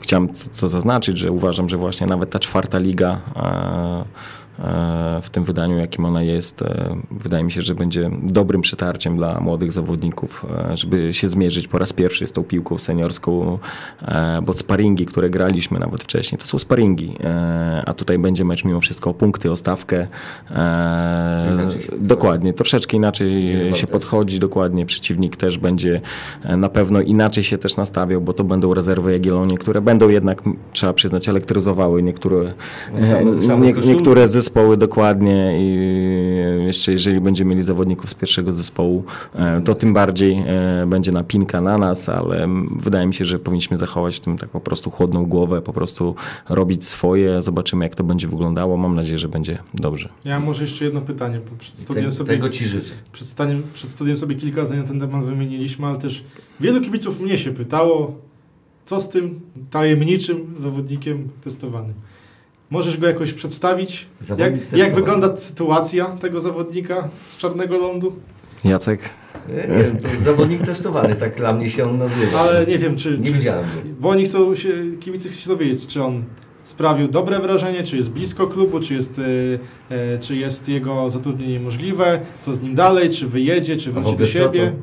Chciałem 0.02 0.34
co, 0.34 0.50
co 0.50 0.70
zaznaczyć, 0.70 1.18
że 1.18 1.32
uważam, 1.32 1.70
że 1.70 1.78
właśnie 1.78 2.08
nawet 2.08 2.30
ta 2.30 2.40
czwarta 2.40 2.80
liga 2.80 3.22
w 5.22 5.30
tym 5.32 5.44
wydaniu, 5.44 5.78
jakim 5.78 6.06
ona 6.06 6.24
jest. 6.24 6.62
E, 6.62 6.96
Wydaje 7.12 7.44
mi 7.44 7.52
się, 7.52 7.62
że 7.62 7.76
będzie 7.76 8.10
dobrym 8.24 8.62
przetarciem 8.62 9.18
dla 9.18 9.40
młodych 9.40 9.72
zawodników, 9.72 10.46
e, 10.72 10.78
żeby 10.78 11.14
się 11.14 11.30
zmierzyć 11.30 11.68
po 11.68 11.78
raz 11.78 11.94
pierwszy 11.94 12.28
z 12.28 12.32
tą 12.32 12.44
piłką 12.44 12.78
seniorską, 12.78 13.60
e, 14.02 14.42
bo 14.42 14.54
sparingi, 14.54 15.06
które 15.06 15.30
graliśmy 15.30 15.80
nawet 15.80 16.04
wcześniej, 16.04 16.40
to 16.40 16.48
są 16.48 16.60
sparingi, 16.60 17.16
a 17.86 17.94
tutaj 17.94 18.20
będzie 18.20 18.46
mecz 18.46 18.66
mimo 18.66 18.82
wszystko 18.82 19.10
o 19.10 19.14
punkty, 19.14 19.52
o 19.52 19.58
stawkę. 19.58 20.08
Dokładnie, 22.00 22.54
troszeczkę 22.54 22.98
inaczej 22.98 23.56
się 23.74 23.88
podchodzi, 23.88 24.40
dokładnie 24.40 24.86
przeciwnik 24.86 25.36
też 25.36 25.58
będzie 25.58 26.02
na 26.58 26.70
pewno 26.70 27.02
inaczej 27.02 27.44
się 27.44 27.58
też 27.58 27.78
nastawiał, 27.78 28.22
bo 28.22 28.34
to 28.34 28.44
będą 28.44 28.74
rezerwy 28.74 29.12
Jagiellonii, 29.12 29.58
które 29.58 29.82
będą 29.82 30.10
jednak, 30.10 30.44
trzeba 30.74 30.94
przyznać, 30.94 31.30
elektryzowały 31.30 32.04
niektóre, 32.04 32.54
same 33.48 33.68
nie, 33.68 33.74
niektóre 33.74 34.28
zespoły 34.28 34.49
dokładnie 34.78 35.60
i 35.60 36.66
jeszcze 36.66 36.92
jeżeli 36.92 37.22
będziemy 37.22 37.50
mieli 37.50 37.64
zawodników 37.64 38.10
z 38.10 38.14
pierwszego 38.14 38.52
zespołu, 38.52 39.04
e, 39.36 39.62
to 39.62 39.76
tym 39.76 39.94
bardziej 39.94 40.44
e, 40.48 40.86
będzie 40.88 41.12
napinka 41.12 41.62
na 41.62 41.78
nas, 41.78 42.10
ale 42.10 42.48
wydaje 42.76 43.08
mi 43.08 43.14
się, 43.14 43.26
że 43.26 43.40
powinniśmy 43.40 43.78
zachować 43.78 44.18
w 44.18 44.20
tym 44.20 44.38
tak 44.38 44.50
po 44.50 44.60
prostu 44.60 44.92
chłodną 44.92 45.26
głowę, 45.26 45.62
po 45.62 45.74
prostu 45.74 46.16
robić 46.50 46.86
swoje, 46.86 47.42
zobaczymy 47.42 47.86
jak 47.86 47.96
to 47.96 48.04
będzie 48.04 48.28
wyglądało, 48.28 48.78
mam 48.78 48.96
nadzieję, 48.96 49.20
że 49.20 49.28
będzie 49.28 49.58
dobrze. 49.74 50.10
Ja 50.26 50.40
może 50.40 50.62
jeszcze 50.62 50.86
jedno 50.86 51.02
pytanie, 51.02 51.40
bo 51.52 51.58
przed 51.58 51.78
studiem 51.78 52.06
Te, 52.06 52.12
sobie... 52.12 52.30
Tego 52.30 52.50
Ci 52.50 52.68
życzę. 52.68 52.94
Przed, 53.12 53.28
staniem, 53.28 53.64
przed 53.74 53.90
studiem 53.90 54.18
sobie 54.18 54.36
kilka 54.36 54.66
zdań 54.66 54.78
na 54.78 54.84
ten 54.84 55.00
temat 55.00 55.26
wymieniliśmy, 55.26 55.88
ale 55.88 55.98
też 55.98 56.24
wielu 56.60 56.82
kibiców 56.82 57.20
mnie 57.20 57.38
się 57.38 57.52
pytało, 57.52 58.16
co 58.86 59.00
z 59.00 59.10
tym 59.10 59.40
tajemniczym 59.70 60.54
zawodnikiem 60.58 61.30
testowanym. 61.44 61.94
Możesz 62.70 62.98
go 62.98 63.08
jakoś 63.08 63.34
przedstawić? 63.34 64.06
Jak, 64.20 64.28
Zawodnik 64.28 64.62
jak 64.62 64.70
testowany. 64.70 64.96
wygląda 64.96 65.38
sytuacja 65.38 66.06
tego 66.06 66.42
zawodnika 66.42 67.10
z 67.28 67.38
Czarnego 67.38 67.78
Lądu? 67.78 68.16
Jacek? 68.64 69.00
Ja 69.50 69.76
Nie 69.76 69.84
wiem, 69.84 69.98
to 69.98 70.22
zawodnik 70.22 70.62
testowany, 70.62 71.16
tak 71.16 71.36
dla 71.36 71.54
mnie 71.54 71.70
się 71.70 71.90
on 71.90 71.98
nazywa. 71.98 72.40
Ale 72.40 72.66
nie 72.66 72.78
wiem, 72.78 72.96
czy... 72.98 73.20
Nie 73.20 73.28
czy 73.28 73.34
widziałem 73.34 73.64
go. 73.66 73.82
bo 74.00 74.10
oni 74.10 74.26
chcą 74.26 74.56
się, 74.56 74.70
kibice 75.00 75.30
chcą 75.30 75.40
się 75.40 75.50
dowiedzieć, 75.50 75.88
czy 75.88 76.04
on 76.04 76.24
sprawił 76.64 77.08
dobre 77.08 77.40
wrażenie, 77.40 77.84
czy 77.84 77.98
jest 77.98 78.12
blisko 78.12 78.48
klubu, 78.48 78.80
czy 78.80 78.94
jest, 78.94 79.20
e, 79.20 79.96
e, 79.96 80.20
czy 80.20 80.36
jest 80.36 80.70
jego 80.70 81.10
zatrudnienie 81.10 81.60
możliwe, 81.60 82.20
co 82.40 82.54
z 82.54 82.62
nim 82.62 82.76
dalej, 82.76 83.10
czy 83.10 83.28
wyjedzie, 83.28 83.78
czy 83.78 83.92
wróci 83.92 84.16
do 84.16 84.26
siebie. 84.26 84.68
to? 84.68 84.76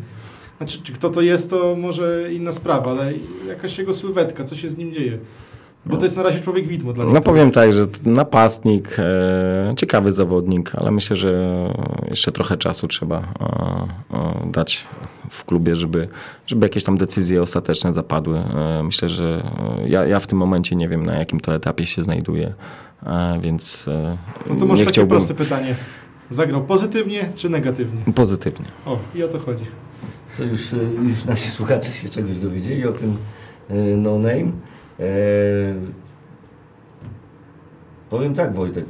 Znaczy, 0.58 0.78
czy 0.82 0.92
kto 0.92 1.10
to 1.10 1.20
jest, 1.20 1.50
to 1.50 1.76
może 1.76 2.32
inna 2.32 2.52
sprawa, 2.52 2.90
ale 2.90 3.12
jakaś 3.48 3.78
jego 3.78 3.94
sylwetka, 3.94 4.44
co 4.44 4.56
się 4.56 4.68
z 4.68 4.78
nim 4.78 4.92
dzieje. 4.92 5.18
Bo 5.86 5.96
to 5.96 6.04
jest 6.04 6.16
na 6.16 6.22
razie 6.22 6.40
człowiek 6.40 6.66
widmo 6.66 6.92
dla 6.92 7.04
No 7.04 7.10
niektórych. 7.10 7.24
powiem 7.36 7.50
tak, 7.50 7.72
że 7.72 7.86
napastnik, 8.04 8.96
e, 8.98 9.74
ciekawy 9.76 10.12
zawodnik, 10.12 10.72
ale 10.74 10.90
myślę, 10.90 11.16
że 11.16 11.48
jeszcze 12.10 12.32
trochę 12.32 12.56
czasu 12.56 12.88
trzeba 12.88 13.16
e, 13.18 13.22
e, 14.16 14.50
dać 14.50 14.84
w 15.30 15.44
klubie, 15.44 15.76
żeby, 15.76 16.08
żeby 16.46 16.64
jakieś 16.66 16.84
tam 16.84 16.96
decyzje 16.98 17.42
ostateczne 17.42 17.94
zapadły. 17.94 18.42
Myślę, 18.84 19.08
że 19.08 19.50
ja, 19.86 20.06
ja 20.06 20.20
w 20.20 20.26
tym 20.26 20.38
momencie 20.38 20.76
nie 20.76 20.88
wiem 20.88 21.06
na 21.06 21.14
jakim 21.18 21.40
to 21.40 21.54
etapie 21.54 21.86
się 21.86 22.02
znajduję, 22.02 22.52
więc 23.40 23.86
No 24.48 24.56
to 24.56 24.66
może 24.66 24.80
nie 24.80 24.86
takie 24.86 24.92
chciałbym 24.92 25.10
proste 25.10 25.34
pytanie. 25.34 25.74
Zagrał 26.30 26.64
pozytywnie 26.64 27.28
czy 27.34 27.48
negatywnie? 27.48 28.12
pozytywnie. 28.14 28.66
O, 28.86 28.98
i 29.14 29.22
o 29.22 29.28
to 29.28 29.38
chodzi. 29.38 29.64
To 30.38 30.44
już, 30.44 30.60
już 31.08 31.24
nasi 31.24 31.50
słuchacze 31.50 31.92
się 31.92 32.08
czegoś 32.08 32.36
dowiedzieli 32.36 32.86
o 32.86 32.92
tym 32.92 33.16
no 33.96 34.18
name. 34.18 34.52
E, 35.00 35.04
powiem 38.10 38.34
tak 38.34 38.54
Wojtek, 38.54 38.84
y, 38.84 38.88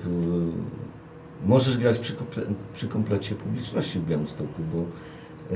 możesz 1.47 1.79
grać 1.79 1.99
przy, 1.99 2.13
komple 2.13 2.43
przy 2.75 2.89
komplecie 2.89 3.35
publiczności 3.35 3.99
w 3.99 4.07
Białymstoku, 4.07 4.63
bo 4.75 4.85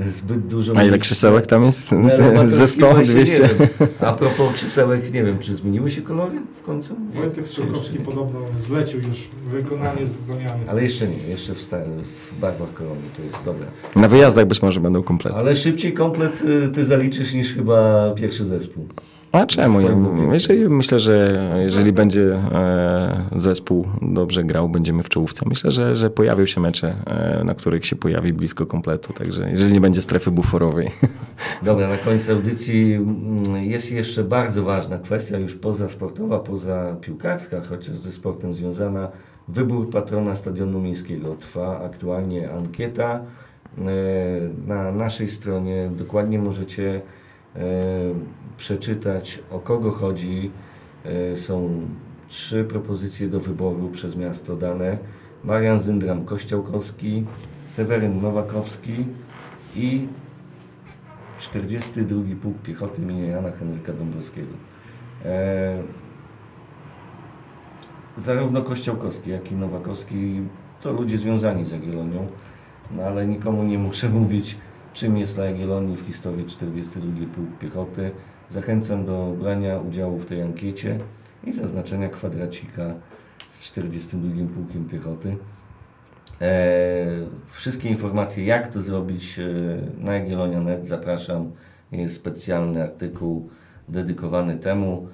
y, 0.01 0.11
zbyt 0.11 0.47
dużo... 0.47 0.73
A 0.77 0.83
ile 0.83 0.97
krzesełek 0.97 1.47
tam 1.47 1.63
jest? 1.65 1.91
No, 1.91 2.09
Ze- 2.15 2.31
no, 2.31 2.47
Ze 2.47 2.67
100, 2.67 2.93
właśnie 2.93 3.13
200? 3.13 3.41
nie 3.43 3.49
wiem. 3.49 3.67
A 3.99 4.13
propos 4.13 4.53
krzesełek, 4.53 5.13
nie 5.13 5.23
wiem, 5.23 5.39
czy 5.39 5.55
zmieniły 5.55 5.91
się 5.91 6.01
kolory 6.01 6.41
w 6.61 6.61
końcu? 6.61 6.95
Wojtek 7.13 7.47
Strzałkowski 7.47 7.99
podobno 7.99 8.39
zlecił 8.67 8.99
już 8.99 9.29
wykonanie 9.51 10.05
z 10.05 10.09
zamiany. 10.09 10.63
Ale 10.67 10.83
jeszcze 10.83 11.07
nie, 11.07 11.17
jeszcze 11.29 11.55
w, 11.55 11.59
w 11.59 12.39
barwach 12.39 12.73
korony, 12.73 13.01
to 13.17 13.23
jest 13.23 13.45
dobre. 13.45 13.65
Na 13.95 14.07
wyjazdach 14.07 14.45
być 14.45 14.61
może 14.61 14.79
będą 14.79 15.03
kompletne. 15.03 15.39
Ale 15.39 15.55
szybciej 15.55 15.93
komplet 15.93 16.41
y, 16.41 16.69
ty 16.69 16.85
zaliczysz 16.85 17.33
niż 17.33 17.53
chyba 17.53 18.11
pierwszy 18.15 18.45
zespół. 18.45 18.87
A 19.31 19.45
czemu? 19.45 19.81
Ja, 19.81 19.89
jeżeli, 20.31 20.69
myślę, 20.69 20.99
że 20.99 21.39
jeżeli 21.63 21.91
będzie 21.91 22.35
e, 22.35 23.25
zespół 23.35 23.87
dobrze 24.01 24.43
grał, 24.43 24.69
będziemy 24.69 25.03
w 25.03 25.09
czołówce. 25.09 25.45
Myślę, 25.49 25.71
że, 25.71 25.95
że 25.95 26.09
pojawią 26.09 26.45
się 26.45 26.61
mecze, 26.61 26.95
e, 27.05 27.43
na 27.43 27.55
których 27.55 27.85
się 27.85 27.95
pojawi 27.95 28.33
blisko 28.33 28.65
kompletu, 28.65 29.13
także 29.13 29.51
jeżeli 29.51 29.73
nie 29.73 29.81
będzie 29.81 30.01
strefy 30.01 30.31
buforowej. 30.31 30.91
Dobra, 31.63 31.87
na 31.87 31.97
koniec 31.97 32.29
audycji 32.29 32.93
mm, 32.93 33.63
jest 33.63 33.91
jeszcze 33.91 34.23
bardzo 34.23 34.63
ważna 34.63 34.97
kwestia, 34.97 35.37
już 35.37 35.55
poza 35.55 35.89
sportowa, 35.89 36.39
poza 36.39 36.95
piłkarska, 37.01 37.61
chociaż 37.61 37.95
ze 37.95 38.11
sportem 38.11 38.53
związana. 38.53 39.09
Wybór 39.47 39.89
patrona 39.89 40.35
Stadionu 40.35 40.79
Miejskiego. 40.79 41.35
Trwa 41.35 41.81
aktualnie 41.83 42.51
ankieta. 42.51 43.21
E, 43.77 43.81
Na 44.67 44.91
naszej 44.91 45.31
stronie 45.31 45.89
dokładnie 45.97 46.39
możecie 46.39 47.01
przeczytać 48.57 49.39
o 49.51 49.59
kogo 49.59 49.91
chodzi. 49.91 50.51
E, 51.05 51.37
Są 51.37 51.81
trzy 52.27 52.63
propozycje 52.63 53.27
do 53.27 53.39
wyboru 53.39 53.89
przez 53.89 54.15
miasto 54.15 54.55
dane. 54.55 54.97
Marian 55.43 55.79
Zyndram 55.79 56.25
Kościołkowski, 56.25 57.25
Seweryn 57.67 58.21
Nowakowski 58.21 59.05
i 59.75 60.07
42 61.37 62.35
Pułk 62.41 62.57
Piechoty 62.57 63.01
imienia 63.01 63.27
Jana 63.27 63.51
Henryka 63.51 63.93
Dąbrowskiego. 63.93 64.53
E, 65.25 65.83
zarówno 68.17 68.61
Kościołkowski, 68.61 69.29
jak 69.29 69.51
i 69.51 69.55
Nowakowski 69.55 70.41
to 70.81 70.91
ludzie 70.91 71.17
związani 71.17 71.65
z 71.65 71.71
Jagiellonią, 71.71 72.27
no 72.91 73.03
ale 73.03 73.27
nikomu 73.27 73.63
nie 73.63 73.79
muszę 73.79 74.09
mówić, 74.19 74.57
czym 74.93 75.17
jest 75.17 75.35
dla 75.35 75.45
Jagiellonii 75.45 75.97
w 75.97 76.05
historii 76.05 76.45
42 76.45 77.25
Pułk 77.35 77.57
Piechoty. 77.59 78.11
Zachęcam 78.49 79.05
do 79.05 79.35
brania 79.39 79.79
udziału 79.79 80.19
w 80.19 80.25
tej 80.25 80.41
ankiecie 80.41 80.99
i 81.43 81.53
zaznaczenia 81.53 82.09
kwadracika 82.09 82.93
z 83.49 83.59
42 83.59 84.47
Pułkiem 84.55 84.85
Piechoty. 84.89 85.37
E, 86.41 87.05
wszystkie 87.47 87.89
informacje, 87.89 88.45
jak 88.45 88.73
to 88.73 88.81
zrobić 88.81 89.39
e, 89.39 89.43
na 89.97 90.13
Jagiellonia.net 90.13 90.87
zapraszam. 90.87 91.51
Jest 91.91 92.15
specjalny 92.15 92.83
artykuł 92.83 93.49
dedykowany 93.89 94.57
temu. 94.57 95.07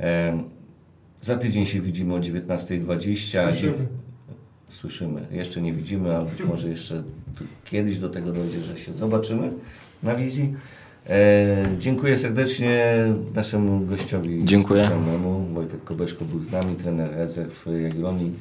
E, 0.00 0.38
za 1.20 1.36
tydzień 1.36 1.66
się 1.66 1.80
widzimy 1.80 2.14
o 2.14 2.18
19.20. 2.18 3.50
Słyszymy. 3.50 3.86
Słyszymy. 4.80 5.26
Jeszcze 5.30 5.60
nie 5.62 5.72
widzimy, 5.72 6.16
ale 6.16 6.24
być 6.26 6.40
może 6.48 6.68
jeszcze 6.68 7.02
kiedyś 7.64 7.98
do 7.98 8.08
tego 8.08 8.32
dojdzie, 8.32 8.60
że 8.60 8.78
się 8.78 8.92
zobaczymy 8.92 9.52
na 10.02 10.14
wizji. 10.14 10.54
E, 11.08 11.56
dziękuję 11.78 12.18
serdecznie 12.18 12.94
naszemu 13.34 13.86
gościowi 13.86 14.44
Dziękuję. 14.44 14.82
specjalnemu. 14.86 15.46
Wojtek 15.54 15.84
Kobeszko 15.84 16.24
był 16.24 16.42
z 16.42 16.50
nami, 16.50 16.76
trener 16.76 17.10
rezerw 17.10 17.66
Jagiellonii. 17.82 18.32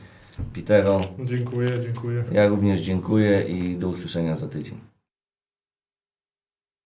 Pitero, 0.53 1.01
Dziękuję, 1.25 1.69
dziękuję. 1.83 2.23
ja 2.31 2.47
również 2.47 2.81
dziękuję 2.81 3.41
i 3.41 3.75
do 3.75 3.87
usłyszenia 3.89 4.35
za 4.35 4.47
tydzień. 4.47 4.92